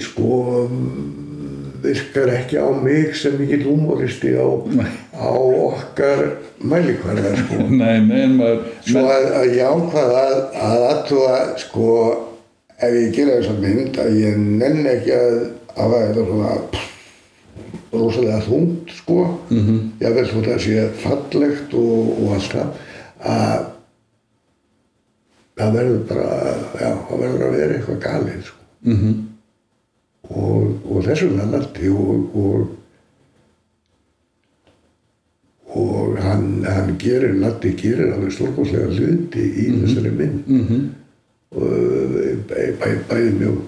[0.00, 4.44] sko mm, virkar ekki á mig sem mikill humoristi á,
[5.16, 7.64] á okkar mælikvarða sko.
[7.80, 10.36] Nei, nei, maður Svo að, að ég ákvað að,
[10.68, 11.90] að aðtúa, sko,
[12.76, 15.36] ef ég gera þessa mynd, að ég nenn ekki að
[15.78, 16.87] hafa þetta svona pff,
[17.92, 19.18] rosalega þungt, sko.
[19.50, 19.80] Mm -hmm.
[20.00, 22.68] Ég vel þótt að sé fallegt og, og allt það,
[23.34, 23.66] að
[25.58, 26.26] það verður bara,
[26.80, 28.60] já, það verður að vera eitthvað galið, sko.
[28.80, 29.24] mhm,
[30.28, 32.66] Og, og þessum landi og, og
[35.68, 40.86] og hann, hann gerir, Latti gerir alveg stórkostlega hluti í þessari mynd mhm,
[41.56, 41.62] og
[42.48, 43.58] bæ, bæ, bæði mjög,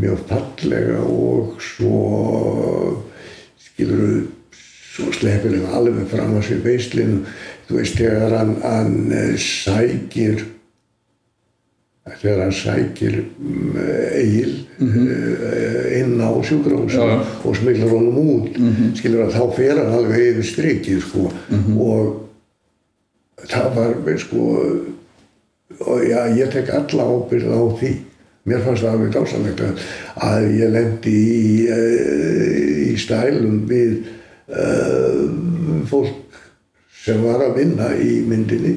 [0.00, 1.94] mjög fallega og svo
[3.78, 4.26] skilur
[4.98, 7.20] svo sleppir hann alveg fram á sér veislinu
[7.68, 10.42] þú veist þegar hann, hann eh, sækir
[12.18, 13.76] þegar hann sækir um,
[14.18, 14.54] Egil
[16.00, 17.18] inn á sjúkrahús Já, já.
[17.44, 18.56] og smiklar honum út
[18.98, 21.28] skilur að þá fer hann alveg yfir strikið sko.
[21.78, 24.46] Og það var sko
[25.84, 27.92] og já, ég tek alla ábyrgð á því
[28.48, 29.88] mér fannst það alveg dásanlegt að,
[30.28, 32.52] að ég lendi í, uh,
[32.88, 33.98] í stælum við
[34.52, 35.24] uh,
[35.90, 36.40] fólk
[37.04, 38.76] sem var að vinna í myndinni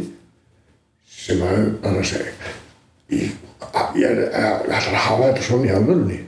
[1.22, 2.34] sem að bara segja
[3.12, 3.34] ég,
[4.00, 6.20] ég er ætla að hafa þetta svona í alvörunni.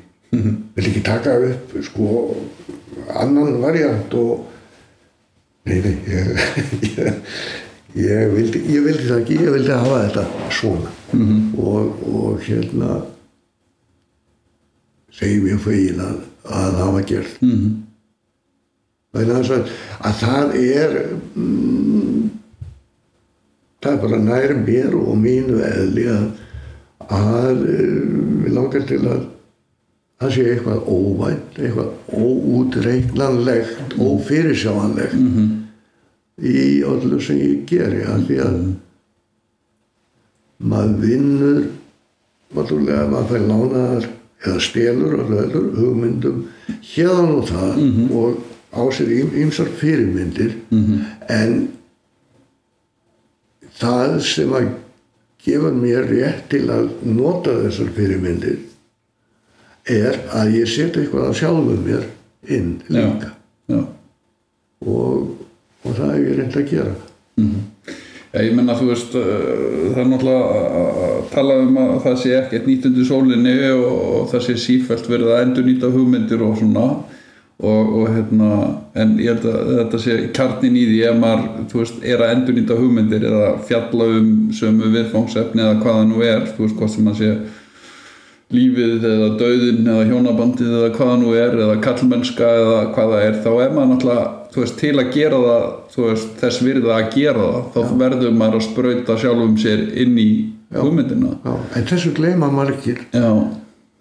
[0.74, 2.08] Vil ekki taka upp sko
[3.14, 4.48] annan variant og
[5.70, 6.32] nei, nei ég,
[6.98, 7.10] ég,
[7.96, 10.94] ég, vildi, vildi það ekki ég vildi hafa þetta svona.
[11.14, 13.00] Og, og hérna
[15.14, 16.22] segi mjög fegin að,
[16.62, 17.42] að hafa gert.
[17.44, 17.74] Mhm,
[19.14, 19.74] vegna þess að,
[20.10, 20.96] að það er
[21.36, 22.24] mm,
[23.84, 26.26] það er bara nær mér og mínu eðli að,
[27.14, 28.00] að eh,
[28.46, 29.28] við langar til að
[30.24, 35.18] það sé eitthvað óvænt, eitthvað óútreiknanlegt, ófyrirsjáanlegt
[36.44, 38.58] í öllu sem ég geri að því að
[40.64, 41.64] maður vinnur
[42.56, 44.08] maður fær lánaðar
[44.44, 46.42] eða stelur og löður hugmyndum
[46.94, 47.80] hérðan og það
[48.12, 48.42] og
[48.74, 49.12] á sér
[49.44, 50.56] ýmsar fyrirmyndir.
[51.30, 51.70] En
[53.80, 54.70] það sem að
[55.44, 58.60] gefa mér rétt til að nota þessar fyrirmyndir
[59.92, 62.06] er að ég setja eitthvað af sjálfum mér
[62.48, 63.34] inn líka.
[63.68, 63.80] já.
[64.84, 65.38] Og,
[65.84, 66.96] og það hef ég reynd að gera
[68.34, 69.26] Já, ég menna þú veist uh,
[69.94, 74.24] það er náttúrulega að tala um að það sé ekkert nýtt undir sólinni og, og
[74.32, 76.88] það sé sífælt verið að endur nýta hugmyndir og svona.
[77.64, 78.48] Og, og hérna
[78.98, 82.34] en ég held að þetta sé kjarnin í því ef maður, þú veist, er að
[82.34, 86.80] endur nýta hugmyndir eða fjalla um sömu viðfangsefni eða hvað það nú er þú veist,
[86.82, 87.30] hvort sem að sé
[88.54, 93.28] lífið eða dauðin eða hjónabandið eða hvað það nú er eða kallmennska eða hvað það
[93.28, 97.10] er þá er maður náttúrulega veist, til að gera það þú veist, þess virða að
[97.18, 100.30] gera það þá verður maður að sprauta sjálfum sér inn í
[100.74, 101.38] hugmyndina.
[101.44, 103.04] Já, en þessu gleyma margir.
[103.14, 103.30] Já,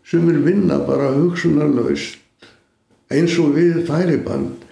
[0.08, 2.18] sem er vinna bara hugsunarlaust
[3.12, 4.62] eins og við færiband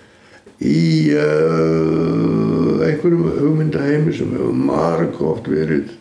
[0.61, 5.95] í uh, einhverjum hugmyndaheimi sem hefur marg oft verið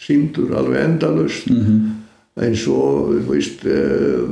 [0.00, 1.48] síndur alveg endalust
[2.34, 4.24] eins og þú veist uh,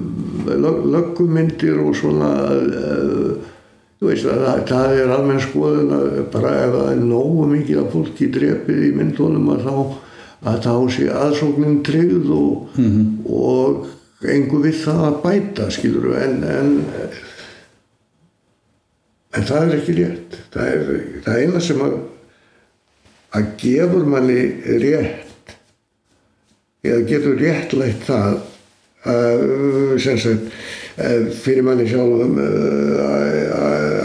[0.51, 3.52] lög, löggumyndir og svona uh,
[4.11, 7.91] veist að það, það er almenn skoðun að bara ef það er nógu mikið að
[7.97, 9.77] fólki drepið í myndunum að þá
[10.43, 12.79] að þá sé aðsóknin tryggð og,
[13.31, 16.73] og engu við það að bæta skilur en, en
[19.33, 20.39] en það er ekki rétt.
[20.53, 22.01] Það er það eina sem að
[23.33, 24.41] að gefur manni
[24.83, 25.55] rétt
[26.85, 28.35] eða getur réttlætt það
[29.09, 29.45] að,
[30.03, 30.51] sem sagt
[30.97, 33.52] fyrir manni sjálfum eh,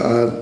[0.08, 0.36] að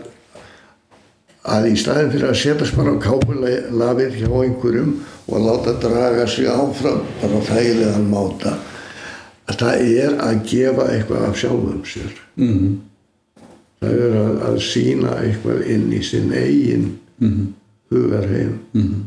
[1.47, 4.97] að í staðin fyrir að setjast bara á kápulafið hjá einhverjum
[5.31, 8.57] og láta draga sig áfram bara þægilegan máta
[9.47, 12.17] að það er að gefa eitthvað af sjálfum sér.
[12.35, 12.73] Mhm,
[13.83, 16.89] það er að, að sína eitthvað inn í sinn eigin
[17.23, 17.53] mhm,
[17.95, 18.57] hugarheim.
[18.75, 19.05] Mhm,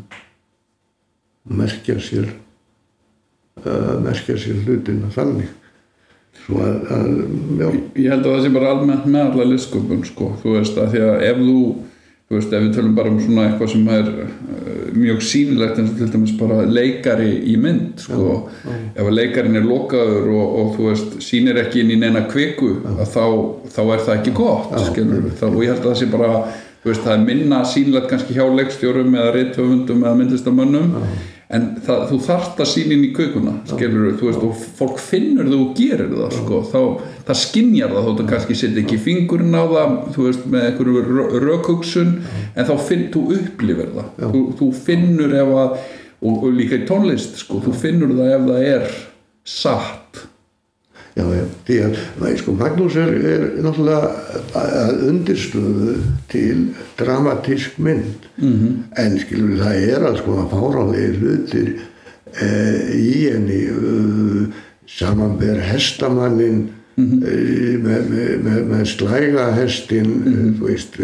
[1.59, 2.29] merkja sér
[3.65, 5.49] uh, merkja sér hlutina þannig.
[5.49, 5.58] svo
[6.49, 7.11] að, að
[7.59, 7.67] já,
[7.99, 11.05] ég held að það sé bara almennt með alla listsköpun sko, þú veist að því
[11.05, 11.61] að ef þú
[12.29, 15.93] þú veist, ef við tölum bara um svona eitthvað sem er uh, mjög sýnilegt eins
[15.95, 18.35] og til dæmis bara leikari í mynd sko,
[18.93, 22.75] ef að leikarin er lokaður og, og þú veist, sýnir ekki inn í neina kviku,
[22.85, 23.25] þá,
[23.73, 26.29] þá er það ekki gott, skilur við, og ég held að það sé bara,
[26.85, 30.93] veist, það er minna sýnilegt kannski hjá leikstjórum eða rithöfundum eða myndlistamönnum,
[31.49, 35.47] en það, þú þarft að sína inn í kökuna skilur þú veist, og fólk finnur
[35.49, 36.81] þú og gerir það, sko, þá,
[37.29, 41.39] það skinjar það þótt að kannski setja ekki fingurinn á það þú veist, með einhverju
[41.47, 42.11] rökhugsun
[42.53, 44.11] en þá finn, þú upplifir það.
[44.19, 45.73] Þú, þú finnur ef að
[46.19, 48.93] og, og líka í tónlist, sko, þú finnur það ef það er
[49.47, 49.98] satt
[51.35, 55.95] já, því að nei, sko, Magnús er, er náttúrulega að undirstöðu
[56.31, 56.55] til
[56.99, 58.73] dramatísk mynd -hmm.
[58.97, 61.69] en skilur við það er alls konar fáránlega hlutir
[62.41, 64.43] eh, í henni uh,
[64.87, 66.69] samanber hestamannin
[66.99, 70.09] mm með, með, með, með slægahestin
[70.57, 70.97] þú veist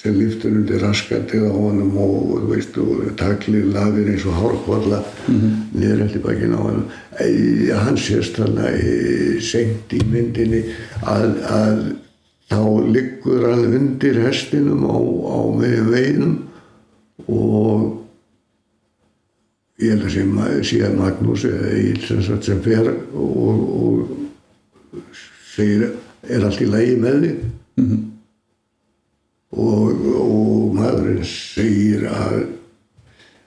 [0.00, 5.00] sem liftur undir raskatið á honum og þú veist og taklið lafir eins og hárkvalla
[5.02, 5.56] mm -hmm.
[5.74, 6.86] niður eftir bakinn á honum.
[7.84, 10.62] Hann sést þannig e, seint í myndinni
[11.02, 11.78] að, að
[12.50, 12.62] þá
[12.94, 14.96] liggur hann undir hestinum á,
[15.36, 16.36] á með veinum
[17.28, 17.96] og
[19.80, 23.36] ég held að sem síðan Magnús eða sagt sem fer og,
[23.82, 24.19] og
[25.54, 25.86] segir
[26.28, 27.44] er allt í lægi með þig?
[27.80, 28.02] Mm -hmm.
[29.50, 32.36] og, og maðurinn segir að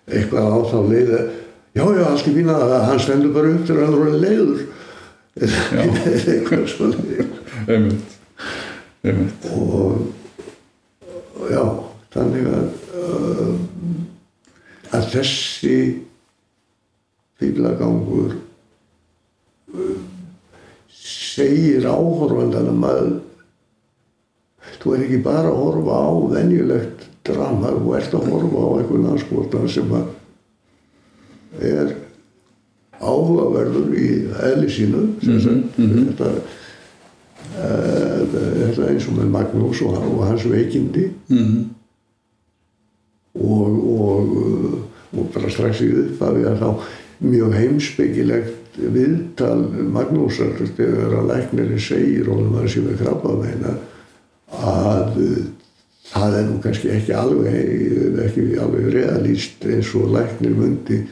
[0.08, 1.30] eitthvað á þá leið að
[1.74, 4.66] já já allt í fína að hann stendur bara upp þegar hann er orðið leiður.
[6.34, 7.30] Eitthvað svo leið
[7.68, 8.18] einmitt,
[9.04, 9.48] einmitt.
[9.52, 10.14] og
[11.40, 11.64] og já
[12.14, 13.54] þannig að uh,
[14.94, 15.78] að þessi
[17.42, 18.36] fýblagangur
[19.74, 19.98] uh,
[21.34, 23.08] segir áhorfandanum að
[24.84, 29.12] þú er ekki bara að horfa á venjulegt drama, þú ert að horfa á einhvern
[29.14, 30.10] anskotan sem að
[31.64, 31.94] er
[33.04, 34.10] áhugaverður í
[34.50, 36.30] eðli sínu sem sagt, þetta
[37.60, 41.10] uh, þetta eins og með Magnús og, og hans veikindi.
[41.30, 41.62] Mhm.
[43.34, 44.76] og, og, uh,
[45.18, 46.70] og bara strax í upphafi að þá
[47.24, 47.56] mjög
[48.74, 53.76] heimspekilegt viðtal Magnúsar þegar að læknirinn segir honum að sé með krabba meina
[54.54, 55.18] að
[56.14, 61.04] það er nú kannski ekki alveg ekki alveg realíst eins og læknir myndi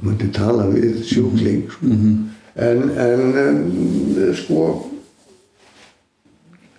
[0.00, 1.86] myndi tala við sjúkling sko.
[2.56, 4.90] en, en, en sko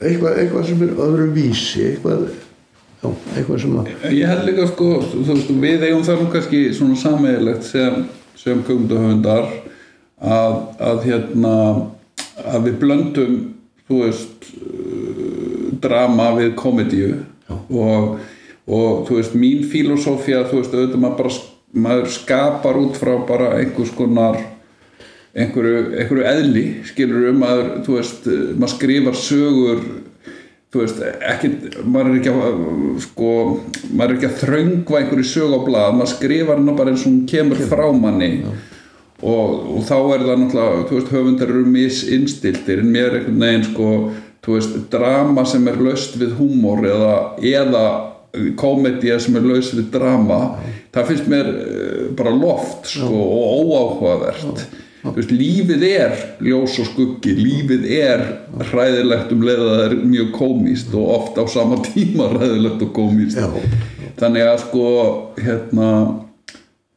[0.02, 2.28] eitthvað, eitthvað sem er öðru vísi eitthvað,
[3.02, 6.64] já, eitthvað sem að Ég held líka sko, þú veist, við eigum það nú kannski
[6.78, 8.06] svona sameiginlegt sem,
[8.38, 9.52] sem kugmyndahöfundar
[10.22, 11.54] að, að hérna
[12.48, 13.38] að við blöndum
[13.88, 17.14] þú veist uh, drama við komedíu.
[17.48, 18.18] Og,
[18.68, 21.36] og þú veist, mín filosófía þú veist, auðvitað maður bara
[21.78, 24.40] maður skapar út frá bara einhvers konar
[25.38, 29.84] einhverju, einhverju eðli skilur um að þú veist, maður skrifar sögur
[30.78, 31.50] þú veist, ekki,
[31.84, 32.58] maður er ekki að
[33.08, 33.32] sko,
[33.90, 37.10] maður er ekki að þröngva einhverju sög á blað, maður skrifar hana bara eins og
[37.10, 38.32] hún kemur frá manni.
[39.18, 43.42] Og, og þá er það náttúrulega þú veist, höfundar eru misinstiltir en mér er einhvern
[43.42, 43.88] veginn sko
[44.46, 47.86] þú veist, drama sem er laust við húmor eða, eða
[48.62, 50.38] komedía sem er laust við drama
[50.94, 54.68] það finnst mér eh, bara loft sko, og óáhugavert.
[54.68, 58.24] Þú veist, lífið er ljós og skuggi, lífið er
[58.72, 62.94] hræðilegt um leið að það er mjög komíst og oft á sama tíma hræðilegt og
[62.96, 63.50] komíst Já.
[64.20, 64.88] þannig að sko
[65.38, 65.92] hérna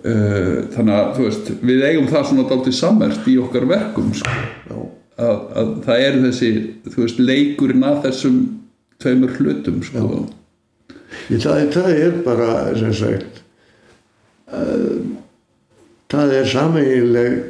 [0.05, 4.89] uh, þannig að þú veist við eigum það svona dálítið sammert í okkar verkum sko.
[5.21, 6.53] að, að það eru þessi
[6.89, 8.43] þú veist leikurinn að þessum
[9.01, 10.09] tveimur hlutum sko.
[11.31, 13.41] Ég, það, það er bara sem sagt
[14.55, 15.01] uh,
[16.11, 17.41] það er sameiginleg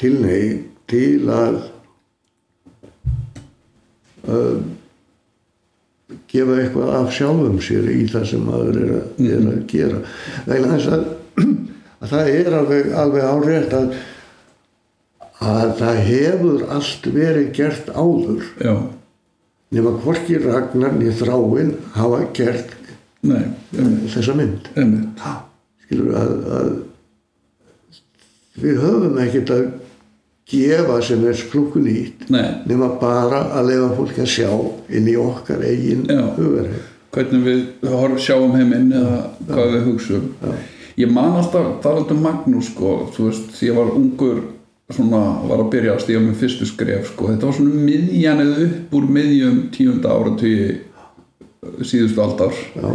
[0.00, 0.46] tilnei
[0.90, 1.60] til að
[4.28, 4.58] uh,
[6.30, 10.02] gefa eitthvað af sjálfum sér í það sem maður er að, er að gera.
[10.48, 11.06] Vegna þess að,
[12.00, 13.94] að það er alveg, alveg árétt að
[15.44, 18.44] að það hefur allt verið gert áður.
[18.62, 18.74] Já,
[19.74, 22.74] nema hvorki Ragnar niður þráinn hafa gert
[23.26, 23.46] nei,
[24.12, 24.70] þessa mynd.
[25.84, 26.70] Skilur að, að
[28.62, 29.64] við höfum ekkert að
[30.50, 34.50] gefa sem er splungun nýtt nei, nema bara að leifa fólk að sjá
[34.92, 36.20] inn í okkar eigin Já.
[36.36, 36.82] hugarheim.
[37.14, 40.24] Hvernig við horf, sjáum heiminn eða hvað við hugsum.
[40.98, 44.40] Ég man alltaf talandi um Magnús sko, þú veist, því ég var ungur
[44.92, 48.66] svona, var að byrja að stíga með fyrstu skref sko, þetta var svona miðjan eða
[48.66, 50.66] upp úr miðjum tíunda áratugi
[51.80, 52.58] síðustu aldar.
[52.74, 52.90] Já,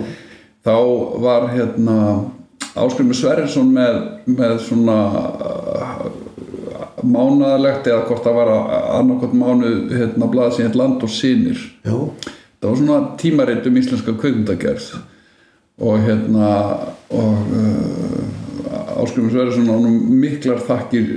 [0.67, 0.75] þá
[1.23, 1.97] var hérna
[2.79, 3.95] Áskrimi Sverrisson með,
[4.29, 4.99] með svona
[7.03, 8.51] mánaðalegt eða hvort það var
[8.99, 11.95] annarkot mánuð hérna heit Land og Sinir já,
[12.59, 14.91] það var svona tímaritt um íslenska kveikmyndagerð
[15.79, 16.49] og hérna
[17.09, 21.09] og uh, Áskrimi Sverrisson ánum miklar þakkir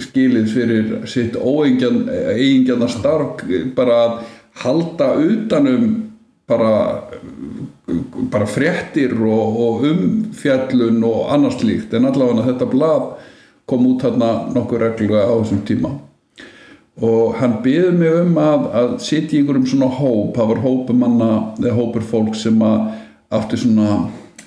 [0.00, 3.42] skilið fyrir sitt eigingjarna starf
[3.74, 4.20] bara að
[4.62, 5.88] halda utanum
[6.50, 6.74] bara
[8.30, 13.04] bara fréttir og, og umfjallun og annars líkt en allavega þetta blað
[13.70, 15.92] kom út hérna nokkuð reglulega á þessum tíma.
[17.00, 20.98] Og hann byði mig um að, að sitja í einhverjum svona hóp það var hópur
[21.00, 21.30] manna
[21.62, 22.90] eða hópur fólk sem að
[23.38, 23.92] átti svona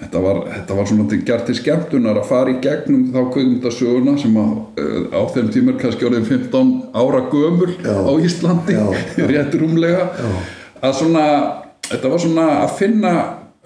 [0.04, 4.38] þetta var, þetta var svona gert til skemmtunar að fara í gegnum þá kveikmyndasöguna sem
[4.42, 4.52] að
[4.84, 7.96] uh, á þeim tímur kannski orðið 15 ára gömul Já.
[7.96, 8.86] á Íslandi Já,
[9.32, 10.10] rétt rúmlega.
[10.84, 11.26] Að svona,
[11.90, 13.14] þetta var svona að finna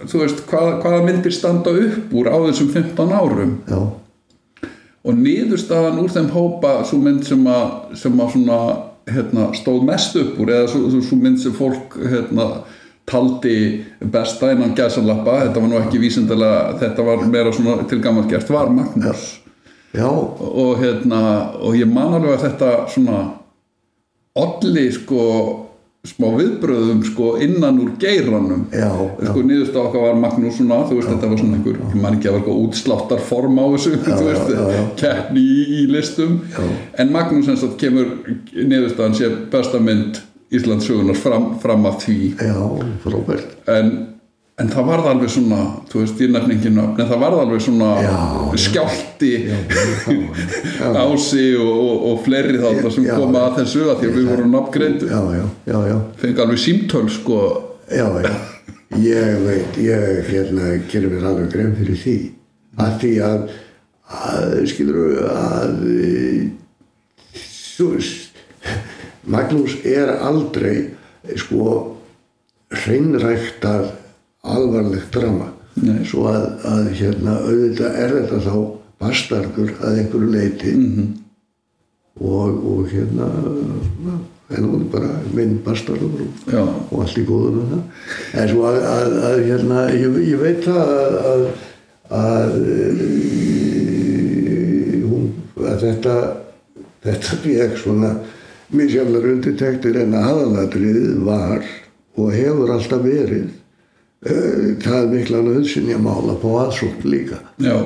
[0.05, 3.55] þú veist, hvað, hvaða myndir standa upp úr á þessum 15 árum.
[3.65, 3.79] Já,
[5.07, 8.59] og niðurstaðan úr þeim hópa svo mynd sem að, sem að svona,
[9.07, 12.47] hérna, stóð mest upp úr eða svo, svo, mynd sem fólk hérna,
[13.07, 18.27] taldi besta innan gæsanlappa, þetta var nú ekki vísindalega, þetta var meira svona til gammalt
[18.31, 19.29] gert, var Magnús.
[19.95, 21.21] Já, og hérna
[21.63, 23.21] og ég man alveg að þetta svona
[24.37, 25.23] olli sko
[26.07, 28.65] smá viðbröðum sko innan úr geiranum.
[28.71, 32.01] Já, já, sko niðurstað okkar var Magnús svona þú veist þetta var svona einhver, ég
[32.03, 34.81] man ekki að eitthvað útsláttar form á þessu, þú veist já, já.
[35.03, 36.39] keppni í, í listum.
[36.97, 38.15] En Magnús eins og kemur
[38.55, 40.21] niðurstaðan sé besta mynd
[40.57, 42.19] Íslands sögunar fram, fram að því.
[42.39, 42.59] Já,
[43.03, 43.57] frábært.
[43.67, 43.91] en,
[44.57, 45.59] en það varð alveg svona
[45.91, 48.59] þú veist, ég nefn ekki nöfn en það varð alveg svona Já, já.
[48.63, 54.09] skjálti Já, já, ási og, og, og fleiri þáttar sem koma að þessu að því
[54.09, 57.41] að við vorum nafngreindu já, já, já, já, fengi alveg símtöl sko.
[57.87, 58.33] Já, já.
[58.97, 62.15] Ég veit, ég hérna gerir mér alveg grein fyrir því.
[62.79, 63.41] Að því að,
[64.17, 65.77] að skilur að
[67.43, 67.91] svo,
[69.27, 70.87] Magnús er aldrei
[71.37, 71.77] sko
[72.71, 73.91] hreinræktað
[74.55, 75.51] alvarlegt drama.
[75.77, 76.01] Nei.
[76.09, 78.55] Svo að, að hérna auðvitað er þetta þá
[78.97, 81.07] bastardur að einhverju leiti -hmm.
[82.25, 83.27] og, og hérna
[84.49, 86.29] en hún er bara minn bastardur og,
[86.91, 87.83] og allt í góðu með það
[88.41, 90.87] en svo að, að, að hérna ég, ég veit það
[92.17, 93.03] að eh,
[95.03, 95.25] hún,
[95.59, 96.15] að þetta
[97.03, 98.13] þetta fekk svona
[98.77, 101.61] misjaflar undirtektir en aðalatriðið var
[102.17, 103.51] og hefur alltaf verið
[104.25, 107.41] það er mikla nöðsynja mála på aðsókn líka.
[107.61, 107.77] Já,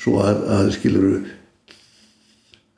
[0.00, 1.20] svo að, að skilur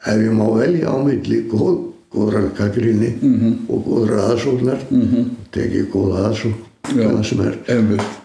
[0.03, 1.77] ef ég má velja á milli góð,
[2.13, 3.55] góðrar gaggrinni -hmm.
[3.69, 5.31] og góðrar aðsóknar -hmm.
[5.55, 6.59] tekið góða aðsókn
[6.91, 7.59] hvaða sem er.
[7.69, 8.19] Einmitt.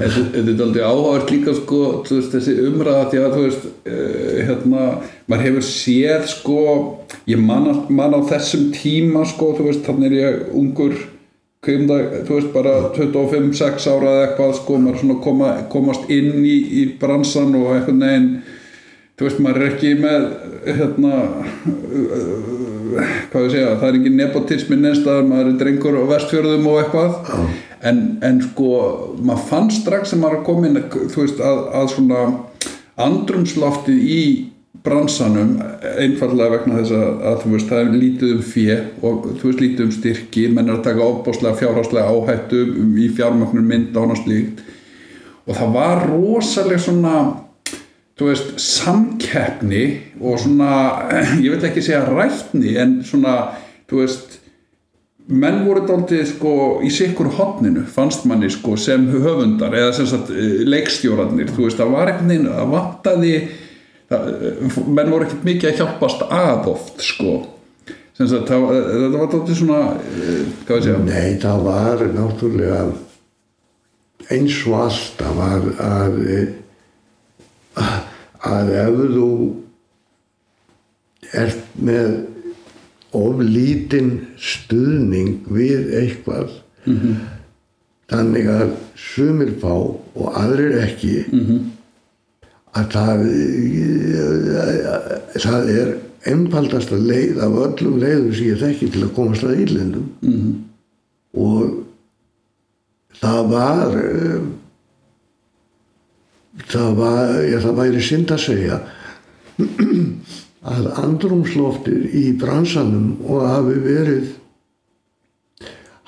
[0.00, 4.84] Þetta er aldrei áhært líka sko, veist, þessi umræða því að veist, uh, hérna,
[5.28, 6.60] maður hefur séð sko,
[7.26, 10.94] ég man, að- man á þessum tíma sko, þú veist, þannig er ég ungur
[11.64, 16.56] kveimda, þú veist, bara 25-6 ára eða eitthvað sko, maður svona koma, komast inn í,
[16.80, 18.30] í bransan og einhvern veginn,
[19.20, 20.24] þú veist, maður er ekki með,
[20.78, 21.18] hérna,
[23.30, 27.34] hvað ég segja, það er ekki nepotismi neinstaðar, maður er drengur á vestfjörðum og eitthvað.
[27.90, 28.70] En, en sko,
[29.20, 32.24] maður fann strax sem maður er komin, þú veist, að, að svona
[33.00, 34.24] andrumsloftið í
[34.84, 35.56] bransanum
[36.00, 39.62] einfallega vegna þess að, að þú veist, það er lítið um fjö og þú veist,
[39.64, 40.48] lítið um styrki.
[40.48, 42.64] Menn er að taka ofbáslega fjárháslega áhættu
[43.00, 44.64] í fjármögnum mynda og annars líkt
[45.50, 47.14] og það var rosaleg svona
[48.20, 49.84] þú veist, samkeppni
[50.20, 50.74] og svona,
[51.44, 53.38] ég vil ekki segja rætni, en svona
[53.90, 54.36] þú veist
[55.30, 56.52] menn voru daldið sko
[56.82, 61.52] í sikkur hotninu fannst manni sko sem höfundar eða sem sagt eh, leikstjórarnir.
[61.54, 63.34] Þú veist, það var veginn, það vantaði
[64.10, 67.34] menn voru ekkert mikið að hjálpast að oft sko.
[68.20, 68.58] Var- þetta
[69.14, 72.80] var daldið svona eh, hvað við segja, Nei, það var náttúrulega
[74.30, 76.18] eins og alltaf að, að,
[78.50, 79.28] að ef þú
[81.40, 82.10] ert með
[83.16, 86.52] of lítinn stuðning við eitthvað
[88.10, 91.16] þannig að sumir fá og aðrir ekki
[92.78, 93.22] að það,
[95.42, 95.92] það er
[96.30, 100.52] einfaldasta leið af öllum leiðum sem ég þekki til að komast að Írlendum -hmm.
[101.34, 101.78] og
[103.20, 103.96] það var
[106.70, 108.80] það var ég, það væri synd að segja
[110.74, 114.28] að andrumsloftir í bransanum og hafi verið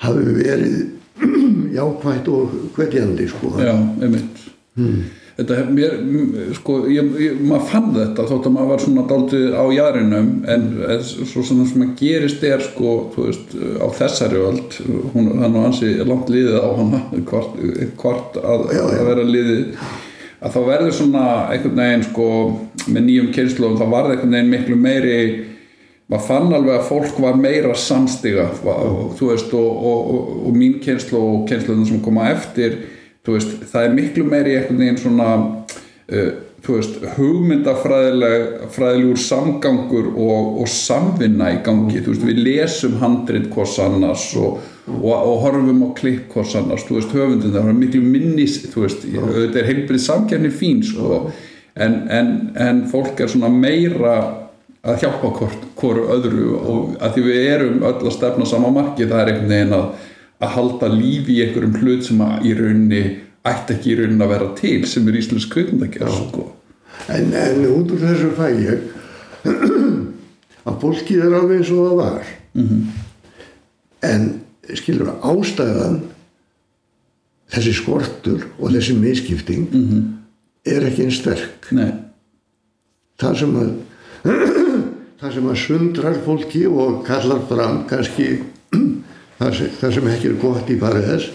[0.03, 0.77] hafi verið
[1.77, 5.03] jákvægt og hvetjandi sko Já, einmitt hmm.
[5.33, 5.93] Þetta hef mér,
[6.53, 10.67] sko, ég, ég, maður fann þetta þótt að maður var svona daldið á jæðrinum en
[11.09, 14.77] svo svona sem að gerist er sko, þú veist, á þessari völd,
[15.15, 17.01] hún er nú ansi langt liðið á hana,
[17.31, 17.57] hvort,
[17.97, 19.87] hvort að, að vera liðið
[20.43, 22.29] að þá verður svona einhvern veginn sko
[22.91, 25.19] með nýjum kynnslóðum þá var það einhvern veginn miklu meiri
[26.11, 31.21] maður fann alveg að fólk var meira samstiga og, veist, og, og, og mín kynnsló
[31.37, 32.81] og kynnslóðum sem koma eftir
[33.27, 36.31] veist, það er miklu meiri einhvern veginn svona uh,
[36.67, 41.99] veist, hugmyndafræðilegur samgangur og samvinna í gangi.
[42.03, 44.51] Við lesum handrið hvors annars og
[44.87, 46.85] og, og horfum á klipp hvors annars.
[46.87, 51.19] Þú veist höfundin það var miklu minnis þú veist þetta er heilbrið samkjörni fín sko
[51.73, 54.15] en, en, en fólk er svona meira
[54.83, 55.69] að hjálpa hvort,
[56.11, 59.77] öðru og að því við erum öll að stefna sama marki það er einhvern veginn
[59.77, 59.85] að,
[60.41, 63.03] að halda lífi í einhverjum hlut sem að í rauninni
[63.43, 66.47] ætti ekki í rauninni að vera til sem er íslensk kveikmyndagjör sko.
[67.11, 68.87] en, en út úr þessu fæ ég
[70.67, 72.83] að fólkið er alveg eins og það var mm -hmm.
[74.09, 74.27] en
[74.79, 76.01] skilur ástæðan
[77.53, 80.03] þessi skortur og þessi miskipting mm -hmm.
[80.65, 81.91] er ekki einn sterk Nei.
[83.19, 83.71] það sem að
[85.19, 88.39] það sem að sundrar fólki og kallar fram kannski
[89.43, 91.25] það sem, það sem ekki er gott í farið þess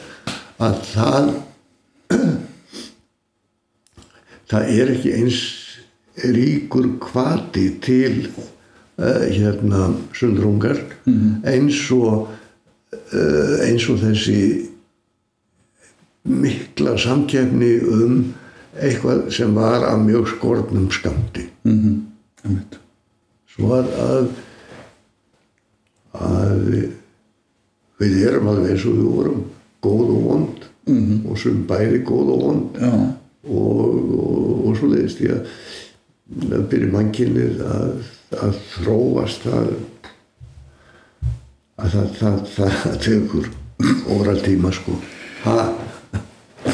[0.68, 1.26] að það
[4.50, 5.38] það er ekki eins
[6.18, 11.32] ríkur kvati til uh, hérna sundrungar mm -hmm.
[11.52, 12.14] eins og
[13.08, 14.40] Eh, eins og þessi
[16.28, 18.18] mikla samkjæfni um
[18.76, 22.58] eitthvað sem var að mjög skortnum skamti mm -hmm.
[23.48, 24.28] svo að
[26.12, 26.92] að
[27.98, 29.44] við erum alveg eins og við vorum
[29.84, 31.30] góð og vond mm -hmm.
[31.30, 32.92] og sem bæri góð og vond ja.
[33.48, 33.78] og,
[34.18, 35.32] og, og svo leiðist ég
[36.52, 37.92] að byrja mannkinnið að,
[38.42, 39.68] að þróast það
[41.78, 43.50] að það, það, það, það tekur
[44.10, 44.98] óra tíma sko
[45.44, 45.70] ha?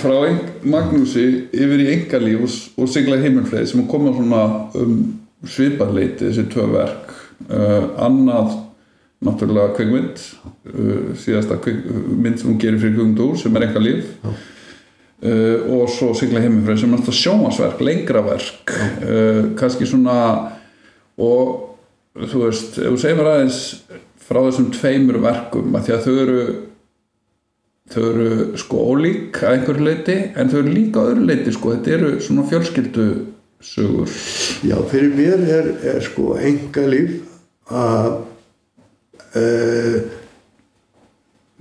[0.01, 0.17] frá
[0.65, 4.45] Magnúsi yfir í engalíf og, og sigla heiminfleði sem koma svona
[4.81, 4.97] um,
[5.45, 7.13] sviparleiti þessi tvö verk
[7.51, 8.57] uh, annað
[9.25, 10.25] náttúrulega kveikmynd
[10.71, 16.43] uh, síðasta kveikmynd sem hún gerir fyrir kveikmyndur sem er engalíf uh, og svo sigla
[16.45, 18.75] heiminfleði sem er náttúrulega sjómasverk, lengra verk.
[19.03, 20.19] Uh, kannski svona
[21.21, 21.71] og
[22.15, 23.61] þú veist, ef þú segir mér aðeins
[24.25, 26.45] frá þessum tveimur verkum að því að þau eru
[27.93, 28.29] þau eru
[28.61, 32.13] sko ólík að einhverju leiti en þau eru líka að öðru leiti sko þetta eru
[32.25, 33.09] svona fjölskyldu
[33.65, 34.15] sögur
[34.65, 37.19] Já, fyrir mér er, er sko enga líf
[37.69, 38.23] að
[39.39, 39.99] uh,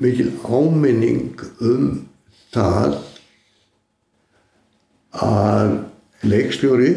[0.04, 1.90] mikil áminning um
[2.54, 3.00] það
[5.24, 5.76] að
[6.26, 6.94] leikstjóri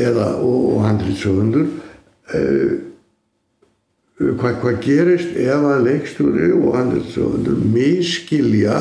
[0.00, 1.68] eða og handriðsöfundur
[2.34, 2.74] uh,
[4.18, 6.76] hvað, hvað gerist ef að leikstúri og
[7.10, 7.30] svo
[7.74, 8.78] miskilja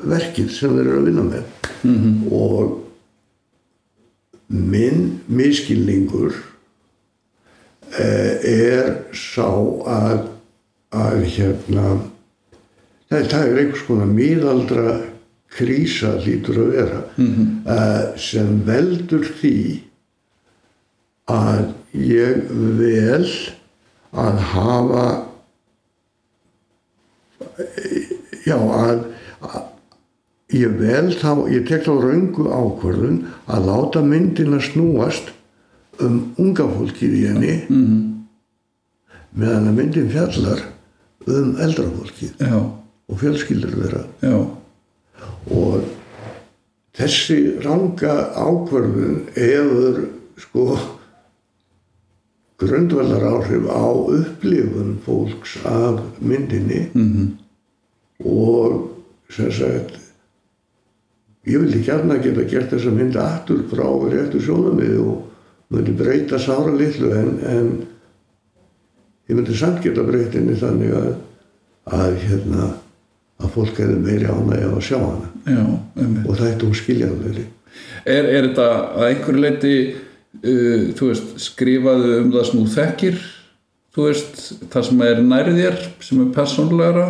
[0.00, 1.44] verkið sem þeir eru að vinna með
[1.82, 2.14] mm -hmm.
[2.32, 2.78] og
[4.48, 6.49] minn miskilningur eh,
[7.98, 9.50] er sá
[9.90, 10.28] að
[10.90, 11.86] að hérna
[13.10, 14.98] það er einhvers konar míðaldra
[15.50, 18.18] krísa lítur að vera mm -hmm.
[18.18, 19.82] sem veldur því
[21.30, 22.46] að ég
[22.78, 23.26] vel
[24.10, 25.06] að hafa
[28.46, 29.04] já að,
[29.40, 29.62] að
[30.50, 35.30] ég vel þá, ég tek þá raungu ákvörðun að láta myndina snúast
[36.06, 38.02] um unga fólkið í henni mm -hmm.
[39.32, 40.62] meðan að myndin fjallar
[41.26, 42.56] um eldra fólkið já.
[43.08, 44.36] og fjölskyldur vera já.
[45.50, 45.84] og
[46.96, 50.78] þessi ranga ákvörðun hefur sko
[52.60, 57.28] grundvallar áhrif á upplifun fólks af myndinni mm -hmm.
[58.28, 58.90] og
[59.28, 59.98] sem sagt
[61.46, 65.29] ég vildi gætna geta gert þessa myndi aftur frá réttu sjónamið og
[65.70, 67.72] myndi breyta sára litlu en, en
[69.30, 71.10] ég myndi samt geta breytinni þannig að
[71.90, 72.66] að hérna
[73.40, 75.28] að fólk hefði meiri ánægi af að sjá hana.
[75.48, 75.62] Já,
[76.26, 77.46] og það er þú skiljaðveri
[78.04, 83.20] er, er þetta að einhverju leiti uh, þú veist, skrifaðu um það sem þú þekkir
[84.00, 84.38] veist,
[84.72, 87.06] það sem er nærið þér sem er persónlegra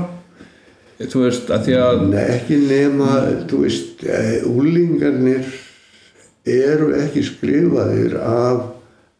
[1.01, 3.11] þú veist, að því að Nei, ekki nema,
[3.49, 5.47] þú veist, eh, úlingarnir
[6.49, 8.63] eru ekki skrifaðir af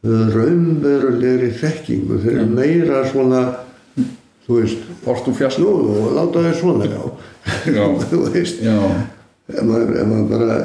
[0.05, 2.21] raunverulegri þekkingu.
[2.23, 3.43] Þeir eru meira svona,
[4.47, 7.03] þú veist, Portum fjast nú, og láta þeir svona, já.
[7.69, 7.85] Já.
[8.11, 8.79] þú veist, Já,
[9.53, 10.59] ef maður, maður bara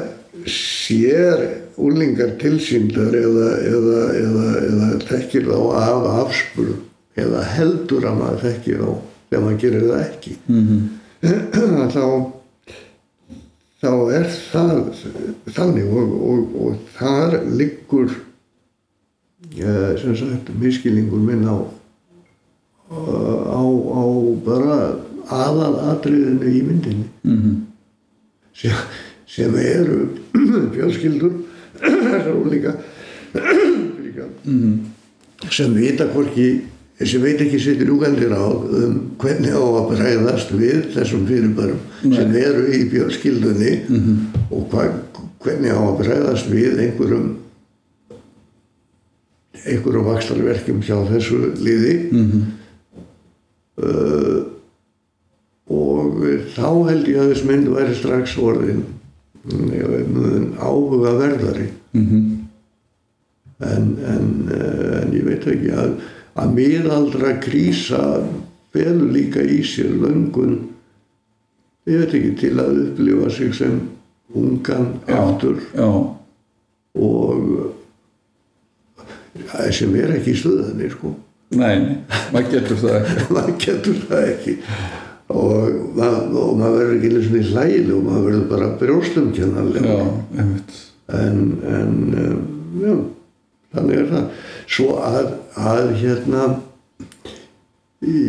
[0.46, 1.44] sér
[1.76, 8.80] úlingar tilsýndar eða, eða, eða, eða þekkir þá af afspurð eða heldur að maður þekkir
[8.80, 8.90] þá
[9.26, 10.80] þegar maður gerir það ekki -hmm.
[11.96, 12.04] þá
[13.82, 14.78] þá er það
[15.56, 21.56] þannig og, og, og þar liggur uh, sem sagt miskilningur minn á
[22.86, 24.04] á, á
[24.46, 24.76] bara
[25.26, 27.08] aðalatriðinu í myndinni.
[27.26, 27.56] Mhm,
[28.54, 28.76] sem,
[29.26, 30.04] sem eru
[30.74, 31.34] fjölskyldur
[31.82, 32.76] þessar úlinga
[33.34, 34.28] líka,
[35.56, 36.48] sem vita hvorki
[37.04, 42.36] sem veit ekki sitt rúgandi ráð um hvernig á að bregðast við þessum fyrirbærum sem
[42.40, 43.72] eru í fjölskyldunni
[44.48, 44.86] og hva,
[45.44, 47.34] hvernig á að bregðast við einhverjum
[49.66, 51.94] einhverjum vakstarverkjum hjá þessu liði.
[53.76, 54.44] Uh,
[55.66, 56.20] og
[56.54, 58.84] þá held ég að þess mynd væri strax orðin
[59.46, 62.22] mun áhuga verðari mhm,
[63.66, 65.92] en, en, eh, en ég veit ekki að,
[66.36, 68.02] að miðaldra krísa
[68.76, 70.58] felur líka í sér löngun.
[71.86, 73.78] Ég veit ekki til að upplifa sig sem
[74.36, 75.60] ungan aftur.
[75.72, 75.88] já,
[76.96, 77.72] og
[79.36, 81.14] ja, sem er ekki í stöðinni sko.
[81.56, 82.02] Nei,
[82.34, 83.26] maður getur það ekki.
[83.36, 84.54] Maður getur það ekki.
[85.26, 90.08] Og, og maður verður ekki einu svona í hlæli og maður verður bara brjóstumkennanlega Já,
[90.38, 90.76] einmitt.
[91.06, 91.40] En,
[91.70, 92.40] en um,
[92.82, 92.94] já,
[93.74, 94.28] þannig er það.
[94.76, 96.44] Svo að, að hérna
[98.04, 98.20] í,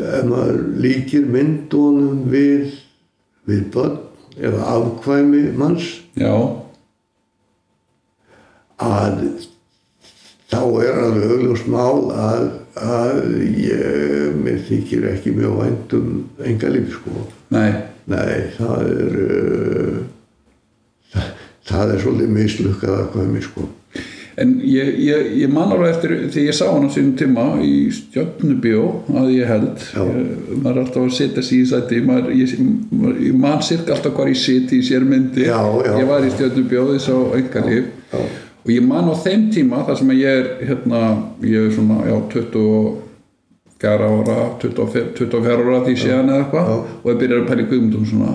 [0.00, 2.80] ef maður líkir myndunum við
[3.48, 3.98] við börn
[4.40, 5.88] eða afkvæmi manns
[6.18, 6.32] Já,
[8.82, 9.20] að
[10.50, 12.46] þá er alveg augljóst mál að,
[12.78, 13.20] að
[13.58, 16.08] ég, mér þykir ekki mjög vænt um
[16.46, 17.26] enga líf sko.
[17.54, 17.70] Nei,
[18.10, 20.00] Nei, það er uh,
[21.14, 21.30] það,
[21.70, 23.68] það er svolítið mislukkað að hvað mér sko
[24.40, 27.74] En ég, ég, ég man alveg eftir því ég sá hann á sínum tíma í
[27.94, 29.84] stjöfnubjó að ég held.
[29.94, 32.00] Ég, maður er alltaf að setja sig í sæti.
[32.08, 32.56] Maður, ég,
[33.38, 35.92] man sirka alltaf hvar ég siti í sér myndi Já, já.
[36.00, 37.86] ég var í stjöfnubjó þess á engalíf
[38.64, 41.00] og ég man á þeim tíma þar sem ég er hérna,
[41.44, 47.18] ég er svona já, 24 ára 25, 24 ára því séðan eða eitthvað og ég
[47.20, 48.32] byrjar að pæla í guðmundum svona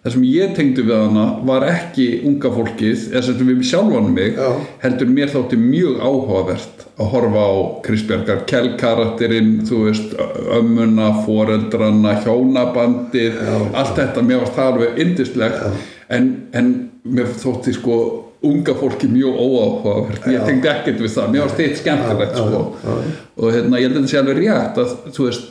[0.00, 4.38] það sem ég tengdi við hana var ekki unga fólkið, eða sem við sjálfan mig
[4.38, 4.48] Já.
[4.84, 7.52] heldur mér þótti mjög áhugavert að horfa á
[7.84, 10.16] Kristbjargar Kell-karakterinn, þú veist
[10.56, 13.38] ömmuna, foreldrana hjónabandið,
[13.72, 14.24] allt þetta.
[14.24, 16.74] Mér varst það alveg indislegt en, en
[17.04, 18.00] mér þótti sko
[18.44, 20.28] unga fólki mjög óáhugavert.
[20.32, 23.00] Ég tengdi ekkert við það, mér varst þetta skemmtilegt Já, já, sko.
[23.36, 25.48] og hérna, ég held að þetta sé alveg rétt að þú veist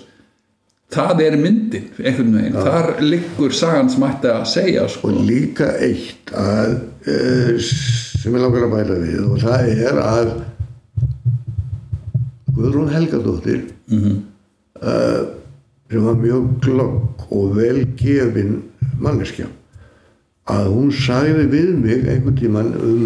[0.89, 5.11] það er myndin einhvern veginn, þar liggur sagan sem ætti að segja sko.
[5.11, 10.31] og líka eitt að uh, sem ég langar að bæla við og það er að
[12.59, 13.61] Guðrún Helgadóttir
[13.93, 15.21] uh,
[15.89, 18.57] sem var mjög glögg og velgefin
[18.99, 19.47] manneskja
[20.49, 23.03] að hún sagði við mig einhvern tíman um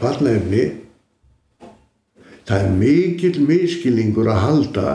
[0.00, 0.70] barnaefni
[2.48, 4.86] það er mikill miskilningur að halda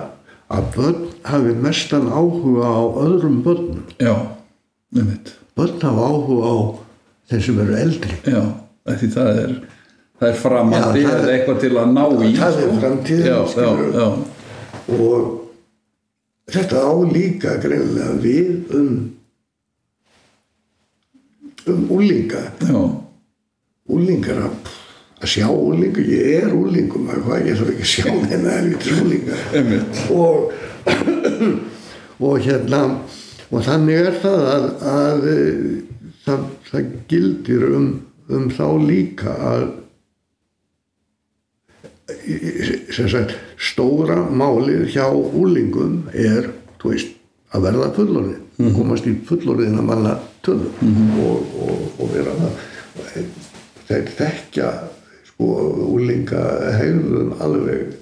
[0.52, 3.84] að börn hafi mestan áhuga á öðrum börnum.
[4.00, 4.14] Já,
[4.96, 6.56] nefnitt börn hafa áhuga á
[7.32, 8.18] þeim sem eru eldri.
[8.30, 8.42] Já,
[8.86, 9.56] því það er
[10.20, 12.78] það er framandi Já, það er- eitthvað til að ná í það er sko.
[12.84, 13.92] framtíðin, já, já, skilurðu.
[14.00, 14.08] já,
[14.96, 18.92] og þetta á líka greinlega við um
[21.68, 22.78] um úlinga já,
[23.90, 24.70] úlingar að,
[25.24, 29.02] að sjá úlinga ég er úlingum að hvað ég þarf ekki að sjá neina helvitis
[29.02, 30.02] úlinga einmitt.
[30.14, 30.54] Og
[32.26, 32.82] og hérna
[33.52, 35.66] og þannig er það að, að eh,
[36.26, 37.90] það, það gildir um,
[38.34, 39.66] um þá líka að
[42.94, 46.52] sem sagt stóra málið hjá úlingum er
[46.86, 47.16] veist,
[47.56, 50.70] að verða fullorðin komast í fullorðina manna tölu
[51.26, 52.60] og, og, og vera það.
[53.86, 54.70] Þeir þekkja
[55.32, 55.50] sko
[55.90, 56.44] úlinga
[56.78, 57.96] hegðun alveg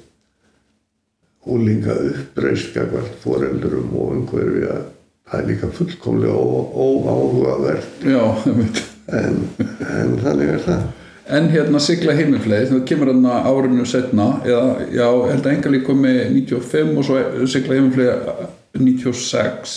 [1.50, 4.84] úlinga uppreist gagvart foreldurum og umhverfi að
[5.30, 8.04] það er líka fullkomlega óáhugavert.
[9.14, 9.40] En,
[9.84, 10.84] en þannig er það.
[11.34, 16.14] En hérna sigla heimilfleið það kemur hérna árinu setna eða, já, held að engalík komi
[16.36, 17.20] 95 og svo
[17.52, 18.32] sigla heimilfleið
[18.80, 19.76] 96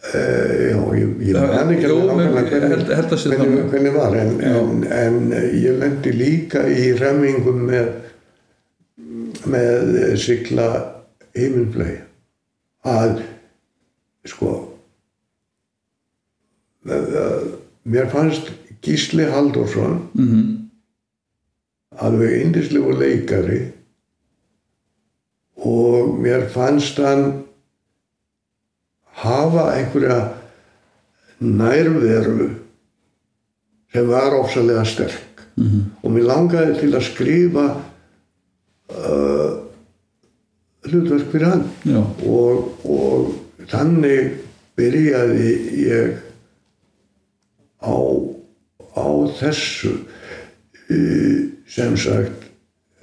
[0.00, 1.88] Uh, já, ég, ég man ekki
[3.68, 5.18] hvernig var en, en, en
[5.52, 7.90] ég lendi líka í remmingum með
[9.46, 10.68] með sigla
[11.36, 12.00] heimilflei
[12.88, 13.22] að
[14.28, 14.56] sko
[17.84, 20.60] mér fannst Gísli Halldórsson mm
[22.00, 23.60] alveg indislegu leikari
[25.60, 27.42] og mér fannst hann
[29.20, 30.20] hafa einhverja
[31.40, 32.50] nærveru
[33.92, 35.26] sem var ofsalega sterk.
[35.56, 35.82] -hmm.
[36.02, 37.66] og mér langaði til að skrifa
[38.96, 39.60] uh,
[40.88, 41.64] hlutverk fyrir hann.
[41.86, 43.34] Já, og, og
[43.70, 44.40] þannig
[44.78, 45.52] byrjaði
[45.84, 46.18] ég
[47.84, 47.96] á,
[48.96, 49.08] á
[49.40, 49.94] þessu
[50.90, 51.38] uh,
[51.70, 52.48] sem sagt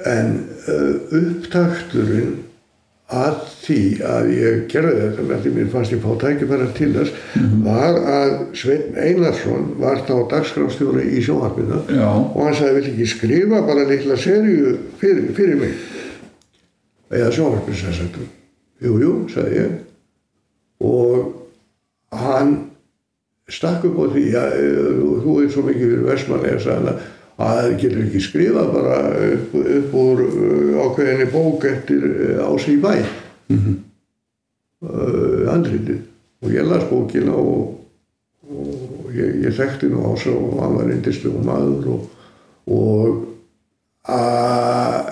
[0.05, 0.35] en
[0.67, 2.46] uh, upptakturinn
[3.07, 7.13] að því að ég gerði þetta með því mér fannst ég fá tækifæra til þess
[7.63, 13.07] var að Sveinn Einarsson var þá dagskrástjóri í sjónvarpinu já, og hann sagði, vil ekki
[13.13, 15.77] skrifa bara litla seríu fyrir, fyrir mig?
[17.07, 18.19] Eða sjónvarpið sem sagt.
[18.83, 19.77] Jú, jú, sagði ég.
[20.83, 21.29] Og
[22.11, 22.57] hann
[23.47, 24.57] stakk upp á því að
[24.99, 26.99] þú, þú er svo mikið fyrir Vestmanni að
[27.37, 28.97] að getur ekki skrifa bara
[29.27, 33.75] upp, upp úr uh, ákveðinni bók eftir uh, Ási í bæ mm -hmm.
[34.89, 36.01] uh, andritið
[36.41, 37.77] og ég las bókina og,
[38.49, 42.09] og ég, ég þekkti nú Ása og hann var eindislega maður og,
[42.65, 43.23] og
[44.03, 44.21] a,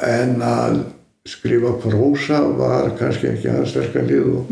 [0.02, 0.84] en að
[1.26, 4.46] skrifa prósa var kannski ekki að sterka lið og,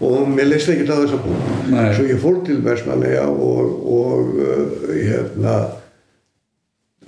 [0.00, 1.94] og mér leist ekki það þessa bók Nei.
[1.94, 5.79] svo ég fór til Vestmanneja og, og uh, hérna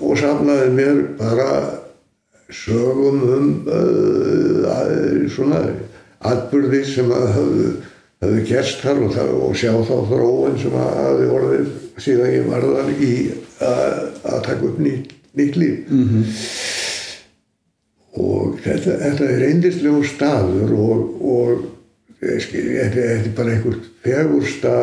[0.01, 1.49] og safnaði mér bara
[2.53, 5.63] sögum um uh, svona
[6.23, 7.71] atbyrði sem að höfðu,
[8.23, 11.71] höfðu gerst þar og, það, og sjá þá þróun sem að hafi orðið
[12.05, 13.13] síðan ég var þar í
[13.63, 13.97] að,
[14.33, 16.09] að taka upp nýtt, nýtt líf Mhm.
[16.09, 16.25] -hmm.
[18.23, 21.65] og þetta, þetta er eindislegu staður og, og
[22.23, 24.75] ég skil, þetta er bara einhvert fegursta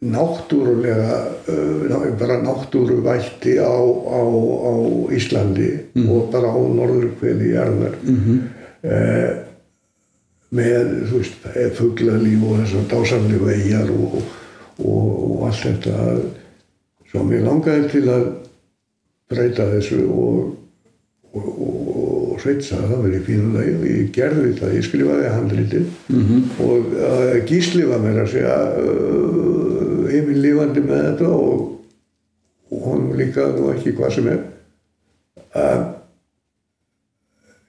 [0.00, 1.16] náttúrulega
[1.52, 4.72] uh, bara náttúruvætti á, á, á
[5.12, 5.70] Íslandi
[6.08, 8.38] og bara á norðurkveli jarðar Mhm.
[8.84, 9.30] uh,
[10.50, 11.44] með þú veist
[11.78, 14.14] fuglalíf og þessar dásamlegu eigjar og,
[14.82, 15.94] og, og allt þetta
[17.10, 18.24] svo mér langaði til að
[19.30, 20.56] breyta þessu og
[21.30, 21.76] og, og,
[22.32, 26.40] og Sveit sagði að það verið fínulega og ég gerði það, ég skrifaði handritið -hmm.
[26.66, 29.79] og uh, Gísli var mér að segja uh,
[30.10, 31.64] yfir lífandi með þetta og,
[32.70, 34.44] og honum líka nú ekki hvað sem er.
[35.50, 35.82] Uh,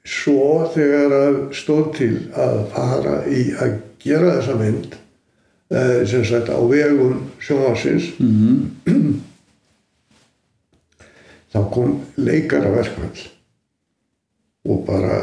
[0.07, 6.49] svo þegar að stóð til að fara í að gera þessa mynd uh, sem sagt
[6.49, 8.09] á vegum sjónvarsins
[11.53, 13.27] þá kom leikaraverkvall
[14.71, 15.17] og bara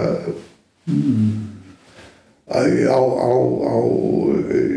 [2.48, 3.30] á, á, á,
[3.66, 3.76] á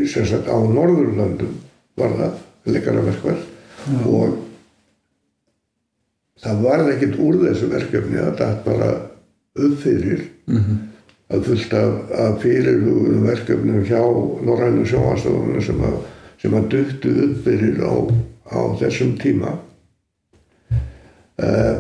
[0.10, 1.61] sem sagt á Norðurlöndum
[2.00, 3.42] var það leikaraverkvall
[4.08, 4.38] og
[6.42, 8.92] það var ekkert úr þessu verkefni að það bara
[9.62, 10.26] upp fyrir
[11.32, 14.02] að fullt af, af fyrirhugum verkefnum hjá
[14.46, 16.00] Norrænu sjónvastofunum sem að,
[16.50, 17.94] að duttu upp fyrir á,
[18.52, 19.56] á þessum tíma.
[21.42, 21.78] Uh,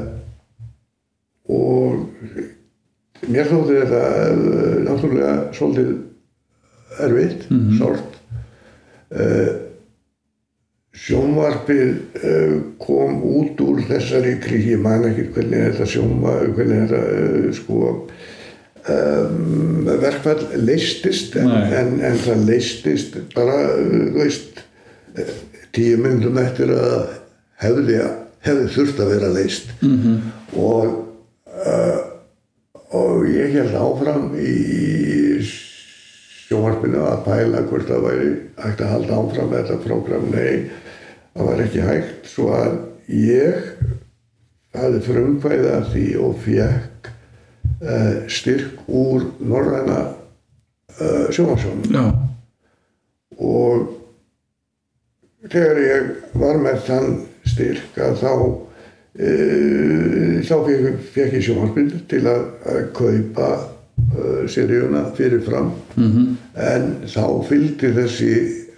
[1.51, 5.91] og mér þótti þetta uh, náttúrulega svolítið
[7.01, 7.77] erfitt, mm -hmm.
[7.77, 8.17] sort.
[9.11, 9.60] Uh,
[10.91, 17.01] sjónvarpið uh, kom út úr þessari krík, ég man ekki hvernig þetta sjónvarpið, hvernig þetta
[17.21, 17.79] uh, sko
[18.95, 24.63] um, verkfall leistist en, en, en það leistist bara, uh, þú veist
[25.75, 27.17] tíu myndum eftir að
[27.63, 27.97] hefði,
[28.43, 30.17] hefði þurft að vera leist -hmm.
[30.59, 30.97] og
[31.65, 31.99] uh,
[32.91, 34.55] og ég held áfram í
[36.51, 38.29] sjónvarpinu að pæla hvort það væri
[38.59, 40.29] hægt að halda áfram með þetta prógram.
[40.35, 40.55] Nei,
[41.31, 42.79] það var ekki hægt svo að
[43.15, 43.71] ég
[44.75, 47.09] hafði frumkvæði að því og fekk
[47.83, 52.05] uh, styrk úr norræna uh, sjónvarsjónum já,
[53.41, 53.89] og
[55.51, 57.17] þegar ég var með þann
[57.49, 58.33] styrk að þá
[59.17, 59.29] e,
[60.45, 65.71] þá fekk, fekk ég sjónvarpið til að, að kaupa uh, seríuna fyrirfram.
[65.95, 66.27] -hmm.
[66.55, 68.31] En þá fylgdi þessi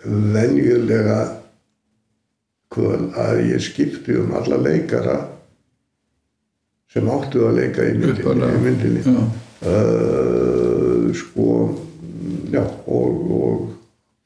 [0.05, 1.21] venjulega
[2.73, 5.17] kvöld að ég skipti um alla leikara
[6.93, 9.07] sem áttu að leika í myndinni, í myndinni.
[9.07, 9.23] já,
[9.63, 11.69] Uh, sko
[12.51, 13.61] já og, og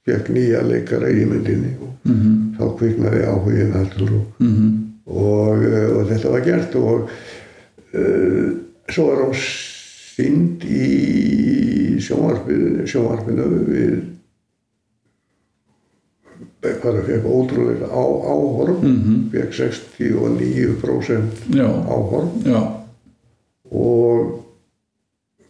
[0.07, 1.75] fekk nýja leikara í myndinni.
[1.77, 4.71] Og mhm, þá kviknaði áhugin allur og, mhm,
[5.05, 7.11] og, uh, og þetta var gert og
[7.93, 8.49] uh,
[8.89, 13.97] svo var hún sínd í sjónvarpinu, sjónvarpinu við
[16.61, 18.03] það fekk ótrúlega á,
[18.33, 18.81] áhorf.
[18.81, 22.29] Mhm, fekk 69% já, áhorf.
[22.45, 22.61] Já,
[23.71, 24.43] og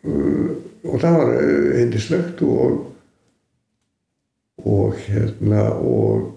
[0.04, 0.50] uh,
[0.88, 1.34] og það var
[1.82, 2.84] eindislegt og
[4.68, 6.34] og hérna og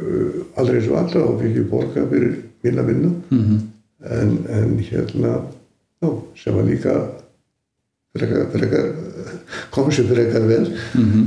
[0.00, 2.34] uh, aldrei svo alltaf þá fikk ég borga fyrir
[2.64, 3.10] minna vinnu.
[3.30, 3.60] Mhm,
[4.04, 5.36] en, en hérna
[6.02, 6.94] já, sem var líka
[8.14, 8.86] frekar, frekar
[9.74, 10.68] kom sér frekar vel.
[10.94, 11.22] Mhm,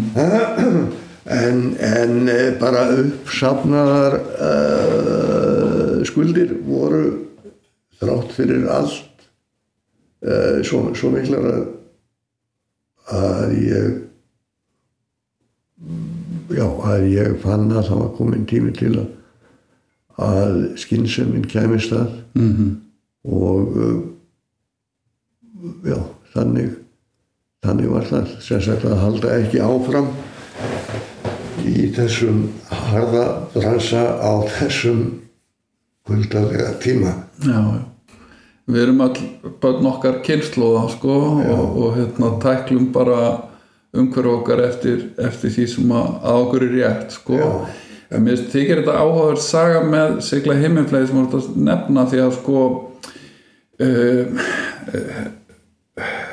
[1.43, 7.03] en, en eh, bara uppsafnaðar uh, skuldir voru
[7.99, 9.27] þrátt fyrir allt
[10.23, 11.65] uh, svo, svo miklar að,
[13.17, 13.93] að ég
[16.55, 19.13] já, að ég fann að það var komin tími til að
[20.17, 22.13] að skynnseminn kæmist að.
[22.37, 22.69] Mhm,
[23.27, 23.99] og uh,
[25.85, 25.99] já,
[26.35, 26.73] þannig
[27.65, 30.09] þannig var það sem sagt að halda ekki áfram
[31.67, 33.25] í þessum harða
[33.55, 35.05] bransa á þessum
[36.07, 37.13] kuldalega tíma
[37.43, 37.85] já, já.
[38.67, 39.13] Við erum all
[39.63, 43.19] börn okkar kynnslóða sko og, og hérna tæklum bara
[43.95, 47.37] umhverju okkar eftir, eftir því sem að, að okkur er rétt sko.
[47.39, 47.77] Já.
[48.11, 52.35] En mér þykir þetta áhugaverð saga með sigla himminflæði sem voru að nefna því að
[52.37, 52.61] sko
[53.87, 54.43] um,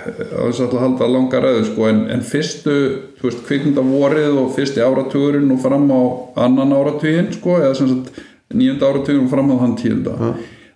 [0.04, 2.74] á þess að halda langa ræðu sko en, en fyrstu,
[3.18, 6.02] þú veist, kvikmynda vorið og fyrsti áratugurinn og fram á
[6.46, 8.20] annan áratuginn sko eða sem sagt
[8.54, 10.34] nýjunda áratugurinn og fram á hann tíunda.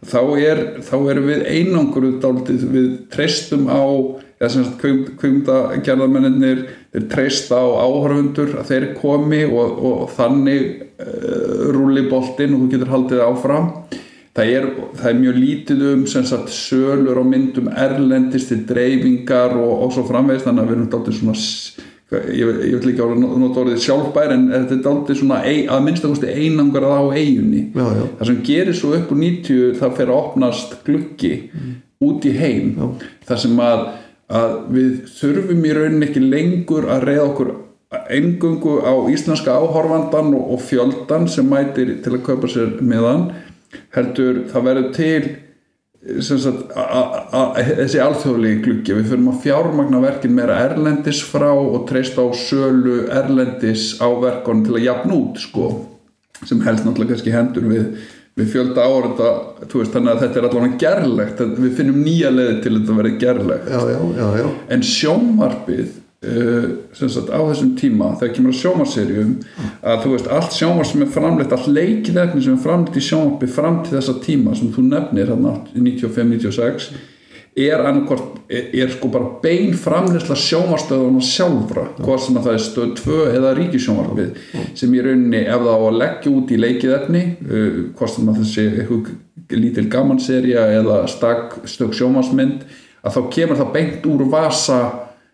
[0.08, 3.82] Þá er, þá erum við einangur við treystum á
[4.38, 4.82] eða sem sagt
[5.18, 12.54] kvikmynda gerðamennir þeir treysta á áhörfundur að þeir komi og, og þannig uh, rúli boltinn
[12.54, 13.72] og þú getur haldið áfram
[14.38, 14.68] það er,
[15.00, 20.06] það er mjög lítið um sagt sölur og myndum erlendis til dreifingar og, og svo
[20.08, 21.36] framvegist þannig að við erum dálítið svona
[22.32, 26.32] ég, ég vil ekki ára nota orðið sjálfbær en þetta er dálítið svona að minnstakosti
[26.32, 28.06] einangrað á eigunni Já, já.
[28.20, 31.34] það sem gerir svo upp úr 90 það fer að opnast gluggi
[32.04, 32.76] út í heim.
[33.26, 33.80] Þar sem að,
[34.30, 37.54] að við þurfum í rauninni ekki lengur að reyða okkur
[38.12, 43.30] engungu á íslenska áhorfandan og, og fjöldan sem mætir til að kaupa sér miðan
[43.96, 45.22] heldur það verður til
[46.22, 46.70] sagt,
[47.58, 48.94] þessi alþjóðlegi gluggi.
[48.96, 54.64] Við fyrir að fjármagna verkin meira erlendis frá og treysta á sölu erlendis á verkon
[54.66, 55.72] til að jafn út sko,
[56.44, 57.86] sem helst náttúrulega kannski hendur við,
[58.38, 59.12] við fjölda ára
[59.58, 61.46] veist, þannig að þetta er allavega gerlegt.
[61.58, 63.72] Við finnum nýja leiði til að þetta verði gerlegt.
[63.74, 69.34] Já, já, já, en sjónvarpið sagt á þessum tíma þegar kemur að sjónvarserjum
[69.86, 73.50] að þú veist allt sjónvarp sem er framleitt allt leikilefni sem er framleitt í sjónvarpi
[73.54, 76.90] fram til þessa tíma sem þú nefnir hérna 95-96
[77.58, 82.66] er annarkort, er, er sko bara bein framleysla sjónvarstöðuna sjálfra hvað sem að það er
[82.66, 84.44] stöð 2 eða ríkisjónvarpið
[84.82, 88.30] sem í rauninni ef það á að leggja út í leikið efni uh, hvað sem
[88.34, 92.66] að þessi eitthvað lítil gamanserja eða stak stök sjónvarsmynd
[93.06, 94.80] að þá kemur það beint úr vasa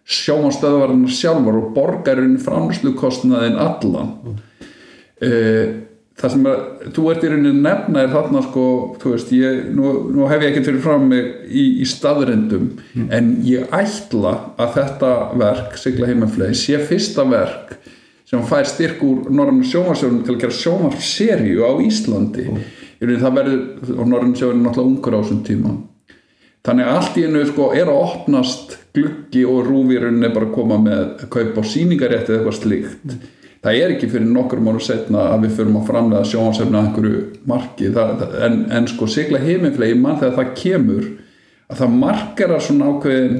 [0.05, 4.13] sjónvarstöðvarinn sjálfar og borgarinn framleyslukostnaðin allan.
[5.25, 5.85] Uh,
[6.21, 6.59] það sem að,
[6.95, 8.67] þú ert í rauninni nefna er þarna sko,
[9.03, 12.69] þú veist, ég, nú, nú hef ég ekkert fyrir fram mig í, í staðrendum
[13.09, 17.75] en ég ætla að þetta verk, Sigla heimafleið sé fyrsta verk
[18.29, 22.47] sem fær styrk úr Norrannu sjónvarsjónum til að gera sjónvarsserju á Íslandi.
[22.51, 23.19] Mm.
[23.25, 23.67] það verður,
[23.97, 25.75] og Norrannu sjónvarsjónum er náttúrulega ungur á þessum tíma
[26.65, 30.79] þannig að allt í einu sko er að opnast gluggi og rúfirunni bara að koma
[30.81, 33.17] með að kaupa á síningarétti eða eitthvað slíkt.
[33.65, 37.21] Það er ekki fyrir nokkur mánu setna að við förum að framlega sjónasefna að einhverju
[37.49, 37.91] marki.
[37.97, 41.07] Það, en, en sko sigla heiminflegi mann þegar það kemur
[41.71, 43.39] að það markara svona ákveðin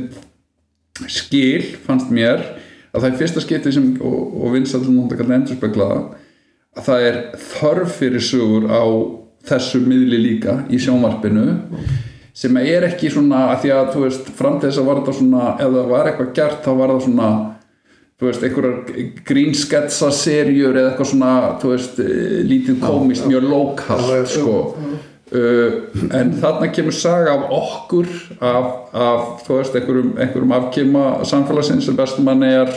[1.11, 2.41] skil fannst mér
[2.95, 6.01] að það er fyrsta skipti sem og, og vinsallum náttúrulega endur speklaða
[6.75, 7.21] að það er
[7.51, 8.85] þörf fyrir sögur á
[9.45, 11.59] þessu miðli líka í sjónvarpinu
[12.35, 15.19] sem er ekki svona að því að þú veist fram til þess að var þetta
[15.19, 17.29] svona það var eitthvað gert þá var það svona
[18.15, 21.33] þú veist, einhverjar grínsketsa serjur eða eitthvað svona,
[21.63, 24.61] þú veist eh, lítið komist, mjög lokalt sko.
[25.35, 28.11] Uh, en þarna kemur saga af okkur
[28.45, 32.71] af, af þú veist, einhverjum, einhverjum afkima samfélagsins sem bestumann er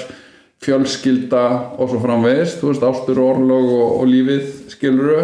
[0.63, 1.43] fjölskylda
[1.75, 5.19] og svo framvegist þú veist, ástur og orlog og, og lífið skiluru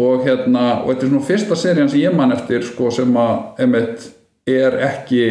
[0.00, 3.64] og hérna og þetta er svona fyrsta serían sem ég man eftir sko sem að
[3.66, 4.06] emitt
[4.48, 5.24] er ekki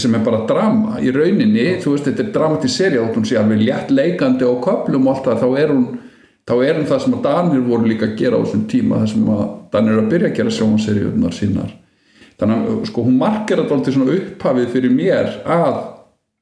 [0.00, 1.00] sem er bara drama.
[1.04, 5.08] Í rauninni, þú veist þetta er dramatíserja þótt hún sé alveg létt leikandi og köplum
[5.08, 5.88] og allt það, þá er hún
[6.46, 9.10] þá er hún það sem að Danir voru líka að gera á þessum tíma, það
[9.12, 9.42] sem að
[9.74, 11.74] Danir eru að byrja að gera sjónseríunar sínar.
[12.36, 15.76] Þannig að sko hún markir þetta alltaf svona upphafið fyrir mér að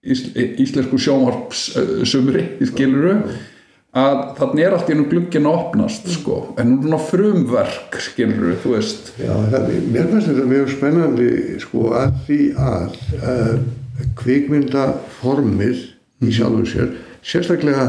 [0.04, 3.14] íslensku sjónvarpsumri í skiluru
[3.94, 8.74] að þannig er allt í ennum glugginn að opnast sko, en núna frumverk skiluru, þú
[8.74, 9.12] veist.
[9.20, 11.28] Já, það, mér finnst þetta mjög spennandi
[11.62, 13.52] sko að því að uh,
[14.18, 15.84] kvikmyndaformið
[16.24, 16.90] í sjálfum sér,
[17.24, 17.86] sérstaklega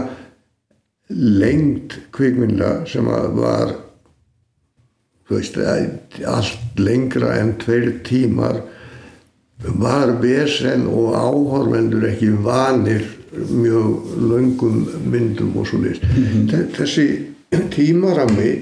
[1.09, 3.75] lengd kvikmynda sem að var
[5.25, 5.59] þú veist,
[6.29, 8.61] allt lengra en tveir tímar
[9.65, 13.05] var vesen og áhorfendur ekki vanir
[13.49, 16.03] mjög löngum myndum og svo list.
[16.03, 16.71] Mm -hmm.
[16.77, 17.07] Þessi
[17.69, 18.59] tímarami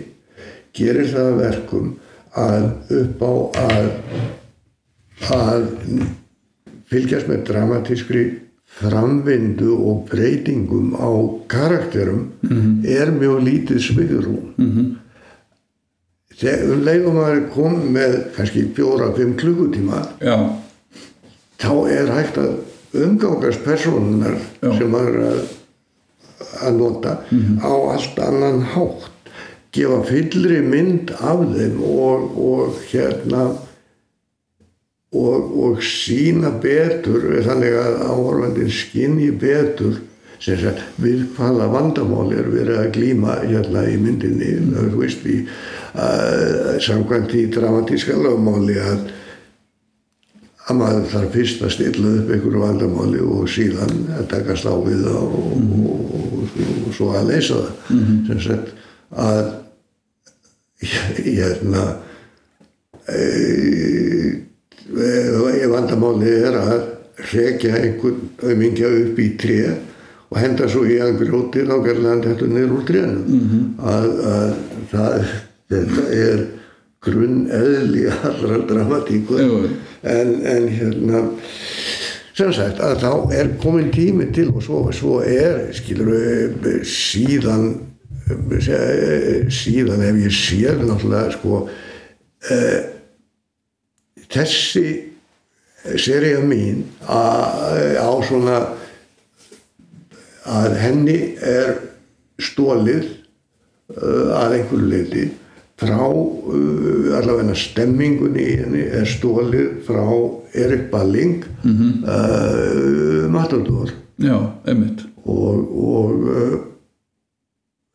[0.74, 1.96] gerir það verkum
[2.34, 3.90] að upp á að,
[5.30, 5.68] að
[6.90, 8.24] fylgjast með dramatískri
[8.80, 11.10] framvindu og breytingum á
[11.48, 12.88] karakterum mm -hmm.
[12.88, 14.54] er mjög lítið sviðrún.
[14.58, 14.96] Mm -hmm.
[16.34, 20.38] Þegar um leiðum að koma með kannski fjóra-fimm klukkutíma Já.
[21.62, 22.54] þá er hægt að
[22.94, 25.42] umgákast personunar sem maður að,
[26.62, 27.60] að nota mm -hmm.
[27.66, 29.12] á allt annan hátt.
[29.74, 33.44] Gefa fyllri mynd af þeim og, og hérna
[35.14, 40.02] og, og sína betur þannig að áhörfandin skinni betur
[40.44, 44.58] sagt, við hvaða vandamáli er verið að glýma hérna í myndinni.
[44.76, 49.06] Þú veist í uh, samkvæmt í dramatíska lögmáli að
[50.64, 54.30] að maður þarf fyrst að stilla upp einhverju vandamáli og síðan að
[54.88, 55.86] við það og, mm -hmm.
[55.92, 56.24] og, og,
[56.88, 58.28] og svo að leysa það mm -hmm.
[58.28, 58.68] sem sagt
[59.12, 59.46] að
[61.24, 61.84] hérna
[63.08, 63.22] e,
[65.60, 66.82] e, vandamáli er að
[67.18, 69.60] hrekja einhvern auðmingja upp í tré
[70.30, 71.20] og henda svo í að
[71.68, 73.64] þá gerði hann þetta niður úr trénum mm -hmm.
[73.80, 74.54] að, að
[74.92, 75.26] það
[75.70, 76.46] þetta er
[77.04, 79.40] grunn eðli allra dramatíku
[80.02, 81.24] en, en hérna
[82.34, 86.14] sem sagt að þá er komin tími til og svo, svo er skilur
[86.64, 87.74] við síðan
[89.52, 92.80] síðan ef ég sér náttúrulega sko uh,
[94.32, 94.88] þessi
[96.00, 98.58] seria mín að, á svona
[100.48, 101.76] að henni er
[102.42, 103.10] stólið
[103.94, 105.26] að einhverju leiti
[105.84, 110.06] frá uh, allavega stemmingunni í henni er stólið frá
[110.54, 113.30] Erik Balling mm -hmm.
[113.30, 115.02] Matador Já, einmitt.
[115.26, 115.56] Og,
[115.90, 116.12] og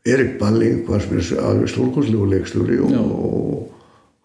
[0.06, 1.04] Erik Balling var
[1.42, 3.68] alveg stórkostlegu leikstúri og, og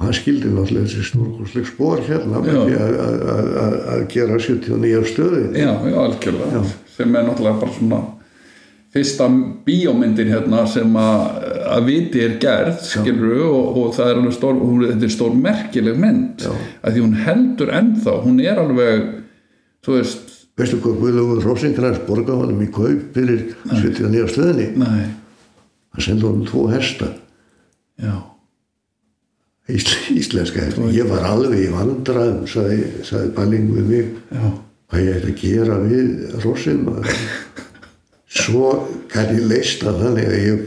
[0.03, 2.41] hann skildi náttúrulega þessi stórkostleg spór hérna
[3.93, 6.51] að gera 79 stöði Já, já, algjörlega.
[6.51, 6.63] Já.
[6.97, 8.01] sem er náttúrulega bara svona
[8.93, 9.27] fyrsta
[9.65, 14.83] bíómyndin hérna sem að, viti er gerð skilru og, og það er alveg stór hún,
[14.85, 19.09] þetta er stór merkileg mynd að því hún heldur ennþá, hún er alveg
[19.83, 23.39] þú veist Veistu hvað Guðlaugur Rósingrans borgaði honum í kaup fyrir
[23.71, 24.67] 79 stöðinni?
[24.77, 25.07] Nei.
[25.95, 27.07] Hann sendi honum tvo hesta.
[27.97, 28.19] Já.
[29.73, 30.91] Ísl, íslenska hesta.
[30.93, 34.13] Ég var alveg í vandraðum sagði, sagði Balling við mig.
[34.29, 34.45] Já.
[34.93, 36.09] hvað ég ætti að gera við
[36.43, 36.83] Rossin
[38.33, 38.71] svo
[39.11, 40.63] kann ég leista þannig að ég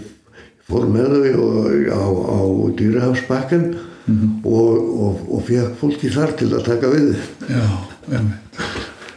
[0.66, 1.46] fór með þau
[1.90, 2.40] á, á
[2.78, 3.66] dýrahafsbakkan
[4.06, 4.30] mm -hmm.
[4.44, 4.70] og,
[5.06, 7.16] og, og fekk fólki þar til að taka við
[7.50, 7.64] já,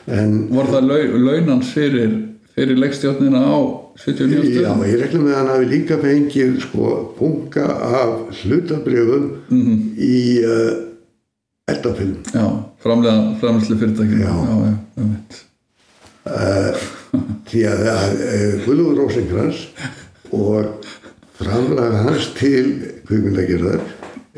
[0.07, 2.13] en Var það launans fyrir,
[2.55, 3.57] fyrir leikstjórnina á
[3.99, 4.81] 79 stöðum?
[4.81, 9.77] Já, ég reglum með hann að við líka fengið sko punga af hlutabrjöfum mm -hmm.
[9.97, 10.71] í uh,
[11.69, 12.17] eldafilm.
[12.33, 12.45] Já,
[12.81, 14.21] framlegslu fyrirtækjum.
[14.21, 14.55] Já, já,
[14.97, 15.45] já, veit.
[16.25, 16.98] Uh,
[17.49, 19.63] því að uh, Guðlúður Rósengrans
[20.35, 20.89] og
[21.39, 22.65] framlega hans til
[23.07, 23.79] kvíkundagjörðar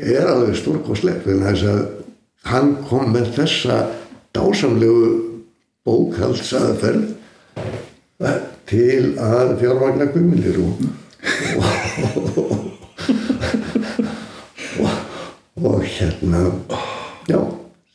[0.02, 1.82] er alveg stórkoslegt en þess að
[2.48, 3.82] hann kom með þessa
[4.34, 5.10] dásamlegu
[5.86, 7.10] bókaldsaðferð
[8.70, 10.84] til að fjármagna guminir og,
[11.58, 12.38] og,
[14.82, 14.94] og,
[15.58, 16.44] og hérna
[17.28, 17.40] já,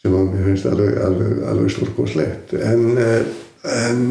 [0.02, 2.84] sem að mér finnst alveg, alveg, alveg stórkoslegt en,
[3.72, 4.04] en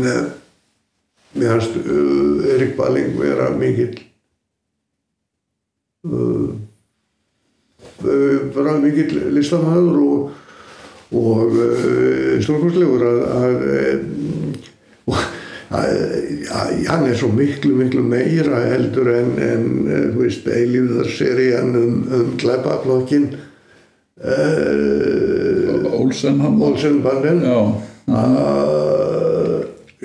[1.37, 3.97] mér finnst uh, Erik Balling vera mikill
[6.09, 6.51] uh,
[8.57, 10.31] vera mikill listamæður og,
[11.17, 13.65] og uh, stórkostlegur að, að
[15.71, 22.31] hann er svo miklu miklu meira heldur en, en eh, þú veist, eilífðarserían um, um
[24.23, 25.91] uh,
[26.43, 27.59] hann Olsenbanden já,
[28.15, 29.36] að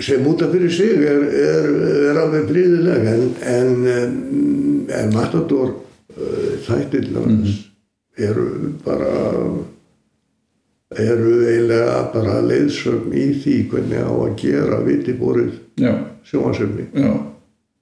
[0.02, 1.68] sem út af fyrir sig er, er,
[2.12, 4.16] er alveg bríðileg en, en, em,
[5.02, 7.52] en Matador uh, þættirnar mm
[8.18, 9.12] eru bara
[11.00, 14.82] eru eiginlega bara leiðsögn í því hvernig á að gera
[16.28, 17.14] sjónasöfni já.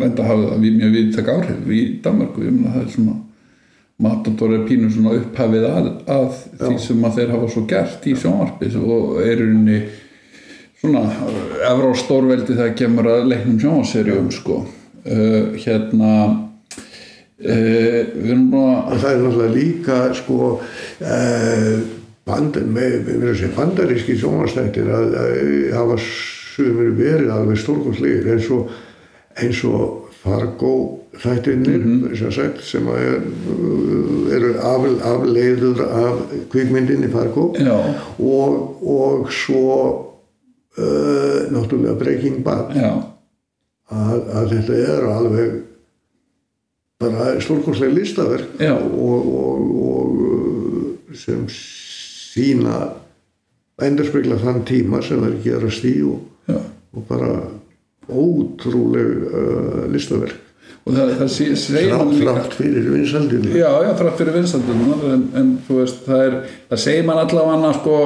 [0.05, 3.17] enda hafði mjög viðtak áhrif í Danmarku ég meina það er svona
[3.99, 8.13] Matador er pínu svona upphafið að, að því sem að þeir hafa svo gert í
[8.15, 9.79] sjónvarpi og er í rauninni
[10.79, 11.05] svona
[11.67, 14.61] efra á stórveldi þegar kemur að leiknum sjónvarserjum sko.
[14.99, 16.13] Uh, hérna
[17.39, 20.49] uh, við erum að það er náttúrulega líka sko
[20.99, 21.79] eh,
[22.27, 25.39] bandar, með, með bandaríski sjónastættir að, að
[25.77, 28.75] hafa sumir verið alveg stórkostlegir eins og
[29.39, 30.73] eins og Fargo
[31.19, 33.21] þættirnir sem, sagt, sem er,
[34.35, 36.19] eru af, afleiður af
[36.51, 37.53] kvikmyndinni Fargo.
[38.19, 40.08] Og, og svo
[40.79, 42.73] uh, náttúrulega Breaking Bad.
[43.89, 45.53] Að, að þetta er alveg
[46.99, 52.81] bara stórkostleg listaverk og, og, og uh, sem sína
[53.81, 56.19] endurspegla þann tíma sem það er gerast í og,
[56.93, 57.31] og bara
[58.09, 60.48] ótrúleg uh, listaverk
[60.85, 65.51] og það, það sé, þrátt, þrátt fyrir vinsaldinu Já, já, þrátt fyrir vinsaldunum en, en
[65.67, 66.37] veist, það er
[66.71, 67.97] það segir mann allavega sko,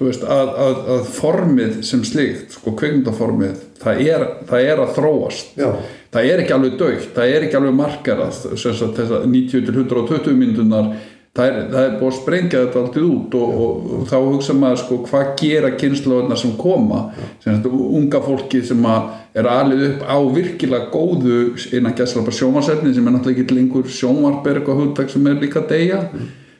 [0.00, 5.58] veist, að, að, að formið sem slíkt, sko, kveikmyndaformið það er, það er að þróast
[5.58, 5.68] Já.
[6.14, 9.76] það er ekki alveg daukt, það er ekki alveg markarað, sem sagt þessar 90 til
[9.84, 10.94] 120 myndunar
[11.36, 14.56] það er, það er búið að sprengja þetta alltaf út og, og, og þá hugsa
[14.56, 17.02] maður sko hvað gera kynnslóðuna sem koma?
[17.44, 17.68] Sem sagt
[18.00, 21.38] unga fólki sem að er alið upp á virkilega góðu
[21.76, 23.90] innan gæsla bara sjónvarsefni sem er náttúrulega ekki lengur
[24.50, 26.00] er eitthvað hugtak sem er líka deyja.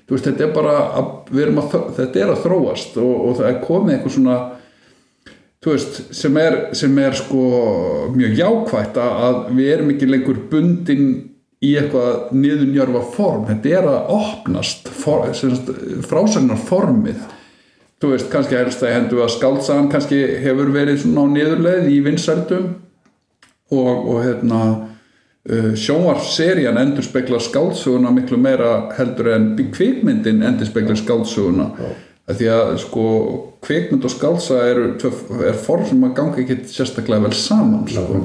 [0.07, 3.63] Þú veist þetta er bara að, að, þetta er að þróast og, og það er
[3.65, 4.37] komið eitthvað svona
[5.67, 7.41] veist, sem er, sem er sko
[8.15, 11.09] mjög jákvætt að, að við erum ekki lengur bundin
[11.67, 13.47] í eitthvað niðurnjörfa form.
[13.51, 15.27] Þetta er að opnast for,
[16.07, 17.25] frásagnar formið
[18.03, 22.01] þú veist, kannski helst að hendu að skaldsagan kannski hefur verið svona á niðurleið í
[22.05, 22.67] vinsældum
[23.73, 24.59] og, og hérna
[25.49, 31.71] uh, sjónvarserían endur spekla skáldsöguna miklu meira heldur en kvikmyndin endur spekla skáldsöguna
[32.27, 33.07] að því að sko
[33.65, 38.21] kvikmynd og skáldsaga eru, tvö- er form sem að ganga ekki sérstaklega vel saman sko.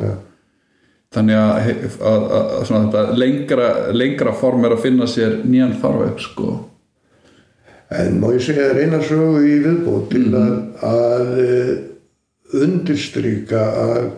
[1.11, 1.69] Þannig að,
[2.07, 6.53] að, að, svona lengra, lengra form er að finna sér nýjan farveg sko.
[7.91, 10.53] En má ég segja þér eina sögu í viðbót til að,
[10.87, 11.73] að eh,
[12.61, 14.09] undirstryka að,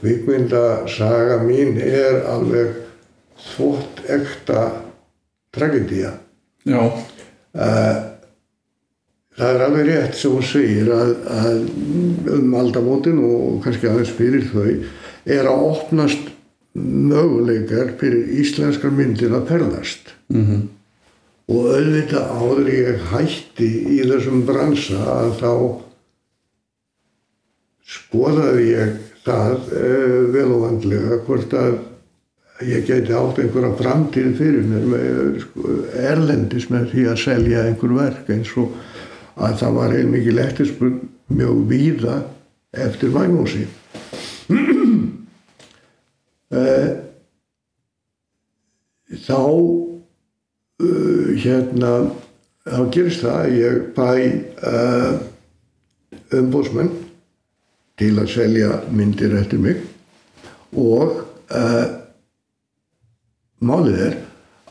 [0.00, 2.78] kvikmyndasaga mín er alveg
[3.50, 4.62] þvótt ekta
[5.52, 6.14] tragedía.
[6.64, 6.80] já,
[9.36, 11.58] Það er alveg rétt sem hún segir að, að
[12.38, 14.70] um aldamótin og kannski aðeins fyrir þau
[15.26, 16.32] er að opnast
[16.76, 20.12] möguleikar fyrir íslenskar myndir að ferðast.
[20.32, 20.62] -hmm.
[21.46, 25.52] Og auðvitað áður ég hætti í þessum bransa að þá
[27.86, 28.96] skoðaði ég
[29.26, 31.78] það uh, vel og vandlega hvort að
[32.66, 37.94] ég geti átt einhverja framtíð fyrir mér með sko, erlendis með því að selja einhver
[37.98, 38.72] verk eins og
[39.36, 40.98] að það var heilmikið lettispun
[41.36, 42.16] mjög víða
[42.86, 43.66] eftir Magnúsi.
[46.56, 46.94] Eh,
[49.06, 51.90] Þá uh, hérna
[52.66, 54.08] þá gerist það að ég bæ
[54.66, 55.12] uh,
[56.34, 56.90] umbóðsmenn
[58.00, 59.84] til að selja myndir eftir mig
[60.76, 61.22] og
[63.62, 64.16] málið er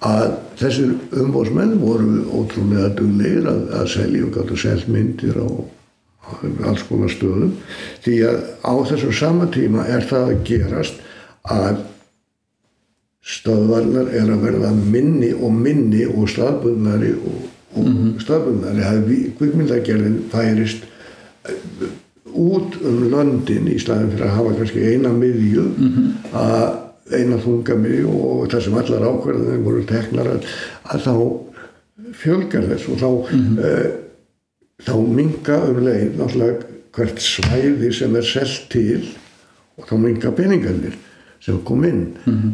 [0.06, 0.92] að þessir
[1.24, 6.30] umbóðsmenn voru ótrúlega duglegir að, að selja og gáttu selt myndir á, á
[6.68, 7.56] alls konar stöðum.
[8.04, 11.02] Því að á þessum sama tíma er það að gerast
[11.52, 11.84] að
[13.26, 17.44] stöðvarnar er að verða minni og minni og staðbundnari og,
[17.80, 17.92] og
[18.22, 18.86] staðbundnari.
[18.86, 20.86] Að kvikmyndagerðin færist
[21.50, 21.90] eh,
[22.36, 25.66] út um löndin í staðin fyrir að hafa kannski eina miðju
[26.36, 26.66] að
[27.16, 30.48] eina þunga miðju og það sem allar ákvarðanir voru teknar að,
[30.92, 31.14] að þá
[32.20, 34.02] fjölgar þess og þá mm
[34.84, 39.04] þá minga um leið náttúrulega hvert svæði sem er selt til
[39.80, 40.98] og þá minga peningarnir
[41.44, 42.08] sem kom inn.
[42.26, 42.54] Mm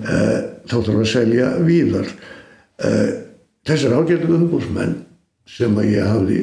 [0.69, 2.09] þá þarf að selja víðar.
[3.67, 4.95] Þessar ágættu umbúsmenn
[5.49, 6.41] sem að ég hafði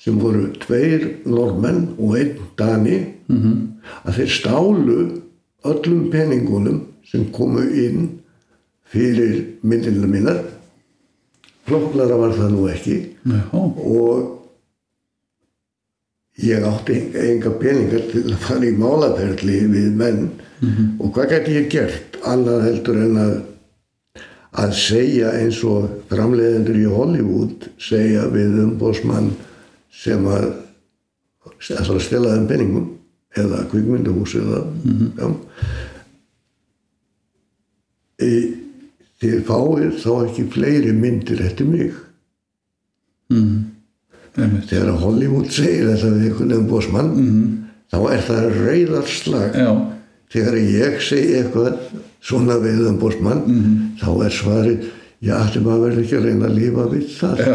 [0.00, 3.60] sem voru tveir normenn og einn dani -hmm.
[4.04, 4.98] að þeir stálu
[5.64, 8.20] öllum peningunum sem komu inn
[8.84, 10.44] fyrir myndina mínar.
[11.64, 12.96] Flokklara var það nú ekki.
[13.24, 14.43] Já, og
[16.42, 20.28] ég átti enga peningar til að fara í málaferli við menn.
[20.98, 23.34] Og hvað gæti ég gert annað heldur en að
[24.54, 29.32] að segja eins og framleiðendur í Hollywood segja við umbósmann
[29.90, 30.52] sem að
[31.74, 32.86] að stela þeim peningum
[33.34, 34.60] eða kvikmyndahús eða
[35.18, 35.28] já.
[38.22, 38.30] E,
[39.18, 41.96] þið fáið þá ekki fleiri myndir eftir mig.
[43.34, 43.53] Einmitt.
[44.34, 47.10] Þegar Hollywood segir þetta við einhvern umbósmann
[47.92, 49.50] þá er það reyðarslag
[50.34, 51.74] þegar ég segi eitthvað
[52.24, 53.42] svona við umbósmann
[54.00, 54.78] þá er svarið
[55.24, 57.36] já, ætlum að verða ekki að reyna að lífa við það.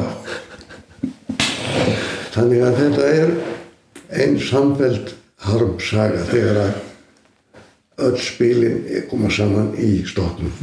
[2.35, 3.29] Þannig að þetta er
[4.23, 5.07] einn samfelt
[5.43, 6.73] harmsaga þegar að
[8.07, 8.77] öll spilin
[9.09, 9.77] koma saman í
[10.07, 10.53] stoknum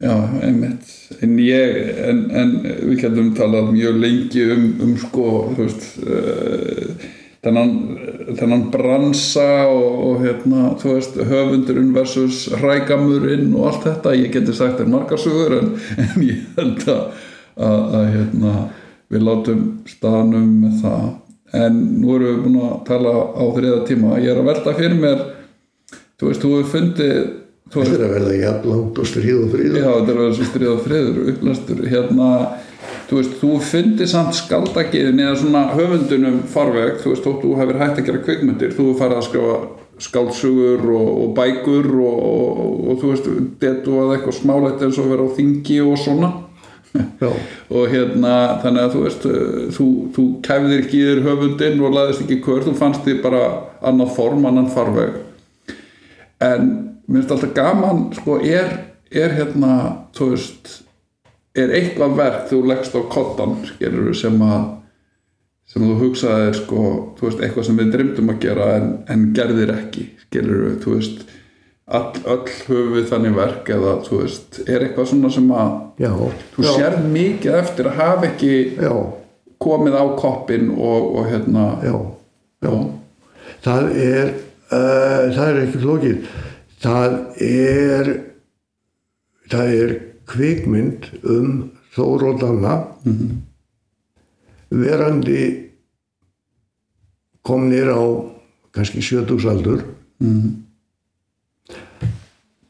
[0.00, 0.90] já, einmitt.
[1.20, 7.08] En ég, en, en við getum talað mjög lengi um, um sko, þú veist, uh,
[7.44, 7.72] þennan,
[8.38, 14.16] þennan bransa og, og hérna, þú veist, höfundurinn versus hrægamurinn og allt þetta.
[14.18, 15.72] Ég geti sagt þér margar sögur en,
[16.04, 17.02] en ég held að,
[17.56, 18.54] að, að hérna,
[19.10, 21.10] við látum staðanum með það.
[21.60, 24.18] En nú erum við búin að tala á þriða tíma.
[24.22, 25.22] Ég er að velta fyrir mér,
[26.20, 27.16] þú veist, þú hefur fundið,
[27.74, 30.72] þetta er að verða jafnlangt og stríð og fríð Já, þetta er að svo stríð
[30.72, 32.30] og friður upplæstur, hérna
[33.10, 37.80] þú veist, þú fyndi samt skaldagiðin eða svona höfundunum farveg, þú veist, þótt þú hefur
[37.80, 39.56] hægt að gera kvikmyndir, þú farið að skrifa
[40.00, 43.32] skaldsugur og, og bækur og, og, og þú veist,
[43.62, 46.30] detu að eitthvað smáleitt eins og vera á þingi og svona.
[47.20, 47.28] Já,
[47.76, 49.26] og hérna, þannig að þú veist
[49.76, 53.42] þú, þú kæfðir ekki þér höfundin og laðist ekki kvör, þú fannst því bara
[53.90, 55.18] annað form, annan farveg.
[56.40, 56.70] En
[57.10, 58.70] mér finnst alltaf gaman sko, er,
[59.10, 59.72] er hérna
[60.14, 60.76] þú veist
[61.58, 64.68] er eitthvað verk þú leggst á kottan skilur sem að
[65.70, 66.84] sem þú hugsaðir sko,
[67.18, 71.20] þú veist, eitthvað sem við dreymdum að gera en, en gerðir ekki skilur þú veist
[71.90, 75.72] all, öll höfum við þannig verk eða þú veist, er eitthvað svona sem að
[76.02, 76.12] já,
[76.54, 78.94] þú já, sérð mikið eftir að hafa ekki já,
[79.62, 81.96] komið á koppin og, og hérna já,
[82.66, 82.74] já.
[83.66, 86.30] það er uh, það er ekki flókið
[86.80, 88.10] það er
[89.50, 89.94] það er
[90.30, 91.52] kvikmynd um
[91.90, 92.74] Þóróðanna
[94.70, 95.40] verandi
[97.42, 98.02] komnir á
[98.70, 99.82] kannski sjötugsaldur.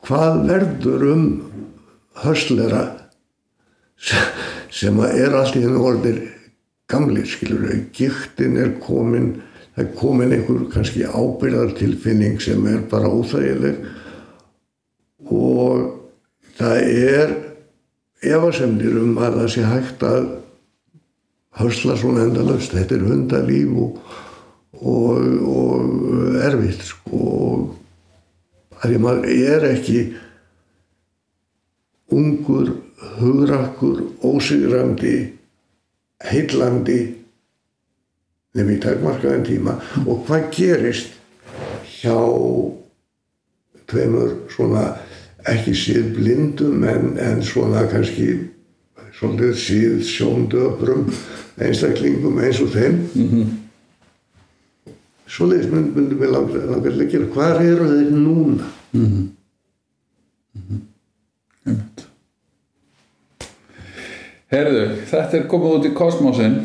[0.09, 1.27] Hvað verður um
[2.25, 2.87] höslera
[4.73, 6.23] sem er allt í hennu orðir
[6.91, 9.35] gamlir skilur þau, gíktin er komin
[9.77, 13.85] það er komin einhver kannski ábyrðartilfinning sem er bara óþægileg
[15.31, 15.87] og
[16.59, 17.35] það er
[18.21, 20.29] efasemdir um að það sé hægt að
[21.61, 22.75] hösla svona endalaust.
[22.75, 24.01] Þetta er hundalíf og,
[24.81, 27.21] og, og erfitt sko.
[27.21, 30.05] Og að maður er ekki
[32.11, 32.75] ungur
[33.21, 35.15] hugrakkur, ósigrandi
[36.31, 37.01] heillandi
[38.57, 39.77] nefnir í takmarkaðin tíma.
[40.05, 41.15] Og hvað gerist
[42.01, 42.17] hjá
[43.91, 44.85] tveimur svona
[45.49, 48.29] ekki síð blindum en, en svona kannski
[49.17, 51.09] svolítið síð sjóndöfrum
[51.61, 53.01] einstaklingum eins og þeim.
[53.15, 53.57] Mm -hmm.
[55.27, 57.27] svoleiðis mynd, myndum við langar, gera.
[57.35, 58.65] Hvað eru þeir núna?
[61.67, 62.07] Einmitt.
[64.51, 66.57] Herðu, þetta er komið út í kosmosin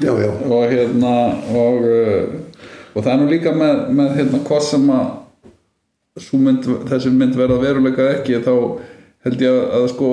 [0.00, 1.16] já, já, og hérna
[1.52, 2.24] og, uh,
[2.94, 5.10] og það er nú líka með, með hérna hvað sem að
[6.16, 8.54] mynd, þessi mynd verða veruleika ekki þá
[9.22, 10.08] held ég að, að sko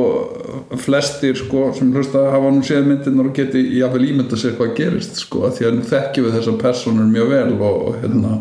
[0.79, 5.17] flestir sko sem hlusta hafa nú séð myndirnar og geti jáfnvel ímynda sér hvað gerist
[5.23, 8.35] sko því að nú þekkjum við þessar personur mjög vel og, og hérna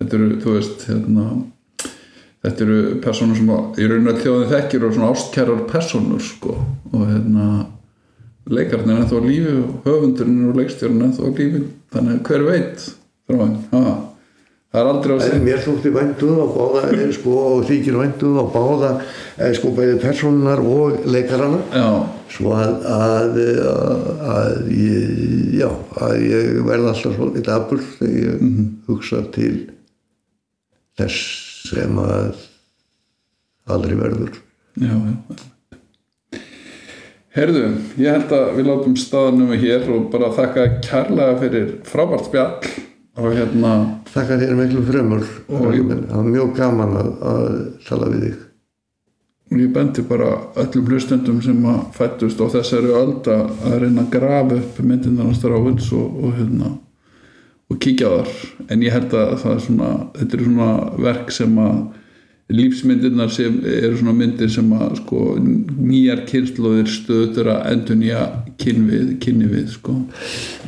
[0.00, 1.26] þetta eru, þú veist, hérna
[2.44, 6.56] þetta eru personur sem að, í rauninu að þjóðin þekkjur og svona ástkærar personur sko
[6.92, 7.48] og hérna
[8.50, 11.64] leikarnir er ennþá lífi og höfundurinn og leikstjórinn er ennþá lífi
[11.94, 12.86] þannig að hver veit
[13.30, 13.82] þráin, ha,
[14.70, 18.38] það er aldrei að en mér þótti væntuð á báða eh, sko, og þykir væntuð
[18.38, 21.58] á báða eh, sko bæði personar og leikarana.
[21.74, 21.88] Já,
[22.30, 25.08] svo að, að, að, að ég,
[25.58, 25.68] já,
[26.06, 29.54] að ég verða alltaf svolítið dabur þegar ég hugsa til
[31.00, 32.44] þess sem að
[33.70, 34.38] aldrei verður.
[34.78, 34.94] Já,
[37.30, 37.60] Herðu,
[38.02, 42.88] ég held að við látum staðanum hér og bara þakka kærlega fyrir frábært spjall
[43.20, 43.72] og hérna,
[44.10, 45.26] Þakka þér miklu fremur.
[45.48, 45.66] Það
[46.10, 47.50] var mjög gaman að, að
[47.86, 48.46] tala við þig.
[49.50, 50.28] ég bendi bara
[50.62, 55.42] öllum hlustendum sem að fættust á þessari öld að reyna að grafa upp myndirnar hans
[55.42, 56.70] Ráins og, og hérna
[57.70, 58.30] og kíkja þar
[58.70, 60.70] en ég held að það er svona þetta er svona
[61.06, 61.80] verk sem að
[62.50, 68.24] lífsmyndirnar sem eru svona myndir sem að sko nýjar kynnslóðir stöður að endur nýja
[68.58, 69.94] kynni við, kynni við sko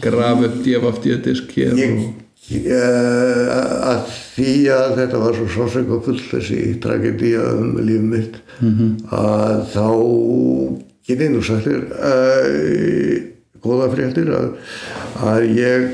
[0.04, 2.20] grafa upp djefafdíadisk hér Ég, og
[2.72, 8.38] að því að þetta var svo sásöng og full þessi tragedía um líf mitt
[9.12, 9.88] að þá
[11.06, 13.14] get ég nú sagt þér uh,
[13.62, 14.52] góða fréttir að,
[15.22, 15.88] að ég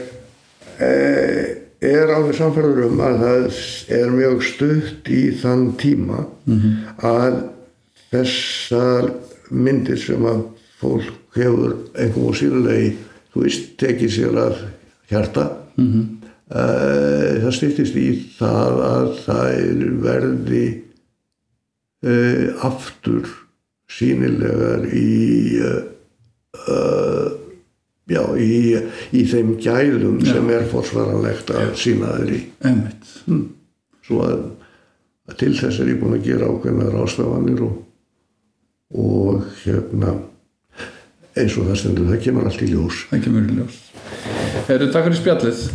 [0.79, 1.45] uh,
[1.89, 3.61] er alveg samfærður um að það
[3.99, 6.25] er mjög stutt í þann tíma
[7.07, 7.41] að
[8.11, 9.13] þessar
[9.51, 10.45] myndir sem að
[10.81, 12.91] fólk hefur einhverjum og sírulegi
[13.33, 14.63] þú veist, tekið sér að
[15.11, 16.18] hjarta mm
[16.49, 18.07] það stýttist í
[18.39, 20.65] það að það verði
[22.07, 23.29] uh, aftur
[23.89, 27.29] sínilegar í uh,
[28.09, 28.77] já, í,
[29.17, 32.41] í þeim gæðum sem er forsvaranlegt að sína þeir í.
[32.69, 33.13] Einmitt.
[34.09, 34.47] Svo að,
[35.29, 37.77] að til þess er ég búin að gera ákveðna rástafanir og,
[38.97, 40.17] og hérna
[41.39, 43.05] eins og það stendur, það kemur allt í ljós.
[43.13, 43.77] Það kemur í ljós.
[44.69, 45.69] Herru, takk fyrir spjallið